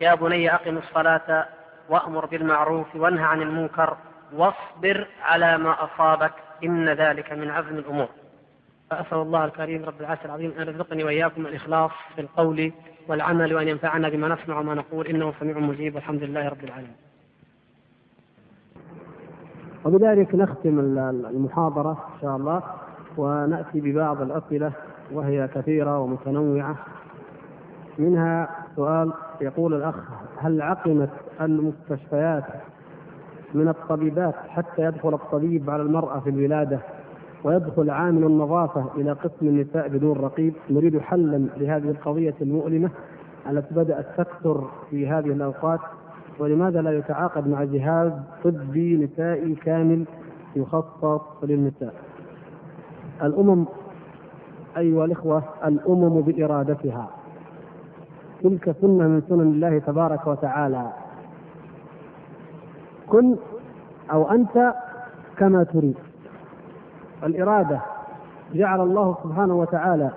يا 0.00 0.14
بني 0.14 0.54
أقم 0.54 0.78
الصلاة 0.78 1.46
وأمر 1.88 2.26
بالمعروف 2.26 2.96
وانهى 2.96 3.24
عن 3.24 3.42
المنكر 3.42 3.96
واصبر 4.32 5.06
على 5.22 5.58
ما 5.58 5.84
أصابك 5.84 6.32
إن 6.64 6.88
ذلك 6.88 7.32
من 7.32 7.50
عزم 7.50 7.78
الأمور. 7.78 8.08
فأسأل 8.90 9.18
الله 9.18 9.44
الكريم 9.44 9.84
رب 9.84 10.00
العرش 10.00 10.18
العظيم 10.24 10.52
أن 10.58 10.68
يرزقني 10.68 11.04
وإياكم 11.04 11.46
الإخلاص 11.46 11.90
في 12.14 12.20
القول 12.20 12.72
والعمل 13.08 13.54
وأن 13.54 13.68
ينفعنا 13.68 14.08
بما 14.08 14.28
نسمع 14.28 14.58
وما 14.58 14.74
نقول 14.74 15.06
إنه 15.06 15.34
سميع 15.40 15.58
مجيب 15.58 15.94
والحمد 15.94 16.22
لله 16.22 16.48
رب 16.48 16.64
العالمين. 16.64 16.96
وبذلك 19.84 20.34
نختم 20.34 20.78
المحاضرة 21.30 21.90
إن 22.14 22.20
شاء 22.20 22.36
الله. 22.36 22.62
ونأتي 23.16 23.80
ببعض 23.80 24.22
الأسئلة 24.22 24.72
وهي 25.12 25.48
كثيرة 25.48 26.00
ومتنوعة. 26.00 26.76
منها 27.98 28.48
سؤال 28.76 29.12
يقول 29.40 29.74
الأخ 29.74 29.94
هل 30.38 30.62
عقمت 30.62 31.10
المستشفيات 31.40 32.44
من 33.54 33.68
الطبيبات 33.68 34.34
حتى 34.48 34.82
يدخل 34.82 35.14
الطبيب 35.14 35.70
على 35.70 35.82
المرأة 35.82 36.20
في 36.20 36.30
الولادة 36.30 36.78
ويدخل 37.44 37.90
عامل 37.90 38.24
النظافة 38.24 38.90
إلى 38.96 39.12
قسم 39.12 39.46
النساء 39.46 39.88
بدون 39.88 40.16
رقيب؟ 40.16 40.54
نريد 40.70 40.98
حلا 40.98 41.36
لهذه 41.56 41.90
القضية 41.90 42.34
المؤلمة 42.40 42.90
التي 43.50 43.74
بدأت 43.74 44.06
تكثر 44.18 44.70
في 44.90 45.08
هذه 45.08 45.26
الأوقات 45.32 45.80
ولماذا 46.38 46.82
لا 46.82 46.98
يتعاقد 46.98 47.48
مع 47.48 47.64
جهاز 47.64 48.12
طبي 48.44 48.96
نسائي 48.96 49.54
كامل 49.54 50.04
يخصص 50.56 51.20
للنساء؟ 51.42 51.94
الأمم 53.22 53.64
أيها 54.76 55.04
الإخوة 55.04 55.42
الأمم 55.64 56.20
بإرادتها. 56.20 57.08
تلك 58.42 58.76
سنة 58.80 59.08
من 59.08 59.22
سنن 59.28 59.40
الله 59.40 59.78
تبارك 59.78 60.26
وتعالى. 60.26 60.90
كن 63.08 63.36
أو 64.12 64.30
أنت 64.30 64.74
كما 65.36 65.64
تريد. 65.64 65.96
الإرادة 67.24 67.80
جعل 68.54 68.80
الله 68.80 69.16
سبحانه 69.24 69.54
وتعالى 69.54 70.10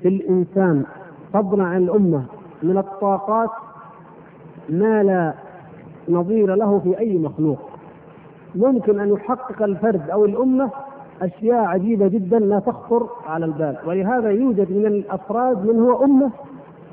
في 0.00 0.08
الإنسان 0.08 0.84
فضلا 1.32 1.64
عن 1.64 1.76
الأمة 1.76 2.24
من 2.62 2.78
الطاقات 2.78 3.50
ما 4.68 5.02
لا 5.02 5.34
نظير 6.08 6.54
له 6.54 6.78
في 6.78 6.98
أي 6.98 7.18
مخلوق. 7.18 7.58
ممكن 8.54 9.00
أن 9.00 9.08
يحقق 9.08 9.62
الفرد 9.62 10.10
أو 10.10 10.24
الأمة 10.24 10.70
أشياء 11.22 11.64
عجيبة 11.64 12.08
جدا 12.08 12.38
لا 12.38 12.58
تخطر 12.58 13.08
على 13.26 13.44
البال. 13.46 13.76
ولهذا 13.86 14.30
يوجد 14.30 14.72
من 14.72 14.86
الأفراد 14.86 15.66
من 15.66 15.80
هو 15.80 16.04
أمة 16.04 16.30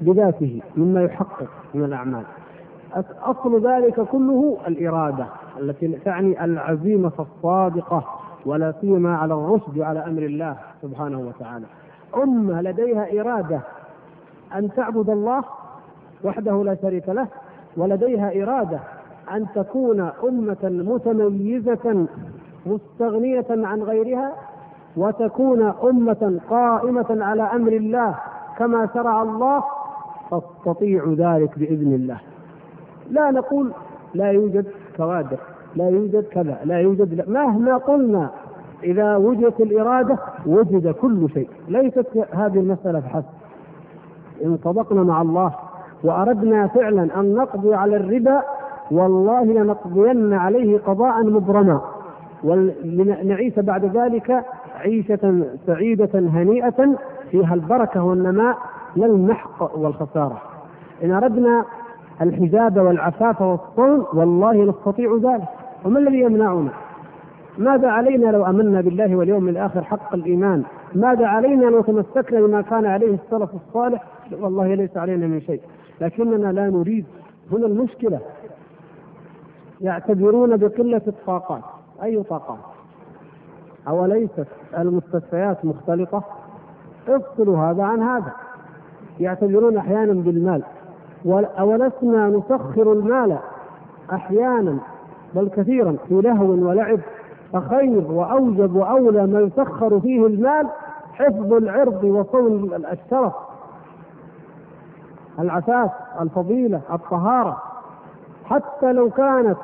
بذاته 0.01 0.61
مما 0.78 1.03
يحقق 1.03 1.47
من 1.73 1.84
الأعمال. 1.84 2.23
أصل 3.23 3.67
ذلك 3.67 4.01
كله 4.01 4.57
الإرادة 4.67 5.26
التي 5.59 5.88
تعني 5.88 6.43
العزيمة 6.45 7.11
الصادقة 7.19 8.03
ولا 8.45 8.73
سيما 8.82 9.17
على 9.17 9.34
الرشد 9.34 9.80
على 9.80 10.05
أمر 10.05 10.21
الله 10.21 10.55
سبحانه 10.82 11.19
وتعالى. 11.19 11.65
أمة 12.23 12.61
لديها 12.61 13.21
إرادة 13.21 13.59
أن 14.55 14.69
تعبد 14.76 15.09
الله 15.09 15.43
وحده 16.23 16.63
لا 16.63 16.76
شريك 16.82 17.09
له 17.09 17.28
ولديها 17.78 18.43
إرادة 18.43 18.80
أن 19.32 19.45
تكون 19.55 19.99
أمة 20.23 20.57
متميزة 20.63 22.07
مستغنية 22.66 23.45
عن 23.49 23.84
غيرها 23.84 24.32
وتكون 24.97 25.61
أمة 25.84 26.39
قائمة 26.49 27.05
على 27.09 27.43
أمر 27.43 27.72
الله 27.72 28.16
كما 28.57 28.89
شرع 28.93 29.22
الله 29.22 29.63
تستطيع 30.32 31.03
ذلك 31.18 31.59
بإذن 31.59 31.93
الله. 31.93 32.18
لا 33.09 33.32
نقول 33.32 33.72
لا 34.13 34.32
يوجد 34.32 34.66
كوادر 34.97 35.38
لا 35.76 35.89
يوجد 35.89 36.24
كذا 36.24 36.57
لا 36.63 36.80
يوجد 36.80 37.13
لا. 37.13 37.30
مهما 37.30 37.78
قلنا 37.78 38.30
إذا 38.84 39.16
وجدت 39.16 39.61
الإرادة 39.61 40.18
وجد 40.45 40.91
كل 40.91 41.30
شيء. 41.34 41.49
ليست 41.68 42.28
هذه 42.32 42.59
المسألة 42.59 42.99
فحسب 42.99 43.26
إن 44.45 44.57
صدقنا 44.63 45.03
مع 45.03 45.22
الله 45.22 45.53
وأردنا 46.03 46.68
فعلا 46.68 47.20
أن 47.20 47.36
نقضي 47.36 47.74
على 47.74 47.95
الربا 47.95 48.41
والله 48.91 49.43
لنقضين 49.43 50.34
عليه 50.34 50.80
قضاء 50.80 51.24
مبرما. 51.24 51.82
ولنعيش 52.45 53.59
بعد 53.59 53.97
ذلك 53.97 54.45
عيشة 54.75 55.45
سعيدة 55.67 56.09
هنيئة 56.13 56.95
فيها 57.31 57.53
البركة 57.53 58.03
والنماء 58.03 58.57
لا 58.95 59.05
المحق 59.05 59.77
والخسارة. 59.77 60.41
إن 61.03 61.11
أردنا 61.11 61.65
الحجاب 62.21 62.77
والعفاف 62.77 63.41
والصوم 63.41 64.05
والله 64.13 64.53
نستطيع 64.53 65.19
ذلك. 65.23 65.47
وما 65.85 65.99
الذي 65.99 66.19
يمنعنا؟ 66.19 66.69
ماذا 67.57 67.87
علينا 67.87 68.27
لو 68.27 68.45
آمنا 68.45 68.81
بالله 68.81 69.15
واليوم 69.15 69.49
الآخر 69.49 69.83
حق 69.83 70.13
الإيمان؟ 70.13 70.63
ماذا 70.95 71.27
علينا 71.27 71.65
لو 71.65 71.81
تمسكنا 71.81 72.39
بما 72.41 72.61
كان 72.61 72.85
عليه 72.85 73.13
السلف 73.13 73.49
الصالح؟ 73.55 74.03
والله 74.41 74.73
ليس 74.75 74.97
علينا 74.97 75.27
من 75.27 75.41
شيء. 75.41 75.61
لكننا 76.01 76.51
لا 76.51 76.69
نريد. 76.69 77.05
هنا 77.51 77.67
المشكلة. 77.67 78.19
يعتبرون 79.81 80.57
بقلة 80.57 81.01
الطاقات. 81.07 81.61
أي 82.03 82.23
طاقات 82.23 82.57
أوليست 83.87 84.47
المستشفيات 84.77 85.65
مختلطة؟ 85.65 86.23
افصلوا 87.07 87.57
هذا 87.57 87.83
عن 87.83 88.01
هذا. 88.01 88.31
يعتبرون 89.19 89.77
أحيانا 89.77 90.13
بالمال. 90.13 90.63
أولسنا 91.59 92.29
نسخر 92.29 92.93
المال 92.93 93.37
أحيانا 94.13 94.77
بل 95.35 95.49
كثيرا 95.49 95.95
في 96.07 96.13
لهو 96.21 96.45
ولعب. 96.45 96.99
فخير 97.53 98.11
وأوجب 98.11 98.75
وأولى 98.75 99.27
ما 99.27 99.39
يسخر 99.39 99.99
فيه 99.99 100.25
المال 100.25 100.67
حفظ 101.13 101.53
العرض 101.53 102.03
وصون 102.03 102.73
الشرف 102.73 103.33
العفاف 105.39 105.91
الفضيلة 106.21 106.81
الطهارة. 106.93 107.61
حتى 108.45 108.93
لو 108.93 109.09
كانت 109.09 109.57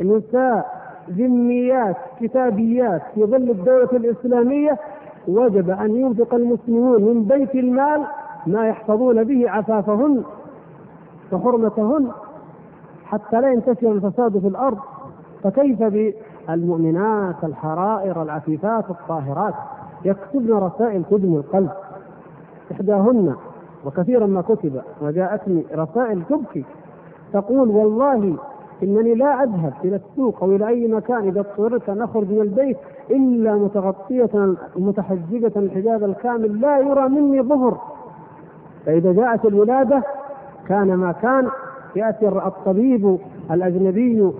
النساء 0.00 0.83
ذميات 1.10 1.96
كتابيات 2.20 3.02
في 3.14 3.24
ظل 3.24 3.50
الدولة 3.50 3.88
الإسلامية 3.92 4.78
وجب 5.28 5.70
أن 5.70 5.96
ينفق 5.96 6.34
المسلمون 6.34 7.02
من 7.02 7.24
بيت 7.24 7.54
المال 7.54 8.02
ما 8.46 8.68
يحفظون 8.68 9.24
به 9.24 9.50
عفافهن 9.50 10.22
وحرمتهن 11.32 12.10
حتى 13.04 13.40
لا 13.40 13.52
ينتشر 13.52 13.92
الفساد 13.92 14.38
في 14.38 14.48
الأرض. 14.48 14.78
فكيف 15.42 15.82
بالمؤمنات 15.82 17.44
الحرائر 17.44 18.22
العفيفات 18.22 18.90
الطاهرات 18.90 19.54
يكتبن 20.04 20.52
رسائل 20.52 21.04
تدمي 21.10 21.36
القلب 21.36 21.70
إحداهن؟ 22.72 23.34
وكثيرا 23.86 24.26
ما 24.26 24.42
كتب 24.42 24.82
وجاءتني 25.02 25.64
رسائل 25.74 26.22
تبكي 26.28 26.64
تقول 27.32 27.68
والله 27.68 28.36
انني 28.84 29.14
لا 29.14 29.42
أذهب 29.42 29.72
إلى 29.84 29.96
السوق 29.96 30.42
أو 30.42 30.50
إلى 30.50 30.68
أي 30.68 30.88
مكان 30.88 31.28
إذا 31.28 31.40
اضطررت 31.40 31.88
أن 31.88 32.02
أخرج 32.02 32.30
من 32.30 32.40
البيت 32.40 32.76
إلا 33.10 33.54
متغطية 33.54 34.54
متحجبه 34.76 35.52
الحجاب 35.56 36.04
الكامل 36.04 36.60
لا 36.60 36.78
يرى 36.78 37.08
مني 37.08 37.42
ظهر 37.42 37.78
فإذا 38.86 39.12
جاءت 39.12 39.44
الولادة 39.44 40.02
كان 40.68 40.94
ما 40.94 41.12
كان 41.12 41.48
يأتي 41.96 42.28
الطبيب 42.28 43.18
الأجنبي 43.50 44.30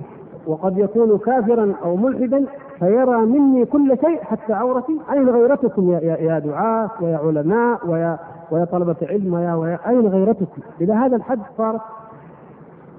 وقد 0.47 0.79
يكون 0.79 1.19
كافرا 1.19 1.75
أو 1.85 1.97
ملحدا 1.97 2.45
فيرى 2.79 3.17
مني 3.17 3.65
كل 3.65 3.99
شيء 4.01 4.23
حتى 4.23 4.53
عورتي 4.53 5.01
أين 5.13 5.29
غيرتكم 5.29 5.91
يا, 5.91 6.01
يا, 6.01 6.39
دعاة 6.39 6.91
ويا 7.01 7.17
علماء 7.19 7.87
ويا 7.87 8.19
ويا 8.51 8.65
طلبة 8.65 8.97
علم 9.03 9.35
ويا, 9.35 9.55
ويا 9.55 9.79
أين 9.89 10.07
غيرتكم؟ 10.07 10.63
إلى 10.81 10.93
هذا 10.93 11.17
الحد 11.17 11.41
صارت 11.59 11.81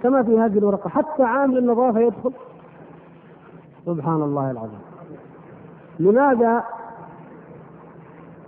كما 0.06 0.24
في 0.24 0.40
هذه 0.40 0.58
الورقة 0.58 0.90
حتى 0.90 1.24
عامل 1.24 1.58
النظافة 1.58 2.00
يدخل. 2.00 2.32
سبحان 3.86 4.22
الله 4.22 4.52
العظيم. 4.52 4.80
لماذا 6.00 6.64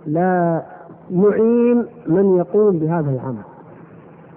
لا 0.06 0.62
نعين 1.10 1.86
من 2.06 2.36
يقوم 2.36 2.78
بهذا 2.78 3.10
العمل؟ 3.10 3.42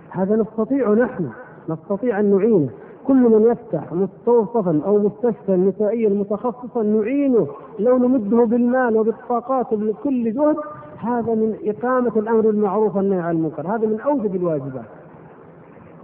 هذا 0.10 0.36
نستطيع 0.36 0.94
نحن 0.94 1.30
نستطيع 1.70 2.20
أن 2.20 2.36
نعينه. 2.36 2.70
كل 3.08 3.30
من 3.30 3.52
يفتح 3.52 3.94
مستوصفا 3.94 4.82
أو 4.86 4.98
مستشفى 4.98 5.56
نسائيا 5.56 6.10
متخصصا 6.10 6.84
نعينه. 6.84 7.48
لو 7.80 7.98
نمده 7.98 8.44
بالمال 8.44 8.98
وبالطاقات 8.98 9.74
وبكل 9.74 10.34
جهد 10.34 10.58
هذا 10.98 11.36
من 11.36 11.56
إقامة 11.64 12.12
الأمر 12.16 12.42
بالمعروف 12.42 12.96
والنهي 12.96 13.20
عن 13.20 13.36
المنكر. 13.36 13.68
هذا 13.68 13.88
من 13.88 14.00
أوجب 14.00 14.36
الواجبات. 14.36 15.01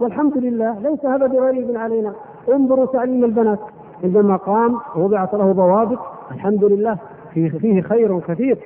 والحمد 0.00 0.38
لله 0.38 0.78
ليس 0.78 1.06
هذا 1.06 1.26
بغريب 1.26 1.76
علينا. 1.76 2.12
انظروا 2.54 2.86
تعليم 2.86 3.24
البنات. 3.24 3.58
عندما 4.04 4.36
قام 4.36 4.76
وضعت 4.96 5.34
له 5.34 5.52
ضوابط 5.52 5.98
الحمد 6.30 6.64
لله 6.64 6.98
فيه 7.34 7.48
فيه 7.48 7.82
خير 7.82 8.20
كثير. 8.20 8.58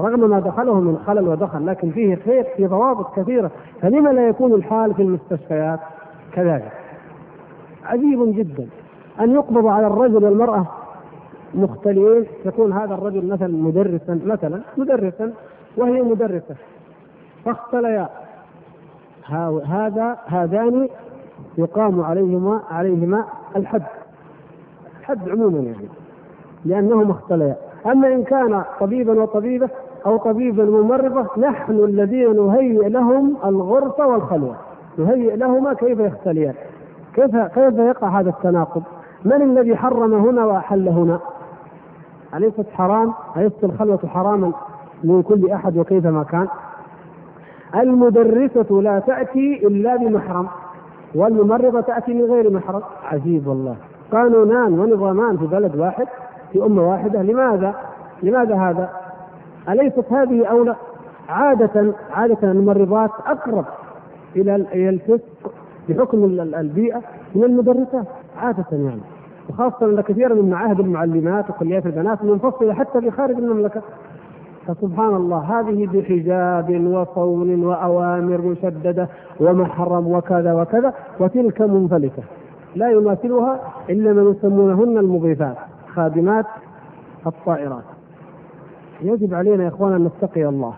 رغم 0.00 0.30
ما 0.30 0.40
دخله 0.40 0.80
من 0.80 0.98
خلل 1.06 1.28
ودخل 1.28 1.66
لكن 1.66 1.90
فيه 1.90 2.14
خير 2.14 2.46
في 2.56 2.66
ضوابط 2.66 3.16
كثيرة. 3.16 3.50
فلما 3.80 4.08
لا 4.08 4.28
يكون 4.28 4.54
الحال 4.54 4.94
في 4.94 5.02
المستشفيات؟ 5.02 5.80
كذلك. 6.32 6.72
عجيب 7.84 8.36
جدا. 8.36 8.66
أن 9.20 9.34
يقبض 9.34 9.66
على 9.66 9.86
الرجل 9.86 10.24
والمرأة 10.24 10.66
مختلفين 11.54 12.26
يكون 12.44 12.72
هذا 12.72 12.94
الرجل 12.94 13.28
مثلا 13.28 13.48
مدرسا 13.48 14.20
مثلا 14.26 14.60
مدرسا 14.76 15.32
وهي 15.76 16.02
مدرسة. 16.02 16.54
فاختليا. 17.44 18.08
هذا 19.66 20.16
هذان 20.26 20.88
يقام 21.58 22.00
عليهما 22.00 22.60
عليهما 22.70 23.24
الحد 23.56 23.82
الحد 25.00 25.28
عموما 25.28 25.58
يعني 25.58 25.88
لأنهما 26.64 27.12
اختليا 27.12 27.56
أما 27.86 28.08
إن 28.08 28.24
كان 28.24 28.62
طبيبا 28.80 29.22
وطبيبة 29.22 29.68
أو 30.06 30.16
طبيبا 30.16 30.70
وممرضة 30.70 31.26
نحن 31.38 31.72
الذين 31.72 32.36
نهيئ 32.36 32.88
لهم 32.88 33.36
الغرفة 33.44 34.06
والخلوة 34.06 34.56
نهيئ 34.98 35.36
لهما 35.36 35.74
كيف 35.74 35.98
يختليان 35.98 36.54
كيف 37.14 37.36
كيف 37.36 37.74
يقع 37.78 38.20
هذا 38.20 38.30
التناقض؟ 38.30 38.82
من 39.24 39.42
الذي 39.42 39.76
حرم 39.76 40.14
هنا 40.14 40.44
وأحل 40.44 40.88
هنا؟ 40.88 41.18
أليست 42.34 42.66
حرام؟ 42.72 43.12
أليست 43.36 43.64
الخلوة 43.64 43.98
حراما 44.06 44.52
من 45.04 45.22
كل 45.22 45.50
أحد 45.50 45.76
وكيفما 45.76 46.22
كان؟ 46.22 46.48
المدرسة 47.74 48.80
لا 48.82 48.98
تأتي 48.98 49.66
إلا 49.66 49.96
بمحرم 49.96 50.48
والممرضة 51.14 51.80
تأتي 51.80 52.14
من 52.14 52.24
غير 52.24 52.50
محرم 52.50 52.82
عجيب 53.04 53.46
والله 53.46 53.76
قانونان 54.12 54.78
ونظامان 54.78 55.36
في 55.36 55.46
بلد 55.46 55.76
واحد 55.76 56.06
في 56.52 56.62
أمة 56.64 56.90
واحدة 56.90 57.22
لماذا؟ 57.22 57.74
لماذا 58.22 58.54
هذا؟ 58.54 58.90
أليست 59.68 60.04
هذه 60.12 60.46
أولى؟ 60.46 60.76
عادة 61.28 61.92
عادة 62.12 62.50
الممرضات 62.50 63.10
أقرب 63.26 63.64
إلى 64.36 64.54
إلى 64.56 64.88
الفسق 64.88 65.52
بحكم 65.88 66.24
البيئة 66.54 67.02
من 67.34 67.44
المدرسات 67.44 68.06
عادة 68.38 68.64
يعني 68.72 69.00
وخاصة 69.48 69.86
أن 69.86 70.00
كثيرا 70.00 70.34
من 70.34 70.50
معاهد 70.50 70.80
المعلمات 70.80 71.50
وكليات 71.50 71.86
البنات 71.86 72.24
منفصلة 72.24 72.74
حتى 72.74 73.00
في 73.00 73.10
خارج 73.10 73.36
المملكة 73.36 73.82
فسبحان 74.68 75.14
الله 75.14 75.38
هذه 75.38 75.86
بحجاب 75.86 76.86
وصون 76.86 77.64
وأوامر 77.64 78.40
مشددة 78.40 79.08
ومحرم 79.40 80.06
وكذا 80.06 80.52
وكذا 80.52 80.94
وتلك 81.20 81.60
منفلتة. 81.60 82.22
لا 82.74 82.90
يماثلها 82.90 83.60
إلا 83.90 84.12
من 84.12 84.30
يسمونهن 84.30 84.98
المضيفات 84.98 85.56
خادمات 85.94 86.46
الطائرات. 87.26 87.84
يجب 89.02 89.34
علينا 89.34 89.64
يا 89.64 89.68
اخوانا 89.68 89.96
أن 89.96 90.04
نتقي 90.04 90.48
الله. 90.48 90.72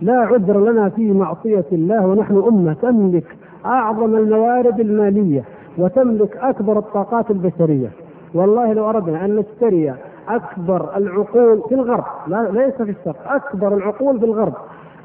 لا 0.00 0.18
عذر 0.20 0.70
لنا 0.70 0.88
في 0.88 1.12
معصية 1.12 1.66
الله 1.72 2.06
ونحن 2.06 2.42
أمة 2.48 2.72
تملك 2.72 3.36
أعظم 3.66 4.16
الموارد 4.16 4.80
المالية 4.80 5.44
وتملك 5.78 6.36
أكبر 6.36 6.78
الطاقات 6.78 7.30
البشرية. 7.30 7.88
والله 8.34 8.72
لو 8.72 8.90
أردنا 8.90 9.24
أن 9.24 9.36
نشتري 9.36 9.94
أكبر 10.28 10.96
العقول 10.96 11.62
في 11.68 11.74
الغرب. 11.74 12.04
لا 12.26 12.50
ليس 12.50 12.74
في 12.74 12.90
الشرق 12.90 13.32
أكبر 13.32 13.74
العقول 13.74 14.18
في 14.18 14.24
الغرب. 14.24 14.54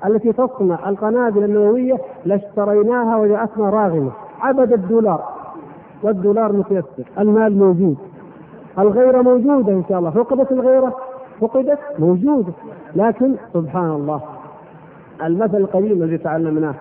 التي 0.06 0.34
تصنع 0.34 0.90
القنابل 0.90 1.44
النووية 1.44 1.98
لاشتريناها 2.26 3.18
وجاءتنا 3.18 3.70
راغمة. 3.70 4.12
عبد 4.42 4.74
الدولار. 4.74 5.24
والدولار 6.04 6.52
متيسر. 6.52 7.04
المال 7.20 7.58
موجود. 7.58 7.98
الغيرة 8.80 9.22
موجودة 9.22 9.72
إن 9.74 9.84
شاء 9.90 10.00
الله. 10.00 10.10
فقدت 10.10 10.52
الغيرة؟ 10.52 10.96
فقدت؟ 11.42 11.80
موجودة. 12.00 12.54
لكن 12.96 13.36
سبحان 13.54 13.92
الله 13.92 14.22
المثل 15.24 15.58
القديم 15.58 15.92
الذي 15.92 16.18
تعلمناه 16.18 16.76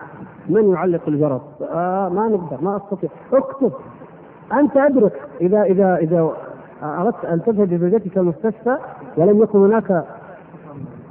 من 0.49 0.69
يعلق 0.73 1.01
الجرس؟ 1.07 1.41
آه 1.61 2.09
ما 2.09 2.27
نقدر 2.27 2.57
ما 2.61 2.77
أستطيع. 2.77 3.09
اكتب. 3.33 3.71
أنت 4.53 4.77
أدرك. 4.77 5.21
إذا 5.41 5.63
إذا 5.63 5.95
إذا 5.95 6.31
أردت 6.83 7.25
أن 7.25 7.41
تذهب 7.41 7.69
بزوجتك 7.69 8.17
المستشفى 8.17 8.77
ولم 9.17 9.41
يكن 9.43 9.59
هناك 9.59 10.03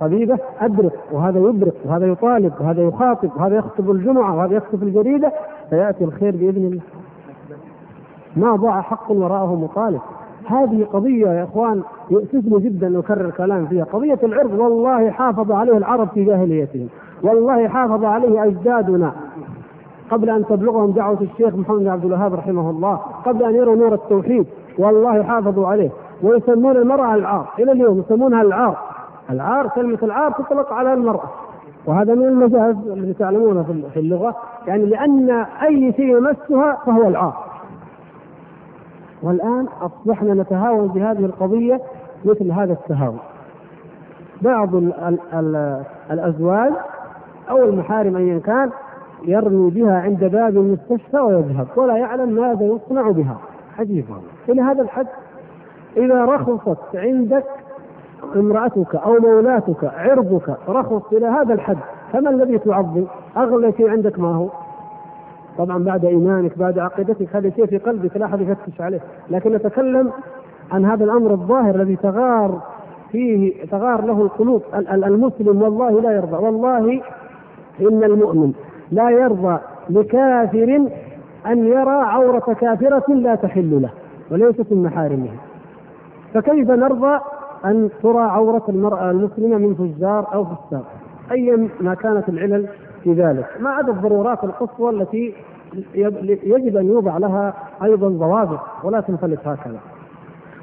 طبيبة 0.01 0.39
أدرك 0.61 0.93
وهذا 1.13 1.39
يبرق 1.39 1.75
وهذا 1.85 2.07
يطالب 2.07 2.53
وهذا 2.61 2.83
يخاطب 2.83 3.31
وهذا 3.37 3.57
يخطب 3.57 3.91
الجمعة 3.91 4.37
وهذا 4.37 4.57
يخطب 4.57 4.83
الجريدة 4.83 5.33
فيأتي 5.71 6.05
الخير 6.05 6.37
بإذن 6.37 6.67
الله. 6.67 6.83
ما 8.37 8.57
ضاع 8.57 8.81
حق 8.81 9.11
وراءه 9.11 9.55
مطالب. 9.55 10.01
هذه 10.47 10.87
قضية 10.93 11.29
يا 11.29 11.45
إخوان 11.45 11.83
يؤسفني 12.11 12.61
جدا 12.61 12.87
أن 12.87 12.97
أكرر 12.97 13.31
كلام 13.31 13.67
فيها، 13.67 13.85
قضية 13.85 14.19
العرض 14.23 14.53
والله 14.53 15.11
حافظ 15.11 15.53
عليه 15.53 15.77
العرب 15.77 16.09
في 16.09 16.25
جاهليتهم، 16.25 16.89
والله 17.23 17.69
حافظ 17.69 18.05
عليه 18.05 18.45
أجدادنا 18.45 19.13
قبل 20.11 20.31
أن 20.31 20.47
تبلغهم 20.47 20.91
دعوة 20.91 21.21
الشيخ 21.21 21.55
محمد 21.55 21.79
بن 21.79 21.89
عبد 21.89 22.05
الوهاب 22.05 22.35
رحمه 22.35 22.71
الله، 22.71 22.97
قبل 22.97 23.45
أن 23.45 23.55
يروا 23.55 23.77
نور 23.77 23.95
التوحيد، 23.95 24.47
والله 24.79 25.23
حافظوا 25.23 25.69
عليه. 25.69 25.91
ويسمون 26.23 26.77
المرأة 26.77 27.15
العار. 27.15 27.49
إلى 27.59 27.73
اليوم 27.73 27.99
يسمونها 27.99 28.43
العار. 28.43 28.77
العار 29.31 29.69
كلمة 29.69 29.99
العار 30.03 30.33
تطلق 30.33 30.73
على 30.73 30.93
المرأة. 30.93 31.31
وهذا 31.87 32.15
من 32.15 32.27
المجاز 32.27 32.77
الذي 32.87 33.13
تعلمونه 33.13 33.89
في 33.95 34.01
اللغة. 34.01 34.37
يعني 34.67 34.87
لأن 34.87 35.31
أي 35.63 35.93
شيء 35.93 36.17
يمسها 36.17 36.79
فهو 36.87 37.09
العار. 37.09 37.37
والآن 39.23 39.67
أصبحنا 39.81 40.35
نتهاون 40.35 40.89
بهذه 40.89 41.25
القضية 41.25 41.81
مثل 42.25 42.53
هذا 42.53 42.73
التهاون. 42.73 43.19
بعض 44.43 44.75
ال 44.75 44.95
ال 44.95 45.19
ال 45.35 45.83
الأزواج 46.11 46.73
أو 47.51 47.65
المحارم 47.65 48.17
أيا 48.17 48.39
كان 48.39 48.71
يرمي 49.25 49.71
بها 49.71 50.01
عند 50.01 50.25
باب 50.25 50.57
المستشفى 50.57 51.21
ويذهب. 51.21 51.67
ولا 51.77 51.97
يعلم 51.97 52.29
ماذا 52.29 52.65
يصنع 52.65 53.11
بها. 53.11 53.37
عجيب 53.79 54.05
والله. 54.11 54.32
إلى 54.49 54.63
هذا 54.63 54.83
الحد 54.83 55.07
إذا 55.97 56.25
رخصت 56.25 56.79
عندك 56.95 57.45
امرأتك 58.37 58.95
أو 58.95 59.13
مولاتك 59.21 59.85
عرضك 59.85 60.57
رخص 60.69 61.13
إلى 61.13 61.27
هذا 61.27 61.55
الحد 61.55 61.79
فما 62.13 62.31
الذي 62.31 62.59
تعظم؟ 62.59 63.05
أغلى 63.37 63.73
شيء 63.73 63.91
عندك 63.91 64.19
ما 64.19 64.35
هو؟ 64.35 64.49
طبعا 65.59 65.85
بعد 65.85 66.05
إيمانك 66.05 66.59
بعد 66.59 66.79
عقيدتك 66.79 67.37
هذا 67.37 67.51
شيء 67.51 67.67
في 67.67 67.79
قلبك 67.79 68.17
لا 68.17 68.27
أحد 68.27 68.41
يفتش 68.41 68.81
عليه 68.81 69.01
لكن 69.31 69.53
نتكلم 69.53 70.13
عن 70.73 70.85
هذا 70.85 71.05
الأمر 71.05 71.31
الظاهر 71.31 71.75
الذي 71.75 71.97
تغار 71.97 72.61
فيه 73.13 73.67
تغار 73.67 74.05
له 74.05 74.23
القلوب 74.23 74.63
المسلم 74.93 75.63
والله 75.63 76.01
لا 76.01 76.13
يرضى 76.13 76.37
والله 76.37 77.01
إن 77.81 78.05
المؤمن 78.05 78.53
لا 78.91 79.11
يرضى 79.11 79.59
لكافر 79.91 80.89
أن 81.47 81.67
يرى 81.67 81.91
عورة 81.91 82.57
كافرة 82.61 83.15
لا 83.15 83.35
تحل 83.35 83.83
له 83.83 83.91
وليست 84.31 84.73
من 84.73 84.83
محارمه. 84.83 85.31
فكيف 86.35 86.71
نرضى 86.71 87.21
أن 87.65 87.91
ترى 88.03 88.23
عورة 88.23 88.63
المرأة 88.69 89.11
المسلمة 89.11 89.59
من 89.59 89.75
فجار 89.75 90.35
أو 90.35 90.45
فساق؟ 90.45 90.85
أيا 91.31 91.69
ما 91.81 91.95
كانت 91.95 92.29
العلل 92.29 92.69
في 93.03 93.13
ذلك. 93.13 93.47
ما 93.61 93.71
عدا 93.71 93.93
الضرورات 93.93 94.45
القصوى 94.45 94.91
التي 94.91 95.35
يجب 96.45 96.77
أن 96.77 96.87
يوضع 96.87 97.19
لها 97.19 97.55
أيضا 97.83 98.09
ضوابط 98.09 98.61
ولا 98.85 99.01
تنفلت 99.01 99.49
هكذا. 99.49 99.79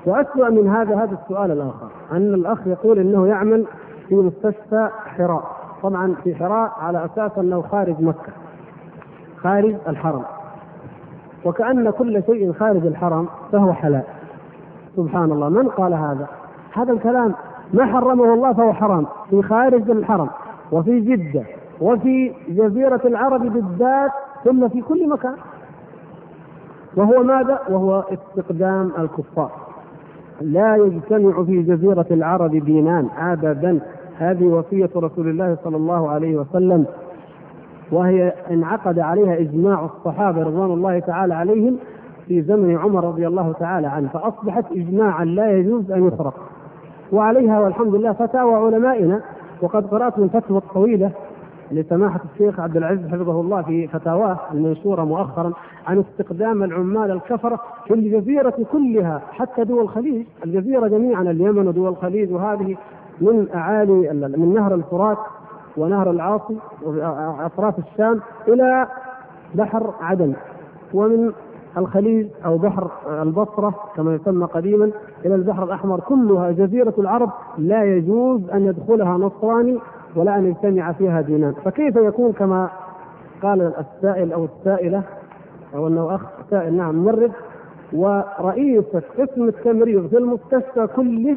وأسوأ 0.06 0.50
من 0.50 0.68
هذا 0.68 0.96
هذا 0.96 1.18
السؤال 1.24 1.52
الآخر. 1.52 1.90
أن 2.12 2.34
الأخ 2.34 2.68
يقول 2.68 3.00
أنه 3.00 3.28
يعمل 3.28 3.66
في 4.10 4.16
مستشفى 4.16 4.90
حراء. 5.06 5.44
طبعا 5.84 6.16
في 6.24 6.36
حراء 6.36 6.72
على 6.80 7.06
أساس 7.06 7.32
أنه 7.38 7.62
خارج 7.62 8.02
مكة 8.02 8.32
خارج 9.38 9.76
الحرم. 9.88 10.24
وكأن 11.46 11.90
كل 11.90 12.24
شيء 12.26 12.54
خارج 12.54 12.86
الحرم 12.86 13.28
فهو 13.52 13.74
حلال. 13.74 14.04
سبحان 14.96 15.32
الله. 15.32 15.50
من 15.50 15.68
قال 15.68 15.94
هذا؟ 15.94 16.28
هذا 16.74 16.94
الكلام 16.94 17.34
ما 17.74 17.86
حرمه 17.86 18.34
الله 18.34 18.54
فهو 18.54 18.74
حرام. 18.74 19.06
في 19.30 19.42
خارج 19.42 19.90
الحرم 19.90 20.30
وفي 20.72 21.00
جدة 21.00 21.44
وفي 21.82 22.34
جزيرة 22.50 23.02
العرب 23.06 23.42
بالذات 23.54 24.12
ثم 24.44 24.68
في 24.68 24.82
كل 24.82 25.10
مكان. 25.10 25.36
وهو 26.96 27.24
ماذا؟ 27.24 27.60
وهو 27.70 28.04
استقدام 28.14 28.92
الكفار. 29.00 29.52
لا 30.42 30.76
يجتمع 30.76 31.44
في 31.44 31.62
جزيرة 31.62 32.06
العرب 32.12 32.52
دينان 32.52 33.08
أبدا. 33.18 33.80
هذه 34.18 34.44
وصية 34.46 34.90
رسول 34.96 35.30
الله 35.30 35.58
صلى 35.64 35.78
الله 35.78 36.10
عليه 36.10 36.38
وسلم. 36.38 36.86
وهي 37.92 38.34
انعقد 38.52 39.00
عليها 39.00 39.40
إجماع 39.40 39.86
الصحابة 39.86 40.44
رضوان 40.44 40.72
الله 40.72 41.00
تعالى 41.00 41.34
عليهم 41.34 41.78
في 42.28 42.42
زمن 42.42 42.78
عمر 42.78 43.04
رضي 43.04 43.28
الله 43.28 43.54
تعالى 43.60 43.88
عنه 43.88 44.08
فأصبحت 44.08 44.66
إجماعا 44.72 45.26
لا 45.26 45.52
يجوز 45.58 45.92
أن 45.92 46.08
يفرق. 46.08 46.34
وعليها 47.12 47.60
والحمد 47.60 47.96
لله 47.96 48.14
فتاوى 48.14 48.54
علمائنا 48.54 49.22
وقد 49.62 49.88
قرأت 49.88 50.20
من 50.20 50.28
فتوى 50.28 50.58
الطويلة 50.58 51.12
لسماحة 51.72 52.20
الشيخ 52.34 52.60
عبد 52.60 52.78
العزيز 52.78 53.08
حفظه 53.08 53.42
الله 53.42 53.62
في 53.62 53.88
فتاواه 53.88 54.38
المنشورة 54.54 55.04
مؤخرا 55.04 55.54
عن 55.88 56.00
استخدام 56.00 56.64
العمال 56.64 57.12
الكفرة 57.12 57.60
في 57.88 57.94
الجزيرة 57.94 58.54
كلها 58.72 59.22
حتى 59.32 59.64
دول 59.64 59.82
الخليج. 59.82 60.26
الجزيرة 60.46 60.88
جميعا 60.88 61.22
اليمن 61.22 61.68
ودول 61.68 61.90
الخليج 61.90 62.32
وهذه 62.32 62.76
من 63.22 63.48
أعالي 63.56 64.14
من 64.38 64.54
نهر 64.54 64.76
الفرات. 64.76 65.18
ونهر 65.80 66.12
العاصي 66.12 66.58
وأطراف 66.84 67.80
الشام 67.80 68.20
إلى 68.48 68.88
بحر 69.56 69.94
عدن 70.02 70.34
ومن 70.94 71.32
الخليج 71.78 72.28
أو 72.46 72.58
بحر 72.58 72.92
البصرة 73.22 73.74
كما 73.96 74.16
يسمى 74.16 74.46
قديما 74.46 74.92
إلى 75.26 75.36
البحر 75.36 75.64
الأحمر. 75.64 76.00
كلها 76.00 76.52
جزيرة 76.52 76.94
العرب 76.98 77.30
لا 77.58 77.84
يجوز 77.84 78.50
أن 78.50 78.66
يدخلها 78.66 79.18
نصراني 79.18 79.80
ولا 80.16 80.36
أن 80.36 80.46
يجتمع 80.46 80.92
فيها 80.92 81.22
دينان، 81.22 81.54
فكيف 81.66 81.96
يكون 81.96 82.32
كما 82.32 82.70
قال 83.44 83.62
السائل 83.62 84.34
أو 84.34 84.46
السائلة 84.46 85.04
أو 85.76 85.88
أنه 85.88 86.16
أخ 86.16 86.22
سائل؟ 86.50 86.74
نعم 86.74 86.96
ممرض 86.96 87.32
ورئيسة 87.94 89.02
قسم 89.18 89.44
التمريض 89.44 90.08
في 90.08 90.18
المستشفى 90.18 90.88
كله 90.96 91.36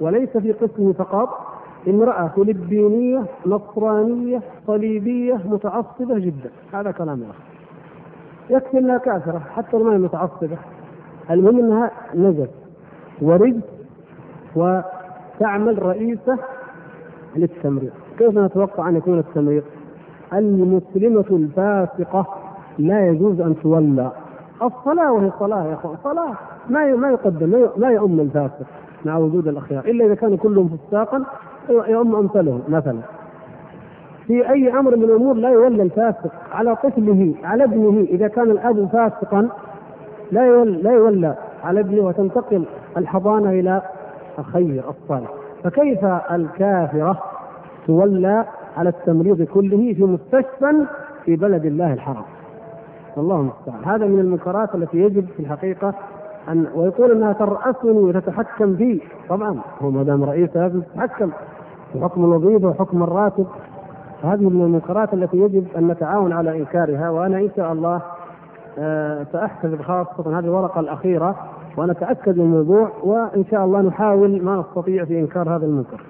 وليس 0.00 0.36
في 0.36 0.52
قسمه 0.52 0.92
فقط 0.92 1.28
امرأة 1.88 2.28
فلبينية 2.28 3.24
نصرانية 3.46 4.40
صليبية 4.66 5.34
متعصبة 5.44 6.18
جدا. 6.18 6.50
هذا 6.72 6.90
كلام 6.90 7.22
آخر. 7.22 7.44
يكفي 8.50 8.78
إنها 8.78 8.98
كافرة 8.98 9.38
حتى 9.38 9.76
لو 9.76 9.84
ما 9.84 9.92
هي 9.92 9.98
متعصبة. 9.98 10.56
المهم 11.30 11.58
إنها 11.58 11.90
نجس 12.14 12.48
ورجس 13.22 13.62
وتعمل 14.56 15.82
رئيسة 15.82 16.38
للتمريض. 17.36 17.92
كيف 18.18 18.38
نتوقع 18.38 18.88
أن 18.88 18.96
يكون 18.96 19.18
التمريض؟ 19.18 19.62
المسلمة 20.32 21.24
الفاسقة 21.30 22.26
لا 22.78 23.08
يجوز 23.08 23.40
أن 23.40 23.56
تولى. 23.62 24.12
الصلاة 24.62 25.12
وهي 25.12 25.30
صلاة 25.38 25.64
يا 25.64 25.74
أخوان 25.74 25.96
صلاة 26.04 26.34
ما 26.70 26.94
ما 26.94 27.10
يقدم 27.10 27.68
ما 27.76 27.88
يؤم 27.88 28.20
الفاسق 28.20 28.66
مع 29.04 29.16
وجود 29.16 29.48
الأخيار 29.48 29.84
إلا 29.84 30.04
إذا 30.06 30.14
كانوا 30.14 30.36
كلهم 30.36 30.78
فساقا 30.88 31.24
يؤم 31.68 32.14
امثالهم 32.16 32.62
مثلا. 32.68 32.98
في 34.26 34.50
أي 34.50 34.72
أمر 34.78 34.96
من 34.96 35.04
الأمور 35.04 35.34
لا 35.34 35.48
يولى 35.50 35.82
الفاسق 35.82 36.32
على 36.52 36.76
طفله 36.76 37.34
على 37.44 37.64
ابنه 37.64 38.00
إذا 38.10 38.28
كان 38.28 38.50
الأب 38.50 38.88
فاسقا 38.92 39.48
لا 40.32 40.46
يولى 40.46 40.82
لا 40.82 40.92
يولى 40.92 41.34
على 41.64 41.80
ابنه 41.80 42.02
وتنتقل 42.06 42.64
الحضانة 42.96 43.50
إلى 43.50 43.82
الخير 44.38 44.84
الصالح. 44.90 45.30
فكيف 45.64 46.04
الكافرة 46.30 47.22
تولى 47.86 48.44
على 48.76 48.88
التمريض 48.88 49.42
كله 49.42 49.94
في 49.94 50.04
مستشفى 50.04 50.84
في 51.24 51.36
بلد 51.36 51.64
الله 51.64 51.92
الحرام؟ 51.92 52.24
الله 53.18 53.36
المستعان. 53.40 53.84
هذا 53.84 54.06
من 54.06 54.18
المنكرات 54.20 54.74
التي 54.74 54.98
يجب 54.98 55.26
في 55.36 55.40
الحقيقة 55.40 55.94
أن 56.48 56.66
ويقول 56.74 57.12
إنها 57.12 57.32
ترأسني 57.32 57.90
وتتحكم 57.90 58.76
في 58.76 59.00
طبعا 59.28 59.60
هو 59.82 59.90
ما 59.90 60.02
دام 60.02 60.24
رئيس 60.24 60.56
لازم 60.56 60.80
تتحكم 60.80 61.30
في 61.92 62.00
حكم 62.00 62.24
الوظيفة 62.24 62.68
وحكم 62.68 63.02
الراتب. 63.02 63.46
هذه 64.22 64.48
من 64.48 64.62
المنكرات 64.62 65.14
التي 65.14 65.36
يجب 65.36 65.66
أن 65.76 65.88
نتعاون 65.88 66.32
على 66.32 66.58
إنكارها 66.58 67.10
وأنا 67.10 67.38
إن 67.38 67.50
شاء 67.56 67.72
الله 67.72 68.02
آه، 68.78 69.26
ساحتفظ 69.32 69.82
خاصة 69.82 70.38
هذه 70.38 70.44
الورقة 70.44 70.80
الأخيرة 70.80 71.36
ونتأكد 71.76 72.38
من 72.38 72.44
الموضوع 72.44 72.90
وإن 73.02 73.44
شاء 73.50 73.64
الله 73.64 73.80
نحاول 73.80 74.42
ما 74.42 74.56
نستطيع 74.56 75.04
في 75.04 75.20
إنكار 75.20 75.56
هذا 75.56 75.66
المنكر. 75.66 76.00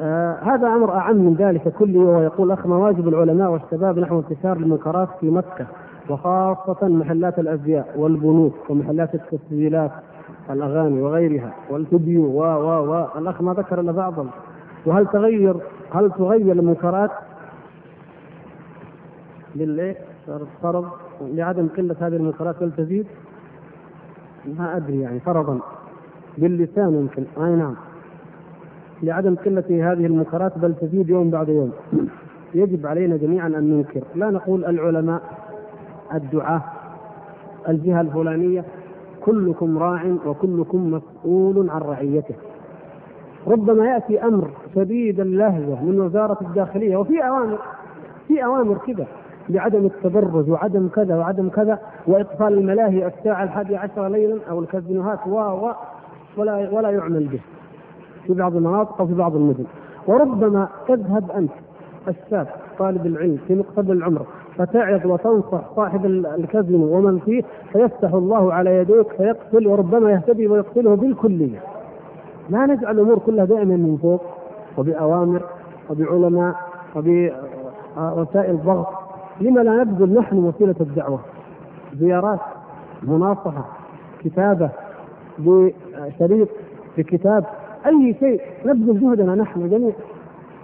آه 0.00 0.38
هذا 0.42 0.68
أمر 0.68 0.92
أعم 0.92 1.16
من 1.16 1.34
ذلك 1.34 1.68
كله 1.68 2.00
وهو 2.00 2.20
يقول 2.20 2.50
أخ 2.50 2.66
ما 2.66 2.76
واجب 2.76 3.08
العلماء 3.08 3.50
والشباب 3.50 3.98
نحو 3.98 4.18
انتشار 4.18 4.56
المنكرات 4.56 5.08
في 5.20 5.30
مكة. 5.30 5.66
وخاصة 6.10 6.88
محلات 6.88 7.38
الأزياء 7.38 7.94
والبنوك 7.96 8.54
ومحلات 8.70 9.14
التسجيلات 9.14 9.90
الأغاني 10.50 11.02
وغيرها 11.02 11.54
والفيديو 11.70 12.22
و 12.24 12.42
و 12.42 12.90
و 12.90 13.18
الأخ 13.18 13.42
ما 13.42 13.52
ذكر 13.54 13.80
إلا 13.80 13.92
بعض 13.92 14.26
وهل 14.86 15.06
تغير 15.06 15.56
هل 15.94 16.10
تغير 16.10 16.52
المنكرات؟ 16.52 17.10
بالايه؟ 19.54 19.96
فرض 20.62 20.88
لعدم 21.20 21.68
قلة 21.76 21.96
هذه 22.00 22.16
المنكرات 22.16 22.60
بل 22.60 22.72
تزيد؟ 22.76 23.06
ما 24.58 24.76
أدري 24.76 25.00
يعني 25.00 25.20
فرضا. 25.20 25.58
باللسان 26.38 26.94
يمكن. 26.94 27.44
أي 27.44 27.56
نعم. 27.56 27.74
لعدم 29.02 29.34
قلة 29.34 29.92
هذه 29.92 30.06
المنكرات 30.06 30.58
بل 30.58 30.74
تزيد 30.74 31.08
يوم 31.10 31.30
بعد 31.30 31.48
يوم. 31.48 31.72
يجب 32.54 32.86
علينا 32.86 33.16
جميعا 33.16 33.46
أن 33.48 33.70
ننكر. 33.70 34.02
لا 34.14 34.30
نقول 34.30 34.64
العلماء 34.64 35.22
الدعاه 36.14 36.62
الجهة 37.68 38.00
الفلانية 38.00 38.64
كلكم 39.24 39.78
راع 39.78 40.16
وكلكم 40.26 40.90
مسؤول 40.90 41.70
عن 41.70 41.80
رعيته. 41.80 42.34
ربما 43.46 43.86
يأتي 43.86 44.22
أمر 44.22 44.50
شديد 44.74 45.20
اللهجة 45.20 45.82
من 45.82 46.00
وزارة 46.00 46.36
الداخلية 46.40 46.96
وفي 46.96 47.26
أوامر 47.28 47.58
في 48.28 48.44
أوامر 48.44 48.78
كذا 48.86 49.06
بعدم 49.48 49.86
التبرج 49.86 50.50
وعدم 50.50 50.88
كذا 50.88 51.16
وعدم 51.16 51.48
كذا 51.48 51.78
واطفال 52.06 52.52
الملاهي 52.58 53.06
الساعة 53.06 53.42
الحادية 53.44 53.78
عشر 53.78 54.08
ليلا 54.08 54.38
أو 54.50 54.60
الكازينوهات 54.60 55.18
و 55.26 55.30
و 55.38 55.72
ولا 56.36 56.70
ولا 56.70 56.90
يعمل 56.90 57.26
به. 57.26 57.40
في 58.26 58.32
بعض 58.34 58.56
المناطق 58.56 59.00
أو 59.00 59.06
في 59.06 59.14
بعض 59.14 59.36
المدن. 59.36 59.64
وربما 60.06 60.68
تذهب 60.88 61.30
أنت 61.30 61.50
الشاب 62.08 62.46
طالب 62.78 63.06
العلم 63.06 63.38
في 63.48 63.54
مقتبل 63.54 63.96
العمر 63.96 64.26
فتعظ 64.60 65.06
وتنصح 65.06 65.60
صاحب 65.76 66.06
الكازينو 66.06 66.96
ومن 66.96 67.18
فيه 67.18 67.42
فيفتح 67.72 68.14
الله 68.14 68.52
على 68.52 68.76
يديك 68.76 69.12
فيقتل 69.12 69.66
وربما 69.66 70.10
يهتدي 70.10 70.46
ويقتله 70.46 70.94
بالكلية. 70.94 71.58
لا 72.50 72.66
نجعل 72.66 72.94
الأمور 72.94 73.18
كلها 73.18 73.44
دائما 73.44 73.76
من 73.76 73.98
فوق 74.02 74.22
وبأوامر 74.78 75.42
وبعلماء 75.90 76.54
وبوسائل 76.96 78.58
ضغط 78.64 78.86
لما 79.40 79.60
لا 79.60 79.84
نبذل 79.84 80.14
نحن 80.14 80.38
وسيلة 80.38 80.74
الدعوة؟ 80.80 81.20
زيارات 81.96 82.40
مناصحة 83.02 83.64
كتابة 84.20 84.70
بشريط 85.38 86.48
بكتاب 86.98 87.44
أي 87.86 88.16
شيء. 88.20 88.40
نبذل 88.66 89.00
جهدنا 89.00 89.34
نحن 89.34 89.68
جميعا. 89.70 89.92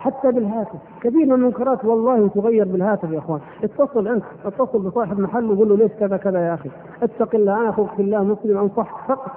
حتى 0.01 0.33
بالهاتف. 0.33 0.79
كثير 1.01 1.27
من 1.27 1.33
المنكرات 1.33 1.85
والله 1.85 2.29
تغير 2.29 2.65
بالهاتف 2.65 3.11
يا 3.11 3.19
إخوان. 3.19 3.41
اتصل 3.65 4.09
أنت 4.09 4.25
اتصل 4.45 4.79
بصاحب 4.79 5.21
محل 5.21 5.51
وقول 5.51 5.69
له 5.69 5.77
ليش 5.77 5.93
كذا 5.93 6.17
كذا 6.17 6.39
يا 6.47 6.55
أخي. 6.55 6.71
اتق 7.03 7.35
الله 7.35 7.61
أنا 7.61 7.71
أخوك 7.71 7.89
في 7.97 8.03
الله 8.03 8.23
مسلم 8.25 8.59
انصح 8.59 9.09
فقط. 9.09 9.31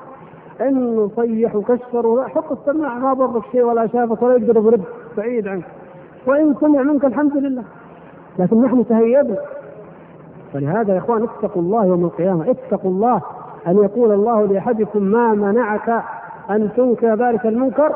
إنه 0.61 1.11
صيح 1.15 1.55
وكسر 1.55 2.29
حط 2.29 2.51
السماعه 2.51 2.99
ما 2.99 3.13
ضرك 3.13 3.43
شيء 3.51 3.63
ولا 3.63 3.87
شافك 3.87 4.21
ولا 4.21 4.35
يقدر 4.35 4.57
يضرب 4.57 4.81
بعيد 5.17 5.47
عنك. 5.47 5.65
وإن 6.27 6.55
سمع 6.61 6.81
منك 6.81 7.05
الحمد 7.05 7.37
لله. 7.37 7.63
لكن 8.39 8.61
نحن 8.61 8.87
تهيبنا 8.87 9.37
فلهذا 10.53 10.93
يا 10.93 10.99
إخوان 10.99 11.23
اتقوا 11.23 11.61
الله 11.61 11.85
يوم 11.85 12.05
القيامة. 12.05 12.51
اتقوا 12.51 12.91
الله 12.91 13.21
أن 13.67 13.77
يقول 13.77 14.11
الله 14.11 14.45
لأحدكم 14.45 15.03
ما 15.03 15.33
منعك 15.33 16.03
أن 16.49 16.69
تنكر 16.77 17.15
ذلك 17.15 17.45
المنكر 17.45 17.95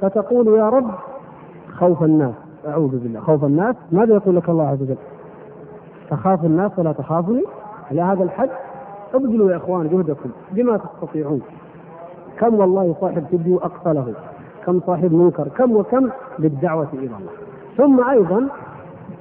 فتقول 0.00 0.58
يا 0.58 0.68
رب 0.68 0.90
خوف 1.80 2.02
الناس 2.02 2.34
أعوذ 2.68 2.98
بالله. 2.98 3.20
خوف 3.20 3.44
الناس 3.44 3.76
ماذا 3.92 4.14
يقول 4.14 4.36
لك 4.36 4.48
الله 4.48 4.68
عز 4.68 4.82
وجل؟ 4.82 4.96
تخاف 6.10 6.44
الناس 6.44 6.78
ولا 6.78 6.92
تخافني 6.92 7.44
إلى 7.90 8.02
هذا 8.02 8.22
الحد 8.22 8.50
ابذلوا 9.14 9.50
يا 9.50 9.56
إخوان 9.56 9.88
جهدكم. 9.88 10.30
بما 10.52 10.76
تستطيعون. 10.76 11.42
كم 12.38 12.54
والله 12.54 12.96
صاحب 13.00 13.24
فيديو 13.30 13.58
اقصى 13.58 13.92
له 13.92 14.14
كم 14.66 14.80
صاحب 14.80 15.12
منكر. 15.12 15.48
كم 15.48 15.76
وكم 15.76 16.08
للدعوه 16.38 16.88
إلى 16.92 17.06
الله. 17.06 17.32
ثم 17.76 18.08
أيضا 18.08 18.48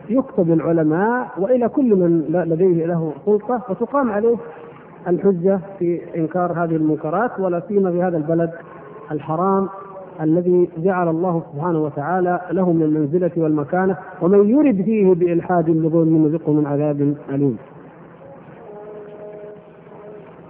يكتب 0.10 0.52
العلماء 0.52 1.28
وإلى 1.38 1.70
كل 1.70 1.96
من 1.96 2.22
لديه 2.30 2.86
له 2.86 3.12
سلطة 3.26 3.62
وتقام 3.70 4.12
عليه 4.12 4.38
الحجة 5.08 5.60
في 5.80 6.02
إنكار 6.16 6.52
هذه 6.52 6.76
المنكرات 6.76 7.40
ولا 7.40 7.60
سيما 7.68 7.92
في 7.92 8.04
هذا 8.04 8.18
البلد 8.18 8.52
الحرام. 9.12 9.70
الذي 10.22 10.70
جعل 10.78 11.08
الله 11.08 11.44
سبحانه 11.54 11.80
وتعالى 11.84 12.42
له 12.52 12.72
من 12.74 12.82
المنزلة 12.82 13.32
والمكانة 13.38 13.98
ومن 14.22 14.50
يرد 14.50 14.82
فيه 14.82 15.14
بإلحاد 15.14 15.66
بظلم 15.66 16.28
نذقه 16.28 16.52
من 16.54 16.66
عذاب 16.66 17.16
أليم. 17.30 17.58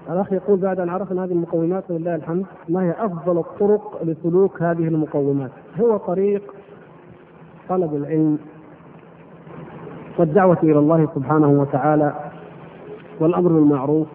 الأخ 0.09 0.34
يقول 0.34 0.59
بعد 0.59 0.80
أن 0.80 0.89
عرفنا 0.89 1.24
هذه 1.24 1.32
المقومات 1.32 1.91
ولله 1.91 2.15
الحمد 2.15 2.45
ما 2.70 2.84
هي 2.84 2.95
أفضل 2.99 3.38
الطرق 3.38 4.01
لسلوك 4.03 4.61
هذه 4.61 4.88
المقومات؟ 4.88 5.51
هو 5.82 5.97
طريق 5.97 6.53
طلب 7.70 7.95
العلم 7.95 8.38
والدعوة 10.20 10.57
إلى 10.63 10.80
الله 10.80 11.07
سبحانه 11.15 11.49
وتعالى 11.49 12.13
والأمر 13.20 13.51
بالمعروف 13.51 14.07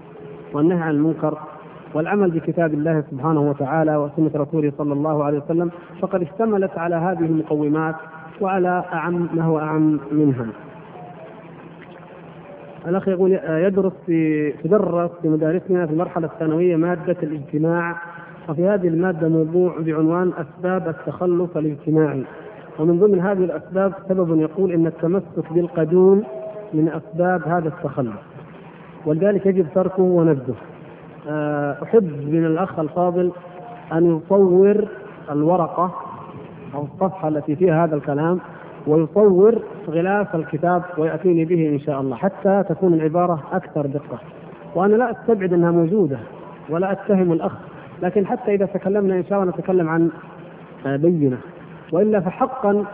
والنهي 0.55 0.81
عن 0.83 0.91
المنكر 0.91 1.39
والعمل 1.95 2.31
بكتاب 2.31 2.75
الله 2.75 3.05
سبحانه 3.11 3.41
وتعالى 3.51 3.97
وسنة 3.97 4.31
رسوله 4.35 4.73
صلى 4.79 4.93
الله 4.93 5.25
عليه 5.25 5.39
وسلم 5.39 5.71
فقد 6.01 6.23
اشتملت 6.23 6.79
على 6.79 6.95
هذه 6.97 7.25
المقومات 7.25 7.95
وعلى 8.41 8.85
أعم 8.93 9.29
ما 9.35 9.43
هو 9.45 9.59
أعم 9.59 10.01
منها. 10.13 10.47
الأخ 12.87 13.09
يقول 13.09 13.33
يدرس 13.49 13.93
في 14.07 14.53
تدرس 14.53 15.11
في 15.23 15.29
مدارسنا 15.29 15.87
في 15.87 15.93
المرحلة 15.93 16.27
الثانوية 16.27 16.77
مادة 16.77 17.17
الاجتماع 17.23 17.97
وفي 18.49 18.69
هذه 18.69 18.89
المادة 18.89 19.29
موضوع 19.29 19.75
بعنوان 19.81 20.33
أسباب 20.39 20.89
التخلف 20.89 21.59
الاجتماعي 21.59 22.25
ومن 22.79 22.99
ضمن 22.99 23.21
هذه 23.21 23.45
الأسباب 23.45 23.93
سبب 24.09 24.41
يقول 24.41 24.73
إن 24.73 24.87
التمسك 24.87 25.53
بالقدوم 25.53 26.25
من 26.75 26.89
أسباب 26.89 27.49
هذا 27.49 27.69
التخلف 27.69 28.15
ولذلك 29.07 29.47
يجب 29.47 29.67
تركه 29.75 30.03
ونبذه 30.03 30.55
أحب 31.83 32.05
من 32.29 32.47
الأخ 32.47 32.79
الفاضل 32.79 33.33
أن 33.93 34.17
يصور 34.17 34.89
الورقة 35.31 35.91
أو 36.75 36.85
الصفحة 36.85 37.29
التي 37.29 37.57
فيها 37.57 37.85
هذا 37.85 37.97
الكلام 37.97 38.41
ويصور 38.87 39.63
غلاف 39.89 40.35
الكتاب 40.35 40.83
ويأتيني 40.99 41.45
به 41.45 41.69
إن 41.69 41.79
شاء 41.81 42.01
الله 42.01 42.17
حتى 42.17 42.65
تكون 42.69 42.95
العبارة 42.95 43.43
أكثر 43.53 43.87
دقة. 43.87 44.19
وأنا 44.75 44.95
لا 44.97 45.11
أستبعد 45.11 45.53
أنها 45.53 45.71
موجودة 45.71 46.19
ولا 46.71 46.93
أتهم 46.93 47.33
الأخ 47.33 47.53
لكن 48.03 48.27
حتى 48.27 48.55
إذا 48.55 48.67
تكلمنا 48.67 49.15
إن 49.17 49.25
شاء 49.25 49.43
الله 49.43 49.53
نتكلم 49.53 49.89
عن 49.89 50.11
آه، 50.87 50.97
بينة. 50.97 51.39
وإلا 51.93 52.21
فحقا 52.21 52.85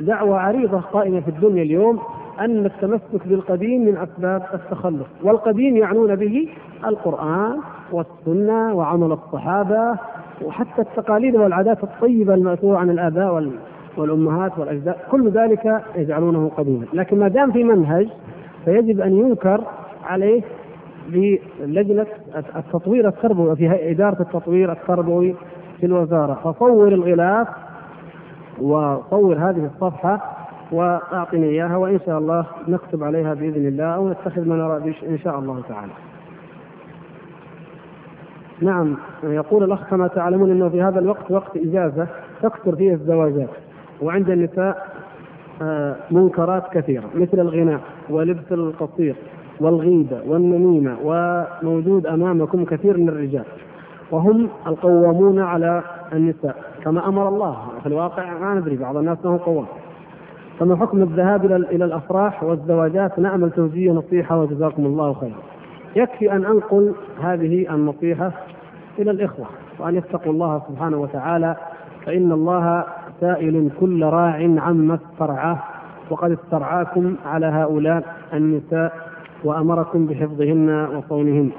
دعوة 0.00 0.38
عريضة 0.40 0.80
قائمة 0.80 1.20
في 1.20 1.28
الدنيا 1.28 1.62
اليوم 1.62 1.98
أن 2.40 2.66
التمسك 2.66 3.26
بالقديم 3.26 3.84
من 3.84 3.96
أسباب 3.96 4.42
التخلف، 4.54 5.06
والقديم 5.22 5.76
يعنون 5.76 6.16
به 6.16 6.48
القرآن 6.86 7.58
والسنة 7.92 8.74
وعمل 8.74 9.12
الصحابة 9.12 9.98
وحتى 10.44 10.82
التقاليد 10.82 11.36
والعادات 11.36 11.84
الطيبة 11.84 12.34
المأثورة 12.34 12.78
عن 12.78 12.90
الآباء 12.90 13.50
والأمهات 13.96 14.58
والأجداد، 14.58 14.94
كل 15.10 15.30
ذلك 15.30 15.82
يجعلونه 15.96 16.50
قديما، 16.56 16.86
لكن 16.92 17.18
ما 17.18 17.28
دام 17.28 17.52
في 17.52 17.64
منهج 17.64 18.08
فيجب 18.64 19.00
أن 19.00 19.16
ينكر 19.16 19.60
عليه 20.04 20.42
بلجنه 21.08 22.06
التطوير 22.56 23.08
التربوي 23.08 23.56
في 23.56 23.90
إدارة 23.90 24.22
التطوير 24.22 24.72
التربوي 24.72 25.34
في 25.80 25.86
الوزارة، 25.86 26.34
فصور 26.34 26.88
الغلاف 26.88 27.48
وصور 28.60 29.36
هذه 29.36 29.70
الصفحة 29.74 30.45
وأعطني 30.72 31.48
إياها 31.48 31.76
وإن 31.76 32.00
شاء 32.06 32.18
الله 32.18 32.46
نكتب 32.68 33.04
عليها 33.04 33.34
بإذن 33.34 33.66
الله 33.66 33.84
أو 33.84 34.08
نتخذ 34.10 34.48
ما 34.48 34.56
نرى 34.56 34.94
إن 35.08 35.18
شاء 35.18 35.38
الله 35.38 35.62
تعالى. 35.68 35.92
نعم 38.60 38.96
يقول 39.22 39.62
الأخ 39.64 39.90
كما 39.90 40.08
تعلمون 40.08 40.50
أنه 40.50 40.68
في 40.68 40.82
هذا 40.82 40.98
الوقت 40.98 41.30
وقت 41.30 41.56
إجازة 41.56 42.06
تكثر 42.42 42.76
فيه 42.76 42.92
الزواجات 42.92 43.48
وعند 44.02 44.30
النساء 44.30 44.96
آه، 45.62 45.96
منكرات 46.10 46.62
كثيرة 46.72 47.04
مثل 47.14 47.40
الغناء 47.40 47.80
ولبس 48.10 48.52
القصير 48.52 49.16
والغيبة 49.60 50.20
والنميمة 50.26 50.96
وموجود 51.04 52.06
أمامكم 52.06 52.64
كثير 52.64 52.96
من 52.98 53.08
الرجال 53.08 53.44
وهم 54.10 54.48
القوامون 54.66 55.38
على 55.40 55.82
النساء 56.12 56.56
كما 56.84 57.08
أمر 57.08 57.28
الله 57.28 57.56
في 57.82 57.86
الواقع 57.86 58.38
ما 58.38 58.54
ندري 58.54 58.76
بعض 58.76 58.96
الناس 58.96 59.18
ما 59.24 59.30
هو 59.30 59.36
قوام. 59.36 59.66
فما 60.58 60.76
حكم 60.76 61.02
الذهاب 61.02 61.44
إلى 61.44 61.84
الأفراح 61.84 62.42
والزواجات 62.42 63.18
نعمل 63.18 63.50
توجيه 63.50 63.92
نصيحة 63.92 64.40
وجزاكم 64.40 64.86
الله 64.86 65.12
خيرا. 65.14 65.38
يكفي 65.96 66.32
أن 66.32 66.44
أنقل 66.44 66.94
هذه 67.22 67.74
النصيحة 67.74 68.32
إلى 68.98 69.10
الإخوة 69.10 69.46
وأن 69.78 69.96
يتقوا 69.96 70.32
الله 70.32 70.62
سبحانه 70.68 70.96
وتعالى 70.96 71.56
فإن 72.06 72.32
الله 72.32 72.84
سائل 73.20 73.70
كل 73.80 74.04
راع 74.04 74.48
عما 74.58 74.94
استرعاه 74.94 75.58
وقد 76.10 76.30
استرعاكم 76.30 77.14
على 77.26 77.46
هؤلاء 77.46 78.02
النساء 78.34 78.92
وأمركم 79.44 80.06
بحفظهن 80.06 80.86
وصونهن. 80.96 81.50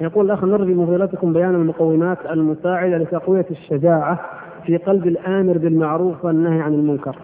يقول 0.00 0.24
الأخ 0.24 0.44
نرجو 0.44 0.74
من 1.22 1.32
بيان 1.32 1.54
المقومات 1.54 2.18
المساعدة 2.30 2.98
لتقوية 2.98 3.46
الشجاعة 3.50 4.20
في 4.66 4.76
قلب 4.76 5.06
الآمر 5.06 5.58
بالمعروف 5.58 6.24
والنهي 6.24 6.60
عن 6.60 6.74
المنكر. 6.74 7.16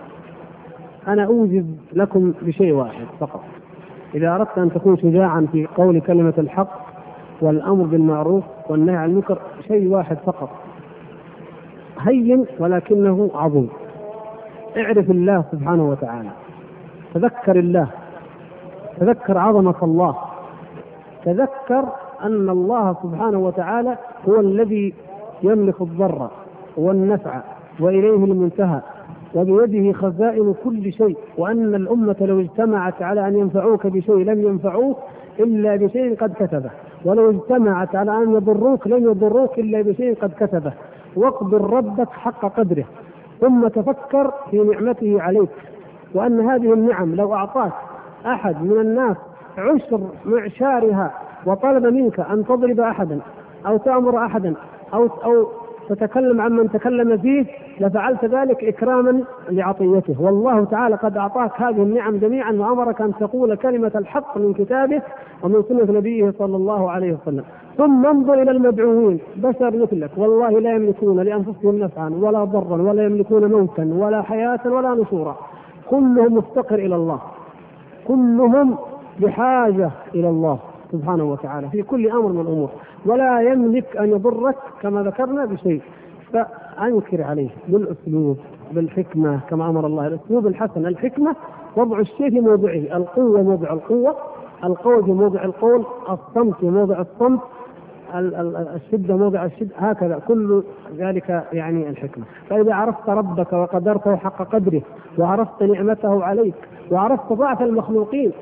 أنا 1.09 1.25
اوجز 1.25 1.65
لكم 1.93 2.33
بشيء 2.43 2.73
واحد 2.73 3.07
فقط. 3.21 3.45
إذا 4.15 4.35
أردت 4.35 4.59
أن 4.59 4.73
تكون 4.73 4.97
شجاعا 4.97 5.47
في 5.53 5.67
قول 5.67 6.01
كلمة 6.01 6.35
الحق 6.39 6.87
والأمر 7.41 7.85
بالمعروف 7.85 8.45
والنهي 8.69 8.97
عن 8.97 9.11
المنكر 9.11 9.39
شيء 9.69 9.89
واحد 9.89 10.17
فقط. 10.17 10.51
هين 12.01 12.47
ولكنه 12.59 13.31
عظيم. 13.35 13.69
اعرف 14.77 15.11
الله 15.11 15.45
سبحانه 15.53 15.91
وتعالى. 15.91 16.31
تذكر 17.15 17.59
الله. 17.59 17.89
تذكر 19.01 19.39
عظمة 19.39 19.75
الله. 19.83 20.17
تذكر 21.25 21.85
أن 22.23 22.51
الله 22.51 22.97
سبحانه 23.03 23.39
وتعالى 23.39 23.97
هو 24.29 24.41
الذي 24.41 24.95
يملك 25.43 25.81
الضر 25.81 26.31
والنفع 26.77 27.41
وإليه 27.81 28.25
المنتهى 28.25 28.81
وبيده 29.35 29.93
خزائن 29.93 30.55
كل 30.65 30.93
شيء 30.93 31.17
وأن 31.39 31.75
الأمة 31.75 32.17
لو 32.21 32.41
اجتمعت 32.41 33.03
على 33.03 33.29
أن 33.29 33.37
ينفعوك 33.37 33.87
بشيء 33.87 34.17
لم 34.17 34.41
ينفعوك 34.47 34.97
إلا 35.41 35.77
بشيء 35.77 36.17
قد 36.17 36.33
كتبه 36.35 36.71
ولو 37.05 37.31
اجتمعت 37.31 37.97
على 37.97 38.23
أن 38.23 38.35
يضروك 38.35 38.87
لن 38.87 39.03
يضروك 39.03 39.59
إلا 39.59 39.83
بشيء 39.83 40.15
قد 40.15 40.33
كتبه. 40.41 40.73
واقدر 41.17 41.71
ربك 41.71 42.09
حق 42.09 42.57
قدره 42.59 42.85
ثم 43.41 43.69
تفكر 43.69 44.33
في 44.51 44.59
نعمته 44.59 45.23
عليك 45.23 45.49
وأن 46.15 46.41
هذه 46.41 46.73
النعم 46.73 47.15
لو 47.15 47.35
أعطاك 47.35 47.73
أحد 48.27 48.63
من 48.63 48.81
الناس 48.81 49.17
عشر 49.59 50.01
معشارها 50.25 51.11
وطلب 51.47 51.87
منك 51.87 52.21
أن 52.21 52.45
تضرب 52.45 52.81
أحدا 52.81 53.21
أو 53.67 53.77
تأمر 53.77 54.25
أحدا 54.27 54.55
أو 54.95 55.07
أو 55.25 55.47
تتكلم 55.89 56.41
عن 56.41 56.53
من 56.53 56.71
تكلم 56.71 57.19
فيه 57.19 57.47
لفعلت 57.81 58.25
ذلك 58.25 58.65
إكراما 58.65 59.25
لعطيته. 59.51 60.23
والله 60.23 60.65
تعالى 60.65 60.95
قد 60.97 61.17
أعطاك 61.17 61.51
هذه 61.57 61.83
النعم 61.83 62.17
جميعا 62.17 62.53
وأمرك 62.53 63.01
أن 63.01 63.13
تقول 63.21 63.55
كلمة 63.55 63.93
الحق 63.95 64.39
من 64.39 64.55
كتابه 64.55 65.03
ومن 65.43 65.63
سنة 65.69 65.99
نبيه 65.99 66.35
صلى 66.39 66.57
الله 66.57 66.91
عليه 66.91 67.13
وسلم. 67.13 67.45
ثم 67.77 68.07
انظر 68.07 68.43
إلى 68.43 68.51
المدعوين 68.51 69.19
بشر 69.37 69.77
مثلك. 69.77 70.11
والله 70.17 70.61
لا 70.61 70.75
يملكون 70.75 71.21
لأنفسهم 71.21 71.79
نفعا 71.79 72.11
ولا 72.21 72.45
ضرا 72.45 72.83
ولا 72.83 73.05
يملكون 73.05 73.53
موتا 73.53 73.95
ولا 73.99 74.23
حياة 74.23 74.61
ولا 74.67 74.95
نشورا. 74.95 75.37
كلهم 75.91 76.35
مفتقر 76.35 76.79
إلى 76.79 76.97
الله. 76.97 77.21
كلهم 78.09 78.77
بحاجة 79.21 79.91
إلى 80.15 80.29
الله. 80.29 80.59
سبحانه 80.93 81.25
وتعالى 81.25 81.71
في 81.71 81.83
كل 81.83 82.11
أمر 82.11 82.29
من 82.29 82.41
الأمور. 82.41 82.71
ولا 83.07 83.41
يملك 83.41 83.97
أن 83.97 84.11
يضرك 84.11 84.57
كما 84.83 85.03
ذكرنا 85.03 85.45
بشيء. 85.45 85.83
فأنكر 86.33 87.23
عليه 87.23 87.49
بالأسلوب 87.69 88.37
بالحكمة 88.73 89.41
كما 89.51 89.69
أمر 89.69 89.87
الله 89.87 90.07
الأسلوب 90.07 90.47
الحسن 90.47 90.87
الحكمة 90.87 91.37
وضع 91.77 91.99
الشيء 91.99 92.31
في 92.31 92.41
موضعه. 92.41 92.97
القوة 92.97 93.43
موضع 93.43 93.73
القوة 93.73 94.17
القول 94.65 95.05
في 95.05 95.13
موضع 95.13 95.45
القول 95.45 95.85
الصمت 96.11 96.55
في 96.55 96.67
موضع 96.67 97.01
الصمت 97.01 97.41
الشدة 98.15 99.17
موضع 99.17 99.45
الشدة 99.45 99.75
هكذا. 99.77 100.19
كل 100.29 100.63
ذلك 100.97 101.45
يعني 101.53 101.89
الحكمة. 101.89 102.25
فإذا 102.51 102.75
عرفت 102.75 103.09
ربك 103.09 103.53
وقدرته 103.53 104.17
حق 104.17 104.43
قدره 104.55 104.83
وعرفت 105.19 105.63
نعمته 105.63 106.25
عليك 106.25 106.55
وعرفت 106.91 107.33
ضعف 107.33 107.63
المخلوقين 107.63 108.33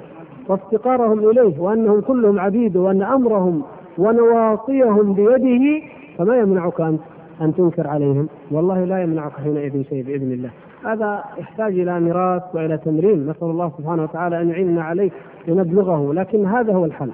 وافتقارهم 0.48 1.30
إليه 1.30 1.60
وأنهم 1.60 2.00
كلهم 2.00 2.40
عبيد 2.40 2.76
وأن 2.76 3.02
أمرهم 3.02 3.62
ونواصيهم 3.98 5.12
بيده 5.12 5.86
فما 6.18 6.38
يمنعك 6.38 6.80
أن 6.80 6.98
أن 7.40 7.54
تنكر 7.54 7.86
عليهم. 7.86 8.28
والله 8.50 8.84
لا 8.84 9.02
يمنعك 9.02 9.32
حينئذ 9.32 9.82
شيء 9.82 10.04
بإذن 10.04 10.32
الله. 10.32 10.50
هذا 10.84 11.24
يحتاج 11.38 11.78
إلى 11.78 12.00
ميراث 12.00 12.42
وإلى 12.54 12.78
تمرين. 12.78 13.30
نسأل 13.30 13.48
الله 13.50 13.72
سبحانه 13.78 14.02
وتعالى 14.02 14.40
أن 14.40 14.48
يعيننا 14.48 14.82
عليه 14.82 15.10
لنبلغه 15.48 16.12
لكن 16.12 16.46
هذا 16.46 16.74
هو 16.74 16.84
الحل. 16.84 17.10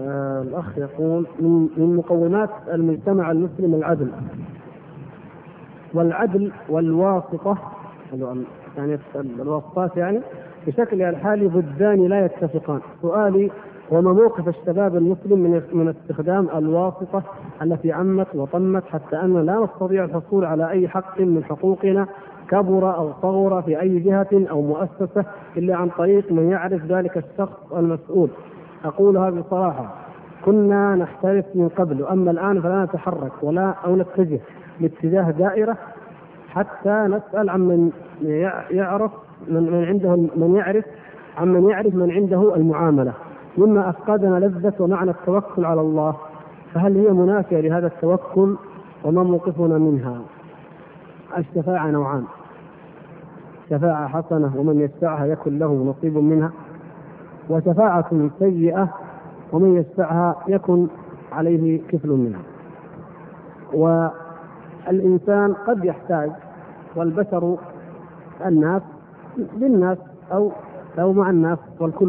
آه 0.00 0.42
الأخ 0.42 0.78
يقول 0.78 1.26
من, 1.40 1.68
من 1.76 1.96
مقومات 1.96 2.50
المجتمع 2.72 3.30
المسلم 3.30 3.74
العدل. 3.74 4.10
والعدل 5.94 6.52
والواسطة 6.68 7.58
يعني 8.76 8.98
الواسطات 9.16 9.96
يعني 9.96 10.20
بشكلها 10.66 11.10
الحالي 11.10 11.46
ضدان 11.48 12.06
لا 12.08 12.24
يتفقان. 12.24 12.80
سؤالي 13.02 13.50
وما 13.90 14.12
موقف 14.12 14.48
الشباب 14.48 14.96
المسلم 14.96 15.38
من 15.38 15.62
من 15.72 15.88
استخدام 15.88 16.48
الواسطة 16.56 17.22
التي 17.62 17.92
عمت 17.92 18.26
وطمت 18.34 18.84
حتى 18.84 19.16
أننا 19.16 19.38
لا 19.38 19.64
نستطيع 19.64 20.04
الحصول 20.04 20.44
على 20.44 20.70
أي 20.70 20.88
حق 20.88 21.20
من 21.20 21.44
حقوقنا 21.44 22.06
كبر 22.48 22.96
أو 22.96 23.12
صغر 23.22 23.62
في 23.62 23.80
أي 23.80 23.98
جهة 23.98 24.28
أو 24.32 24.62
مؤسسة 24.62 25.24
إلا 25.56 25.76
عن 25.76 25.88
طريق 25.88 26.32
من 26.32 26.50
يعرف 26.50 26.84
ذلك 26.84 27.16
الشخص 27.16 27.72
المسؤول. 27.72 28.28
أقولها 28.84 29.30
بصراحة 29.30 29.94
كنا 30.44 30.94
نحترف 30.94 31.44
من 31.54 31.68
قبل 31.68 32.04
أما 32.04 32.30
الآن 32.30 32.60
فلا 32.60 32.84
نتحرك 32.84 33.32
ولا 33.42 33.74
أو 33.84 33.96
نتجه 33.96 34.40
باتجاه 34.80 35.30
دائرة 35.30 35.76
حتى 36.48 37.06
نسأل 37.08 37.50
عن 37.50 37.60
من 37.60 37.90
يعرف 38.70 39.10
من, 39.48 39.62
من 39.72 39.84
عنده 39.84 40.16
من 40.16 40.54
يعرف 40.56 40.84
عن 41.36 41.48
من 41.48 41.70
يعرف 41.70 41.94
من 41.94 42.10
عنده 42.10 42.56
المعاملة. 42.56 43.12
مما 43.58 43.90
أفقدنا 43.90 44.38
لذة 44.38 44.72
ومعنى 44.80 45.10
التوكل 45.10 45.64
على 45.64 45.80
الله. 45.80 46.16
فهل 46.74 46.96
هي 46.96 47.12
منافية 47.12 47.60
لهذا 47.60 47.86
التوكل؟ 47.86 48.56
وما 49.04 49.22
موقفنا 49.22 49.78
منها؟ 49.78 50.20
الشفاعة 51.38 51.90
نوعان. 51.90 52.24
شفاعة 53.70 54.08
حسنة 54.08 54.52
ومن 54.56 54.80
يشفعها 54.80 55.26
يكن 55.26 55.58
له 55.58 55.72
نصيب 55.74 56.18
منها. 56.18 56.52
وشفاعة 57.50 58.28
سيئة 58.38 58.88
ومن 59.52 59.76
يشفعها 59.76 60.36
يكن 60.48 60.86
عليه 61.32 61.80
كفل 61.88 62.08
منها. 62.08 62.40
والإنسان 64.86 65.52
قد 65.52 65.84
يحتاج 65.84 66.30
والبشر 66.96 67.56
الناس 68.46 68.82
للناس 69.56 69.98
أو 70.32 70.50
أو 70.98 71.12
مع 71.12 71.30
الناس 71.30 71.58
والكل 71.80 72.08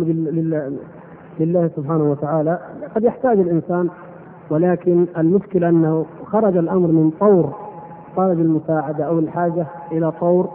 لله 1.39 1.67
سبحانه 1.75 2.11
وتعالى 2.11 2.59
قد 2.95 3.03
يحتاج 3.03 3.39
الإنسان 3.39 3.89
ولكن 4.49 5.05
المشكلة 5.17 5.69
أنه 5.69 6.05
خرج 6.25 6.57
الأمر 6.57 6.87
من 6.87 7.11
طور 7.19 7.53
طلب 8.17 8.39
المساعدة 8.39 9.03
أو 9.05 9.19
الحاجة 9.19 9.65
إلى 9.91 10.11
طور 10.11 10.49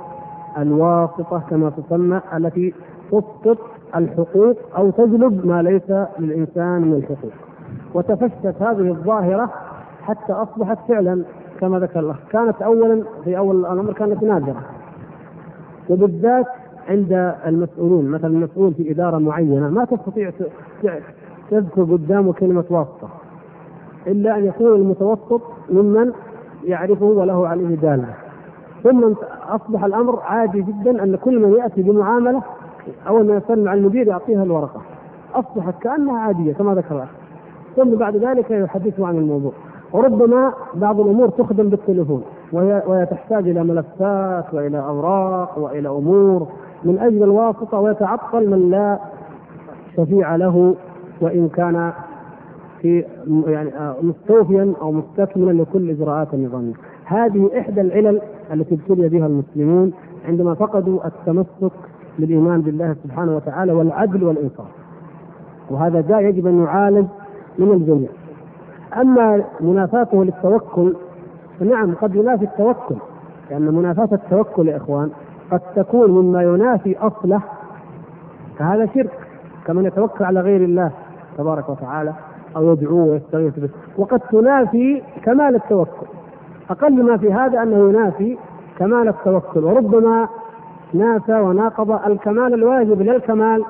الواسطة 0.58 1.42
كما 1.50 1.70
تسمى 1.70 2.20
التي 2.36 2.74
تسقط 3.10 3.58
الحقوق 3.96 4.56
أو 4.76 4.90
تجلب 4.90 5.46
ما 5.46 5.62
ليس 5.62 5.90
للإنسان 6.18 6.82
من 6.82 6.94
الحقوق. 6.94 7.32
وتفشت 7.94 8.62
هذه 8.62 8.88
الظاهرة 8.90 9.50
حتى 10.02 10.32
أصبحت 10.32 10.78
فعلا 10.88 11.22
كما 11.62 11.78
ذكر 11.78 12.00
الله. 12.00 12.16
كانت 12.30 12.62
أولا 12.62 13.02
في 13.24 13.38
أول 13.38 13.60
الأمر 13.60 13.92
كانت 13.92 14.22
نادرة. 14.22 14.62
وبالذات 15.90 16.46
عند 16.88 17.34
المسؤولين 17.46 18.10
مثلا 18.10 18.30
المسؤول 18.30 18.74
في 18.74 18.90
إدارة 18.90 19.18
معينة 19.18 19.68
ما 19.68 19.84
تستطيع 19.84 20.30
تذكر 21.50 21.82
قدامه 21.82 22.32
كلمة 22.32 22.64
واسطة. 22.70 23.08
إلا 24.06 24.38
أن 24.38 24.44
يكون 24.44 24.74
المتوسط 24.74 25.40
ممن 25.70 26.12
يعرفه 26.64 27.06
وله 27.06 27.48
عليه 27.48 27.76
دالة. 27.76 28.14
ثم 28.84 29.12
أصبح 29.48 29.84
الأمر 29.84 30.20
عادي 30.20 30.62
جدا 30.62 31.04
أن 31.04 31.16
كل 31.16 31.38
من 31.38 31.52
يأتي 31.58 31.82
بمعاملة 31.82 32.42
أول 33.08 33.26
ما 33.26 33.36
يسلم 33.36 33.68
على 33.68 33.80
المدير 33.80 34.08
يعطيها 34.08 34.42
الورقة. 34.42 34.80
أصبحت 35.34 35.82
كأنها 35.82 36.18
عادية 36.18 36.52
كما 36.52 36.74
ذكر 36.74 37.04
ثم 37.76 37.94
بعد 37.94 38.16
ذلك 38.16 38.50
يحدثه 38.50 39.06
عن 39.06 39.16
الموضوع. 39.16 39.52
وربما 39.93 40.53
بعض 40.74 41.01
الأمور 41.01 41.28
تخدم 41.28 41.68
بالتليفون 41.68 42.22
وهي 42.53 42.82
وهي 42.86 43.07
تحتاج 43.07 43.49
إلى 43.49 43.64
ملفات 43.64 44.55
وإلى 44.55 44.78
أوراق 44.78 45.59
وإلى 45.59 45.88
أمور 45.88 46.47
من 46.84 46.99
أجل 46.99 47.22
الواسطة 47.22 47.78
ويتعطل 47.78 48.51
من 48.51 48.70
لا 48.70 48.99
شفيع 49.97 50.36
له 50.36 50.74
وإن 51.20 51.49
كان 51.49 51.93
في 52.80 53.05
يعني 53.47 53.70
مستوفيا 54.03 54.72
أو 54.82 54.93
مستكملا 54.93 55.62
لكل 55.62 55.90
إجراءات 55.90 56.34
النظاميه. 56.34 56.72
هذه 57.05 57.51
إحدى 57.59 57.80
العلل 57.80 58.20
التي 58.53 58.74
ابتلي 58.74 59.09
بها 59.09 59.26
المسلمون 59.26 59.93
عندما 60.28 60.55
فقدوا 60.55 61.07
التمسك 61.07 61.72
بالإيمان 62.18 62.61
بالله 62.61 62.97
سبحانه 63.04 63.37
وتعالى 63.37 63.72
والعدل 63.72 64.25
والإنصاف. 64.25 64.66
وهذا 65.71 66.00
داء 66.00 66.21
يجب 66.22 66.46
أن 66.46 66.62
يعالج 66.64 67.07
من 67.58 67.71
الجميع. 67.71 68.08
أما 69.00 69.44
منافاته 69.60 70.24
للتوكل 70.24 70.94
فنعم 71.60 71.94
قد 71.94 72.14
ينافي 72.14 72.44
التوكل 72.44 72.96
لأن 73.50 73.74
منافاة 73.74 74.08
التوكل 74.12 74.68
يا 74.68 74.76
إخوان 74.76 75.10
قد 75.50 75.60
تكون 75.76 76.10
مما 76.10 76.42
ينافي 76.42 76.96
أصله 76.98 77.40
فهذا 78.58 78.86
شرك 78.94 79.10
كمن 79.66 79.84
يتوكل 79.84 80.24
على 80.24 80.40
غير 80.40 80.60
الله 80.64 80.90
تبارك 81.38 81.68
وتعالى 81.68 82.12
أو 82.56 82.72
يدعوه 82.72 83.04
ويستغيث 83.04 83.58
به. 83.58 83.68
وقد 83.98 84.20
تنافي 84.20 85.02
كمال 85.24 85.54
التوكل 85.54 86.06
أقل 86.70 87.02
ما 87.02 87.16
في 87.16 87.32
هذا 87.32 87.62
أنه 87.62 87.88
ينافي 87.88 88.38
كمال 88.78 89.08
التوكل 89.08 89.64
وربما 89.64 90.28
نافى 90.94 91.32
وناقض 91.40 91.90
الكمال 91.90 92.54
الواجب 92.54 93.02
لا 93.02 93.16
الكمال 93.16 93.64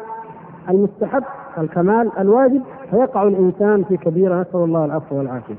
المستحب 0.69 1.23
الكمال 1.59 2.11
الواجب 2.19 2.63
فيقع 2.91 3.23
الإنسان 3.23 3.85
في 3.85 3.97
كبيرة 3.97 4.41
نسأل 4.41 4.61
الله 4.61 4.85
العفو 4.85 5.17
والعافية. 5.19 5.55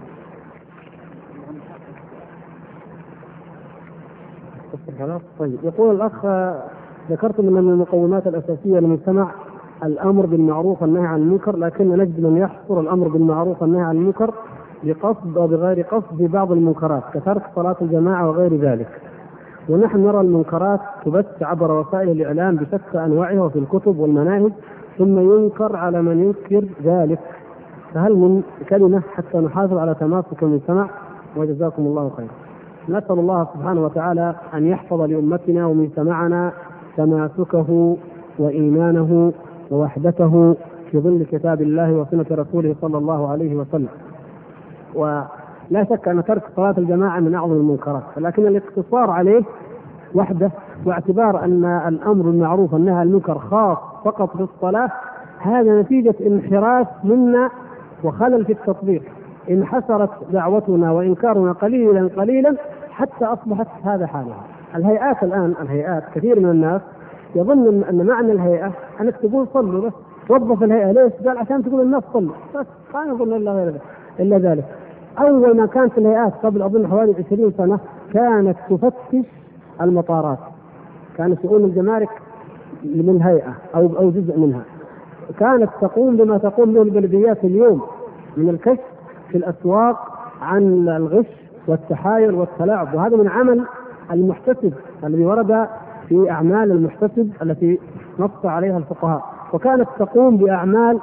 طيب 5.39 5.57
يقول 5.63 5.95
الأخ 5.95 6.25
ذكرتم 7.11 7.47
ان 7.47 7.53
من 7.63 7.71
المقومات 7.73 8.27
الأساسية 8.27 8.79
للمجتمع 8.79 9.31
الأمر 9.83 10.25
بالمعروف 10.25 10.81
والنهي 10.81 11.05
عن 11.07 11.19
المنكر 11.21 11.57
لكن 11.57 11.89
نجد 11.97 12.19
من 12.19 12.37
يحصر 12.37 12.79
الأمر 12.79 13.07
بالمعروف 13.07 13.61
والنهي 13.61 13.81
عن 13.81 13.95
المنكر 13.95 14.33
بقصد 14.83 15.37
أو 15.37 15.47
بغير 15.47 15.81
قصد 15.85 16.17
في 16.17 16.27
بعض 16.27 16.51
المنكرات 16.51 17.03
كترك 17.13 17.41
صلاة 17.55 17.75
الجماعة 17.81 18.29
وغير 18.29 18.55
ذلك. 18.55 18.87
ونحن 19.69 19.97
نرى 20.03 20.21
المنكرات 20.21 20.79
تبث 21.05 21.43
عبر 21.43 21.71
وسائل 21.71 22.09
الإعلام 22.09 22.55
بشتى 22.55 23.05
أنواعها 23.05 23.41
وفي 23.41 23.59
الكتب 23.59 23.99
والمناهج 23.99 24.51
ثم 24.97 25.19
ينكر 25.19 25.75
على 25.75 26.01
من 26.01 26.19
ينكر 26.23 26.67
ذلك. 26.83 27.19
فهل 27.93 28.13
من 28.13 28.43
كلمة 28.69 29.01
حتى 29.13 29.37
نحافظ 29.37 29.77
على 29.77 29.95
تماسك 29.99 30.43
المجتمع؟ 30.43 30.89
وجزاكم 31.37 31.81
الله 31.83 32.11
خيرا 32.17 32.29
نسأل 32.89 33.19
الله 33.19 33.47
سبحانه 33.53 33.85
وتعالى 33.85 34.35
أن 34.53 34.67
يحفظ 34.67 35.01
لأمتنا 35.01 35.65
ومجتمعنا 35.65 36.51
تماسكه 36.97 37.97
وإيمانه 38.39 39.33
ووحدته 39.71 40.55
في 40.91 40.99
ظل 40.99 41.25
كتاب 41.31 41.61
الله 41.61 41.93
وسنة 41.93 42.25
رسوله 42.31 42.75
صلى 42.81 42.97
الله 42.97 43.27
عليه 43.29 43.55
وسلم. 43.55 43.87
ولا 44.95 45.83
شك 45.89 46.07
أن 46.07 46.23
ترك 46.23 46.43
صلاة 46.55 46.75
الجماعة 46.77 47.19
من 47.19 47.35
أعظم 47.35 47.53
المنكرات 47.53 48.03
لكن 48.17 48.47
الاقتصار 48.47 49.09
عليه 49.09 49.41
وحده 50.15 50.51
واعتبار 50.85 51.43
أن 51.43 51.65
الأمر 51.87 52.25
المعروف 52.25 52.73
والنهي 52.73 52.95
عن 52.95 53.07
المنكر 53.07 53.37
خاص 53.39 53.77
فقط 54.05 54.37
بالصلاة 54.37 54.89
هذا 55.39 55.81
نتيجة 55.81 56.15
انحراف 56.27 56.87
منا 57.03 57.49
وخلل 58.03 58.45
في 58.45 58.53
التطبيق. 58.53 59.03
انحسرت 59.49 60.09
دعوتنا 60.31 60.91
وإنكارنا 60.91 61.51
قليلا 61.51 62.09
قليلا 62.17 62.55
حتى 62.89 63.25
أصبحت 63.25 63.67
هذا 63.83 64.07
حالها. 64.07 64.43
الهيئات 64.75 65.23
الآن 65.23 65.53
الهيئات 65.61 66.03
كثير 66.15 66.39
من 66.39 66.49
الناس 66.49 66.81
يظن 67.35 67.83
أن 67.83 68.05
معنى 68.05 68.31
الهيئة 68.31 68.71
أنك 69.01 69.15
تقول 69.15 69.47
صلوا 69.53 69.87
بس 69.87 69.93
وظف 70.29 70.63
الهيئة. 70.63 70.91
ليش؟ 70.91 71.13
قال 71.27 71.37
عشان 71.37 71.63
تقول 71.63 71.81
الناس 71.81 72.03
صلوا. 72.13 72.35
بس 72.55 72.65
ما 72.93 73.03
يظن 73.03 73.33
إلا 73.33 73.51
غير 73.51 73.73
إلا 74.19 74.37
ذلك. 74.37 74.65
أول 75.19 75.57
ما 75.57 75.65
كانت 75.65 75.97
الهيئات 75.97 76.33
قبل 76.43 76.61
أظن 76.61 76.87
حوالي 76.87 77.15
20 77.27 77.51
سنة 77.57 77.79
كانت 78.13 78.57
تفتش 78.69 79.25
المطارات. 79.81 80.37
كانت 81.17 81.41
شؤون 81.41 81.63
الجمارك 81.63 82.09
من 82.83 83.21
هيئة 83.21 83.53
أو 83.75 83.97
أو 83.99 84.09
جزء 84.09 84.39
منها. 84.39 84.61
كانت 85.39 85.69
تقوم 85.81 86.17
بما 86.17 86.37
تقوم 86.37 86.73
به 86.73 86.81
البلديات 86.81 87.43
اليوم 87.43 87.81
من 88.37 88.49
الكشف 88.49 88.83
في 89.29 89.37
الأسواق 89.37 90.19
عن 90.41 90.89
الغش 90.89 91.25
والتحايل 91.67 92.33
والتلاعب. 92.33 92.93
وهذا 92.93 93.17
من 93.17 93.27
عمل 93.27 93.65
المحتسب 94.11 94.73
الذي 95.03 95.25
ورد 95.25 95.67
في 96.09 96.31
أعمال 96.31 96.71
المحتسب 96.71 97.31
التي 97.41 97.79
نص 98.19 98.45
عليها 98.45 98.77
الفقهاء. 98.77 99.23
وكانت 99.53 99.87
تقوم 99.99 100.37
بأعمال 100.37 100.99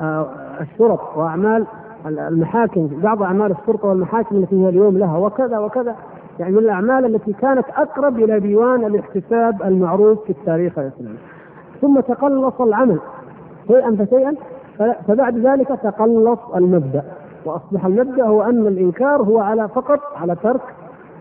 آه، 0.00 0.26
الشرط 0.60 1.00
وأعمال 1.16 1.66
المحاكم 2.06 2.86
بعض 3.02 3.22
أعمال 3.22 3.50
الشرطة 3.50 3.88
والمحاكم 3.88 4.36
التي 4.36 4.64
هي 4.64 4.68
اليوم 4.68 4.98
لها 4.98 5.18
وكذا 5.18 5.58
وكذا. 5.58 5.96
يعني 6.38 6.52
من 6.52 6.58
الأعمال 6.58 7.04
التي 7.04 7.32
كانت 7.32 7.64
أقرب 7.76 8.18
إلى 8.18 8.40
ديوان 8.40 8.84
الاحتساب 8.84 9.62
المعروف 9.62 10.24
في 10.24 10.30
التاريخ 10.30 10.78
الاسلامي 10.78 11.18
ثم 11.80 12.00
تقلص 12.00 12.60
العمل. 12.60 12.98
شيئا 13.68 13.96
فشيئا 13.96 14.34
فبعد 15.08 15.38
ذلك 15.38 15.68
تقلص 15.68 16.38
المبدأ. 16.56 17.02
وأصبح 17.44 17.86
المبدأ 17.86 18.24
هو 18.24 18.42
أن 18.42 18.66
الإنكار 18.66 19.22
هو 19.22 19.38
على 19.38 19.68
فقط 19.68 20.00
على 20.16 20.34
ترك 20.42 20.60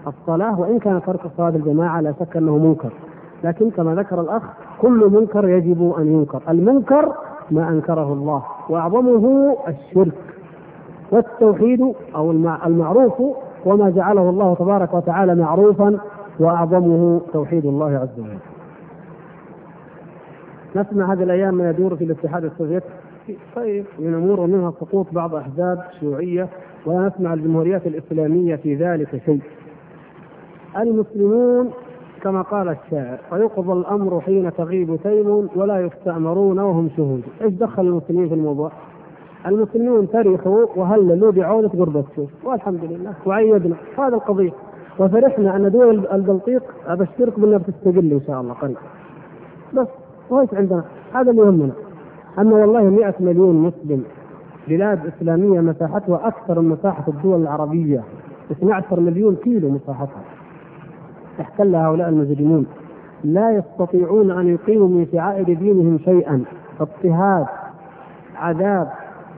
الصلاة 0.08 0.60
وإن 0.60 0.80
كان 0.80 1.02
ترك 1.06 1.20
صلاة 1.38 1.50
الجماعة 1.50 2.02
لا 2.02 2.14
شك 2.20 2.38
أنه 2.38 2.58
منكر. 2.58 2.94
لكن 3.44 3.70
كما 3.70 3.96
ذكر 3.96 4.22
الأخ 4.22 4.44
كل 4.82 5.10
منكر 5.12 5.50
يجب 5.50 5.94
أن 5.98 6.08
ينكر. 6.08 6.42
المنكر 6.50 7.14
ما 7.52 7.70
أنكره 7.70 8.14
الله 8.14 8.44
وأعظمه 8.70 9.56
الشرك. 9.68 10.14
والتوحيد 11.12 11.94
أو 12.16 12.32
المعروف 12.66 13.22
وما 13.66 13.90
جعله 13.90 14.30
الله 14.30 14.56
تبارك 14.56 14.94
وتعالى 14.94 15.36
معروفا 15.36 16.00
وأعظمه 16.40 17.22
توحيد 17.34 17.66
الله 17.66 17.98
عز 17.98 18.20
وجل. 18.20 18.38
نسمع 20.76 21.14
هذه 21.14 21.24
الأيام 21.24 21.56
ما 21.56 21.70
يدور 21.70 21.96
في 21.96 22.04
الاتحاد 22.04 22.46
السوفيتي 22.46 22.86
طيب 23.56 23.86
من 24.00 24.14
امور 24.14 24.40
ومنها 24.40 24.72
سقوط 24.72 25.08
بعض 25.12 25.36
أحزاب 25.36 25.84
شيوعية 26.00 26.48
ولا 26.86 27.08
نسمع 27.08 27.34
الجمهوريات 27.34 27.88
الإسلامية 27.88 28.56
في 28.56 28.76
ذلك 28.76 29.22
شيء. 29.26 29.42
المسلمون 30.78 31.72
كما 32.24 32.42
قال 32.42 32.68
الشاعر 32.70 33.18
ويقضى 33.32 33.74
الأمر 33.74 34.22
حين 34.22 34.54
تغيب 34.54 35.00
تيم 35.04 35.50
ولا 35.56 35.80
يستامرون 35.86 36.60
وهم 36.60 36.90
شهود، 36.98 37.24
إيش 37.42 37.54
دخل 37.54 37.82
المسلمين 37.88 38.28
في 38.28 38.34
الموضوع؟ 38.34 38.72
المسلمون 39.48 40.10
تركوا 40.10 40.66
وهللوا 40.76 41.32
بعودة 41.32 41.70
غربتشوف 41.70 42.30
والحمد 42.46 42.84
لله. 42.84 43.14
وعيدنا. 43.26 43.76
هذا 43.98 44.16
القضية. 44.16 44.52
وفرحنا 45.00 45.56
أن 45.56 45.72
دول 45.72 46.08
البلطيق 46.14 46.64
أبشركم 46.88 47.44
أنها 47.44 47.58
بتستقل 47.58 48.12
إن 48.12 48.22
شاء 48.28 48.42
الله 48.42 48.54
قريب. 48.54 48.78
بس 49.74 49.88
وايش 50.30 50.54
عندنا. 50.54 50.84
هذا 51.14 51.32
اللي 51.32 51.42
يهمنا. 51.42 51.72
أما 52.40 52.56
والله 52.56 52.84
100 52.84 53.14
مليون 53.20 53.56
مسلم 53.56 54.04
بلاد 54.68 55.00
إسلامية 55.06 55.60
مساحتها 55.62 56.28
أكثر 56.28 56.60
من 56.60 56.70
مساحة 56.70 57.04
الدول 57.08 57.42
العربية. 57.42 58.04
12 58.52 59.00
مليون 59.00 59.36
كيلو 59.36 59.70
مساحتها. 59.70 60.22
احتلها 61.42 61.88
هؤلاء 61.88 62.10
المجرمون. 62.10 62.66
لا 63.24 63.52
يستطيعون 63.52 64.32
أن 64.32 64.48
يقيموا 64.48 64.88
من 64.88 65.08
شعائر 65.12 65.54
دينهم 65.54 66.00
شيئا. 66.06 66.44
اضطهاد 66.80 67.46
عذاب 68.36 68.88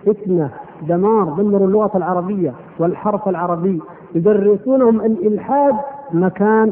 فتنه 0.06 0.50
دمار 0.82 1.24
دمروا 1.24 1.68
اللغة 1.68 1.98
العربية 1.98 2.54
والحرف 2.80 3.28
العربي 3.28 3.82
يدرسونهم 4.16 5.02
الإلحاد 5.02 5.76
مكان 6.14 6.72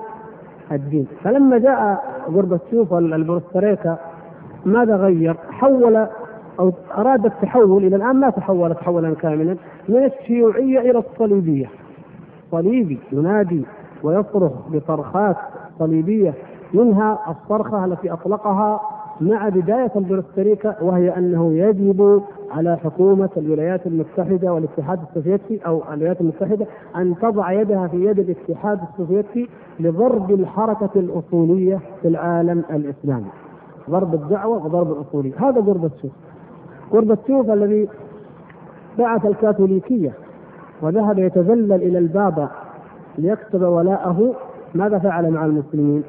الدين 0.71 1.07
فلما 1.23 1.57
جاء 1.57 2.03
غورباتشوف 2.29 2.93
البروستريكا 2.93 3.97
ماذا 4.65 4.95
غير؟ 4.95 5.35
حول 5.49 6.07
أو 6.59 6.71
أراد 6.97 7.25
التحول 7.25 7.83
إلى 7.85 7.95
الآن 7.95 8.15
ما 8.15 8.29
تحول 8.29 8.75
تحولا 8.75 9.13
كاملا 9.15 9.55
من 9.89 10.03
الشيوعية 10.05 10.79
إلى 10.79 10.99
الصليبية 10.99 11.69
صليبي 12.51 12.99
ينادي 13.11 13.65
ويصرخ 14.03 14.51
بصرخات 14.73 15.35
صليبية 15.79 16.33
منها 16.73 17.19
الصرخة 17.29 17.85
التي 17.85 18.13
أطلقها 18.13 18.81
مع 19.21 19.49
بداية 19.49 19.91
البروستريكا 19.95 20.75
وهي 20.81 21.17
أنه 21.17 21.53
يجب 21.53 22.21
على 22.51 22.77
حكومة 22.77 23.29
الولايات 23.37 23.87
المتحدة 23.87 24.53
والاتحاد 24.53 24.99
السوفيتي 25.09 25.59
أو 25.65 25.83
الولايات 25.93 26.21
المتحدة 26.21 26.65
أن 26.95 27.15
تضع 27.21 27.51
يدها 27.51 27.87
في 27.87 28.05
يد 28.05 28.19
الاتحاد 28.19 28.79
السوفيتي 28.91 29.49
لضرب 29.79 30.31
الحركة 30.31 30.89
الأصولية 30.95 31.79
في 32.01 32.07
العالم 32.07 32.63
الإسلامي. 32.69 33.27
ضرب 33.89 34.13
الدعوة 34.13 34.65
وضرب 34.65 34.91
الأصولية. 34.91 35.33
هذا 35.37 35.61
غورباتشوف. 35.61 36.11
غورباتشوف 36.93 37.49
الذي 37.49 37.89
بعث 38.99 39.25
الكاثوليكية 39.25 40.11
وذهب 40.81 41.19
يتذلل 41.19 41.73
إلى 41.73 41.97
البابا 41.97 42.49
ليكتب 43.17 43.61
ولاءه. 43.61 44.33
ماذا 44.75 44.99
فعل 44.99 45.31
مع 45.31 45.45
المسلمين؟ 45.45 46.03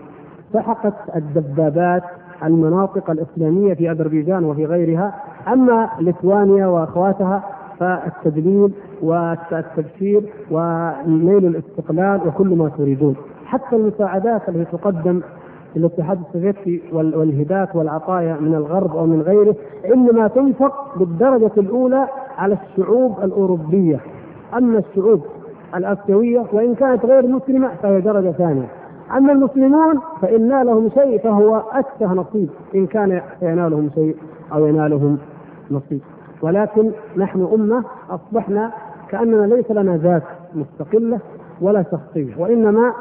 سحقت 0.52 0.94
الدبابات 1.16 2.02
المناطق 2.44 3.10
الإسلامية 3.10 3.74
في 3.74 3.90
أذربيجان 3.90 4.44
وفي 4.44 4.66
غيرها 4.66 5.14
أما 5.48 5.90
ليتوانيا 6.00 6.66
وأخواتها 6.66 7.42
فالتدليل 7.78 8.72
والتبشير 9.02 10.22
ونيل 10.50 11.46
الاستقلال 11.46 12.20
وكل 12.26 12.56
ما 12.56 12.68
تريدون. 12.68 13.16
حتى 13.46 13.76
المساعدات 13.76 14.48
التي 14.48 14.76
تقدم 14.76 15.20
للاتحاد 15.76 16.18
السوفيتي 16.26 16.82
والهبات 16.92 17.76
والعطايا 17.76 18.36
من 18.40 18.54
الغرب 18.54 18.96
أو 18.96 19.06
من 19.06 19.22
غيره 19.22 19.54
إنما 19.94 20.28
تنفق 20.28 20.98
بالدرجة 20.98 21.50
الأولى 21.56 22.08
على 22.38 22.56
الشعوب 22.62 23.18
الأوروبية. 23.22 24.00
أما 24.56 24.78
الشعوب 24.78 25.20
الآسيوية 25.74 26.44
وإن 26.52 26.74
كانت 26.74 27.04
غير 27.04 27.26
مسلمة 27.26 27.68
فهي 27.82 28.00
درجة 28.00 28.30
ثانية. 28.30 28.66
أما 29.16 29.32
المسلمون 29.32 30.00
فإن 30.22 30.48
نالهم 30.48 30.90
شيء 30.94 31.18
فهو 31.18 31.62
اتفه 31.72 32.06
نصيب 32.14 32.48
إن 32.74 32.86
كان 32.86 33.22
ينالهم 33.42 33.90
شيء 33.94 34.16
أو 34.52 34.66
ينالهم 34.66 35.18
نصيب. 35.70 36.00
ولكن 36.42 36.90
نحن 37.16 37.48
أمة 37.54 37.84
أصبحنا 38.10 38.72
كأننا 39.10 39.46
ليس 39.54 39.70
لنا 39.70 39.96
ذات 39.96 40.22
مستقلة 40.54 41.18
ولا 41.60 41.82
شخصية 41.82 42.34
وإنما 42.38 42.92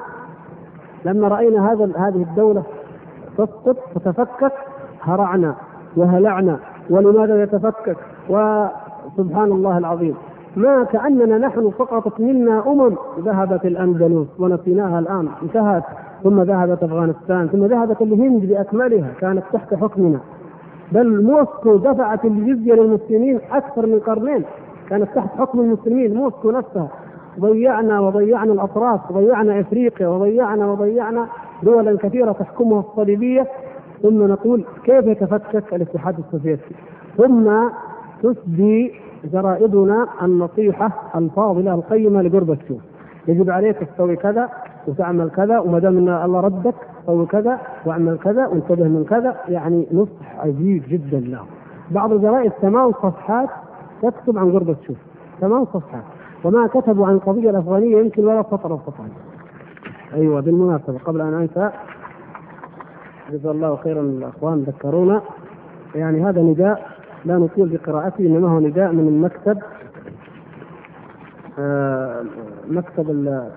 لما 1.05 1.27
رأينا 1.27 1.71
هذا 1.71 1.85
هذه 1.97 2.23
الدولة 2.29 2.63
تسقط 3.37 3.77
تتفكك 3.95 4.51
هرعنا 5.01 5.55
وهلعنا 5.97 6.59
ولماذا 6.89 7.43
يتفكك؟ 7.43 7.97
وسبحان 8.29 9.51
الله 9.51 9.77
العظيم. 9.77 10.15
ما 10.57 10.83
كأننا 10.83 11.37
نحن 11.37 11.71
سقطت 11.79 12.19
منا 12.19 12.63
أمم 12.67 12.95
ذهبت 13.19 13.65
الأندلس 13.65 14.27
ونسيناها 14.39 14.99
الآن 14.99 15.27
انتهت. 15.43 15.83
ثم 16.23 16.41
ذهبت 16.41 16.83
أفغانستان 16.83 17.47
ثم 17.47 17.65
ذهبت 17.65 18.01
الهند 18.01 18.45
بأكملها 18.45 19.07
كانت 19.19 19.43
تحت 19.53 19.73
حكمنا. 19.73 20.19
بل 20.91 21.23
موسكو 21.23 21.75
دفعت 21.75 22.25
الجزيه 22.25 22.73
للمسلمين 22.73 23.39
أكثر 23.51 23.85
من 23.85 23.99
قرنين 23.99 24.43
كانت 24.89 25.07
تحت 25.15 25.29
حكم 25.37 25.59
المسلمين 25.59 26.13
موسكو 26.13 26.51
نفسها. 26.51 26.87
ضيعنا 27.39 27.99
وضيعنا 27.99 28.53
الأطراف 28.53 29.11
وضيعنا 29.11 29.59
إفريقيا 29.59 30.07
وضيعنا 30.07 30.71
وضيعنا 30.71 31.27
دولا 31.63 31.97
كثيرة 31.97 32.31
تحكمها 32.31 32.79
الصليبية. 32.79 33.47
ثم 34.03 34.27
نقول 34.27 34.63
كيف 34.83 35.05
يتفكك 35.05 35.73
الاتحاد 35.73 36.15
السوفيتي؟ 36.19 36.75
ثم 37.17 37.51
تسدي 38.23 38.93
جرائدنا 39.27 40.07
النصيحة 40.21 40.91
الفاضلة 41.15 41.73
القيمة 41.73 42.21
لجورباتشوف 42.21 42.81
يجب 43.27 43.49
عليك 43.49 43.77
تسوي 43.77 44.15
كذا 44.15 44.49
وتعمل 44.87 45.29
كذا 45.29 45.59
وما 45.59 45.79
دام 45.79 45.97
إن 45.97 46.09
الله 46.09 46.39
ردك 46.39 46.75
سوي 47.05 47.25
كذا 47.25 47.59
واعمل 47.85 48.17
كذا 48.17 48.47
وانتبه 48.47 48.83
من 48.83 49.05
كذا. 49.09 49.35
يعني 49.47 49.87
نصح 49.91 50.39
عجيب 50.39 50.83
جدا 50.89 51.19
له. 51.19 51.41
بعض 51.91 52.11
الجرائد 52.11 52.51
ثمان 52.51 52.91
صفحات 52.91 53.49
تكتب 54.01 54.37
عن 54.37 54.49
غربة 54.49 54.75
شوف 54.87 54.97
ثمان 55.41 55.65
صفحات. 55.65 56.03
وما 56.43 56.67
كتبوا 56.67 57.07
عن 57.07 57.13
القضية 57.13 57.49
الأفغانية 57.49 57.97
يمكن 57.97 58.25
ولا 58.25 58.43
سطر 58.43 58.71
أو 58.71 58.79
سطرين. 58.85 59.11
أيوه 60.13 60.41
بالمناسبة 60.41 60.97
قبل 61.05 61.21
أن 61.21 61.33
أنسى 61.33 61.69
جزا 63.31 63.51
الله 63.51 63.75
خيرا 63.75 64.01
الاخوان 64.01 64.63
ذكرونا. 64.63 65.21
يعني 65.95 66.23
هذا 66.23 66.41
نداء 66.41 66.96
لا 67.27 67.37
نطيل 67.37 67.67
بقراءته 67.69 68.19
إنما 68.27 68.49
هو 68.49 68.59
نداء 68.59 68.91
من 68.91 69.07
المكتب 69.07 69.57
آه، 71.59 72.21
مكتب 72.69 73.09
ال- 73.09 73.49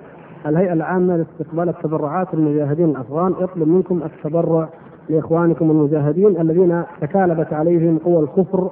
الهيئة 0.47 0.73
العامة 0.73 1.17
لاستقبال 1.17 1.69
التبرعات 1.69 2.35
للمجاهدين 2.35 2.91
الأفغان 2.91 3.35
يطلب 3.41 3.69
منكم 3.69 4.01
التبرع 4.03 4.69
لإخوانكم 5.09 5.71
المجاهدين 5.71 6.41
الذين 6.41 6.83
تكالبت 7.01 7.53
عليهم 7.53 7.99
قوى 7.99 8.23
الكفر 8.23 8.71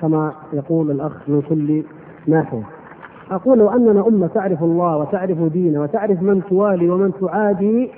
كما 0.00 0.32
يقول 0.52 0.90
الأخ 0.90 1.12
من 1.28 1.42
كل 1.48 1.82
ناحية. 2.26 2.62
أقول 3.30 3.58
لو 3.58 3.68
أننا 3.70 4.06
أمة 4.08 4.26
تعرف 4.26 4.62
الله 4.62 4.96
وتعرف 4.96 5.38
دينه 5.52 5.82
وتعرف 5.82 6.22
من 6.22 6.42
توالي 6.48 6.90
ومن 6.90 7.12
تعادي 7.20 7.90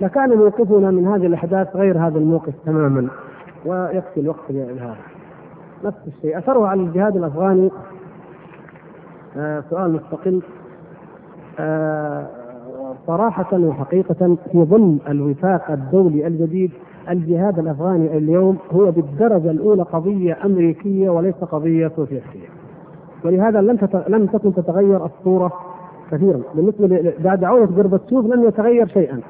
لكان 0.00 0.30
موقفنا 0.38 0.90
من 0.90 1.06
هذه 1.06 1.26
الأحداث 1.26 1.76
غير 1.76 1.98
هذا 2.06 2.18
الموقف 2.18 2.52
تماما 2.66 3.08
ويكفي 3.66 4.20
الوقت 4.20 4.50
لهذا. 4.50 4.96
نفس 5.84 5.98
الشيء 6.06 6.38
اثره 6.38 6.66
على 6.66 6.80
الجهاد 6.80 7.16
الأفغاني 7.16 7.70
آه 9.36 9.64
سؤال 9.70 9.92
مستقل 9.92 10.42
آه 11.58 12.26
صراحة 13.06 13.58
وحقيقة 13.58 14.36
في 14.52 14.64
ظل 14.64 14.98
الوفاق 15.08 15.70
الدولي 15.70 16.26
الجديد 16.26 16.70
الجهاد 17.10 17.58
الأفغاني 17.58 18.18
اليوم 18.18 18.58
هو 18.72 18.90
بالدرجة 18.90 19.50
الأولى 19.50 19.82
قضية 19.82 20.38
أمريكية 20.44 21.10
وليس 21.10 21.34
قضية 21.34 21.88
سوفيتية. 21.96 22.48
ولهذا 23.24 23.60
لم. 23.60 23.78
لم 24.08 24.26
تكن 24.26 24.54
تتغير 24.54 25.04
الصورة 25.04 25.52
كثيرا، 26.10 26.40
بالنسبة. 26.54 27.12
بعد 27.18 27.44
عودة 27.44 27.82
غربتشوف 27.82 28.26
لم 28.26 28.44
يتغير 28.44 28.86
شيئا. 28.86 29.20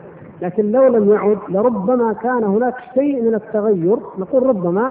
لكن 0.43 0.73
لو 0.73 0.87
لم 0.87 1.11
يعد 1.13 1.39
لربما 1.49 2.13
كان 2.13 2.45
هناك 2.45 2.75
شيء 2.95 3.23
من 3.23 3.35
التغير، 3.35 3.97
نقول 4.19 4.47
ربما 4.47 4.91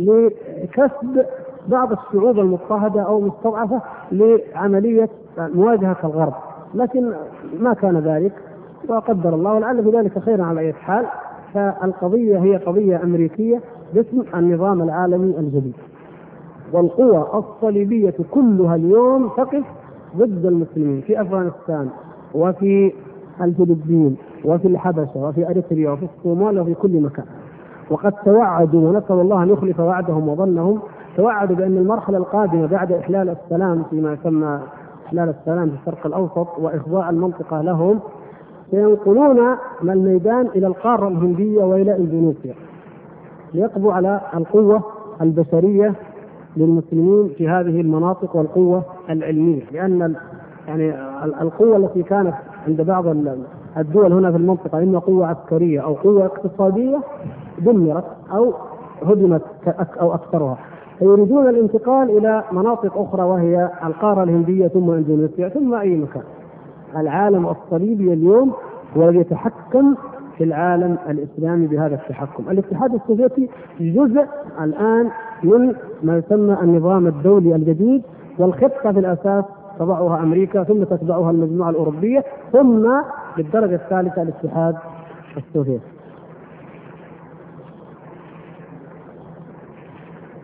لكسب 0.00 1.26
بعض 1.68 1.92
الشعوب 1.92 2.38
المضطهدة 2.38 3.02
أو 3.02 3.20
مستضعفة 3.20 3.80
لعملية 4.12 5.08
مواجهة 5.38 5.96
الغرب. 6.04 6.32
لكن 6.74 7.12
ما 7.58 7.74
كان 7.74 7.98
ذلك 7.98 8.32
وقدر 8.88 9.34
الله 9.34 9.54
ولعل 9.54 9.84
في 9.84 9.90
ذلك 9.90 10.18
خيرا 10.18 10.44
على 10.44 10.60
أي 10.60 10.72
حال. 10.72 11.06
فالقضية 11.54 12.38
هي 12.38 12.56
قضية 12.56 13.02
أمريكية 13.02 13.60
باسم 13.94 14.22
النظام 14.34 14.82
العالمي 14.82 15.38
الجديد. 15.38 15.74
والقوى 16.72 17.26
الصليبية 17.34 18.14
كلها 18.30 18.76
اليوم 18.76 19.28
تقف 19.28 19.64
ضد 20.16 20.46
المسلمين 20.46 21.00
في 21.00 21.20
أفغانستان 21.20 21.88
وفي 22.34 22.92
الفلبين 23.40 24.16
وفي 24.44 24.68
الحبشة 24.68 25.16
وفي 25.16 25.50
أريتريا 25.50 25.90
وفي 25.90 26.06
الصومال 26.16 26.60
وفي 26.60 26.74
كل 26.74 27.00
مكان. 27.00 27.24
وقد 27.90 28.12
توعدوا 28.24 28.88
ونسأل 28.88 29.20
الله 29.20 29.42
أن 29.42 29.48
يخلف 29.50 29.80
وعدهم 29.80 30.28
وظنهم. 30.28 30.78
توعدوا 31.16 31.56
بأن 31.56 31.76
المرحلة 31.76 32.18
القادمة 32.18 32.66
بعد 32.66 32.92
إحلال 32.92 33.28
السلام 33.28 33.82
فيما 33.90 34.12
يسمى 34.12 34.60
إحلال 35.06 35.28
السلام 35.28 35.68
في 35.70 35.74
الشرق 35.80 36.06
الأوسط 36.06 36.46
وإخضاع 36.58 37.10
المنطقة 37.10 37.60
لهم 37.60 38.00
سينقلون 38.70 39.38
الميدان 39.82 40.46
إلى 40.46 40.66
القارة 40.66 41.08
الهندية 41.08 41.64
وإلى 41.64 41.96
إندونيسيا 41.96 42.54
ليقضوا 43.54 43.92
على 43.92 44.20
القوة 44.34 44.82
البشرية 45.20 45.94
للمسلمين 46.56 47.28
في 47.36 47.48
هذه 47.48 47.80
المناطق 47.80 48.36
والقوة 48.36 48.82
العلمية. 49.10 49.62
لأن 49.72 50.14
يعني 50.68 50.90
ال- 51.24 51.34
القوة 51.40 51.76
التي 51.76 52.02
كانت 52.02 52.34
عند 52.68 52.80
بعض 52.80 53.06
ال- 53.06 53.42
الدول 53.78 54.12
هنا 54.12 54.30
في 54.30 54.36
المنطقة 54.36 54.78
إما 54.82 54.98
قوة 54.98 55.26
عسكرية 55.26 55.80
أو 55.80 55.94
قوة 55.94 56.24
اقتصادية 56.26 56.98
دمرت 57.60 58.04
أو 58.32 58.52
هدمت 59.02 59.42
أو 60.00 60.14
أكثرها. 60.14 60.58
فيريدون 60.98 61.48
الانتقال 61.48 62.18
إلى 62.18 62.44
مناطق 62.52 62.98
أخرى 62.98 63.22
وهي 63.22 63.70
القارة 63.84 64.22
الهندية 64.22 64.68
ثم 64.68 64.90
إندونيسيا 64.90 65.48
ثم 65.48 65.74
أي 65.74 65.96
مكان. 65.96 66.22
العالم 66.96 67.46
الصليبي 67.46 68.12
اليوم 68.12 68.52
هو 68.96 69.08
الذي 69.08 69.18
يتحكم 69.18 69.94
في 70.38 70.44
العالم 70.44 70.96
الإسلامي 71.08 71.66
بهذا 71.66 71.94
التحكم، 71.94 72.50
الاتحاد 72.50 72.94
السوفيتي 72.94 73.48
جزء 73.80 74.26
الآن 74.60 75.10
من 75.42 75.74
ما 76.02 76.16
يسمى 76.16 76.56
النظام 76.62 77.06
الدولي 77.06 77.54
الجديد 77.54 78.02
والخطة 78.38 78.92
في 78.92 78.98
الاساس 78.98 79.44
تضعها 79.78 80.22
أمريكا 80.22 80.64
ثم 80.64 80.84
تتبعها 80.84 81.30
المجموعة 81.30 81.70
الأوروبية 81.70 82.24
ثم 82.52 82.90
بالدرجة 83.36 83.74
الثالثة 83.74 84.22
الاتحاد 84.22 84.76
السوفيتي. 85.36 85.99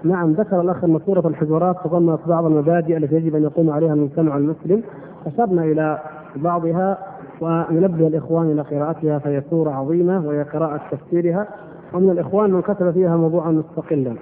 نعم 0.09 0.33
ذكر 0.33 0.61
الأخ 0.61 0.85
ان 0.85 1.01
سوره 1.07 1.29
الحجرات 1.29 1.77
تضمنت 1.85 2.21
بعض 2.27 2.45
المبادئ 2.45 2.97
التي 2.97 3.15
يجب 3.15 3.35
أن 3.35 3.43
يقوم 3.43 3.71
عليها 3.71 3.95
المجتمع 3.95 4.37
المسلم 4.37 4.83
أشرنا 5.27 5.65
إلى 5.65 5.99
بعضها 6.37 6.99
وننبه 7.41 8.07
الإخوان 8.07 8.51
إلى 8.51 8.63
قراءتها 8.63 9.19
فهي 9.19 9.43
سورة 9.51 9.71
عظيمة 9.71 10.27
وهي 10.27 10.43
قراءة 10.43 10.81
تفسيرها 10.91 11.47
ومن 11.95 12.11
الإخوان 12.11 12.51
من 12.51 12.63
كتب 12.63 12.91
فيها 12.91 13.17
موضوعا 13.17 13.51
مستقلا. 13.51 14.17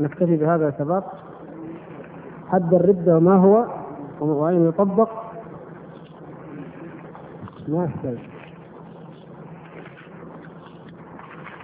نكتفي 0.00 0.36
بهذا 0.36 0.64
يا 0.66 0.72
شباب. 0.78 1.04
حد 2.48 2.74
الردة 2.74 3.18
ما 3.18 3.36
هو 3.36 3.64
وأين 4.20 4.68
يطبق؟ 4.68 5.08
ما 7.68 7.84
يحتاج. 7.84 8.33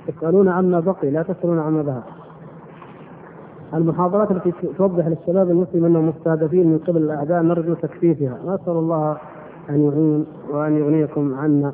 تسألون 0.07 0.49
عما 0.49 0.81
بقي 0.81 1.11
لا 1.11 1.23
تسألون 1.23 1.59
عما 1.59 1.83
ذهب. 1.83 2.03
المحاضرات 3.75 4.31
التي 4.31 4.53
توضح 4.79 5.07
للشباب 5.07 5.51
المسلم 5.51 5.85
أنهم 5.85 6.09
مستهدفين 6.09 6.67
من 6.67 6.79
قبل 6.79 7.03
الأعداء 7.03 7.43
نرجو 7.43 7.75
تكثيفها، 7.75 8.39
نسأل 8.47 8.73
الله 8.73 9.17
أن 9.71 9.81
يعين 9.87 10.27
وأن 10.51 10.77
يغنيكم 10.77 11.35
عنا 11.35 11.73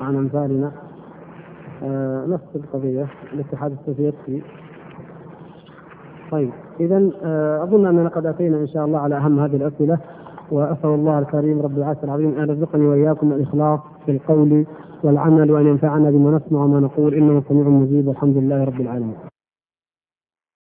وعن 0.00 0.16
أمثالنا. 0.16 0.72
آه 1.84 2.26
نفس 2.26 2.56
القضية 2.56 3.06
الاتحاد 3.32 3.72
السوفيتي. 3.72 4.42
طيب 6.30 6.50
اذا 6.80 7.10
آه 7.22 7.62
أظن 7.62 7.86
أننا 7.86 8.08
قد 8.08 8.26
أتينا 8.26 8.56
إن 8.56 8.66
شاء 8.66 8.84
الله 8.84 8.98
على 8.98 9.16
أهم 9.16 9.40
هذه 9.40 9.56
الأسئلة 9.56 9.98
وأسأل 10.50 10.90
الله 10.90 11.18
الكريم 11.18 11.60
رب 11.62 11.78
العرش 11.78 11.96
العظيم 12.04 12.38
أن 12.38 12.48
يرزقني 12.48 12.86
وإياكم 12.86 13.32
الإخلاص 13.32 13.80
في 14.06 14.12
القول 14.12 14.66
والعمل 15.04 15.50
وأن 15.50 15.66
ينفعنا 15.66 16.10
بما 16.10 16.30
نسمع 16.30 16.64
وما 16.64 16.80
نقول 16.80 17.14
إنه 17.14 17.42
سميع 17.48 17.68
مجيب 17.68 18.08
والحمد 18.08 18.36
لله 18.36 18.64
رب 18.64 18.80
العالمين. 18.80 19.29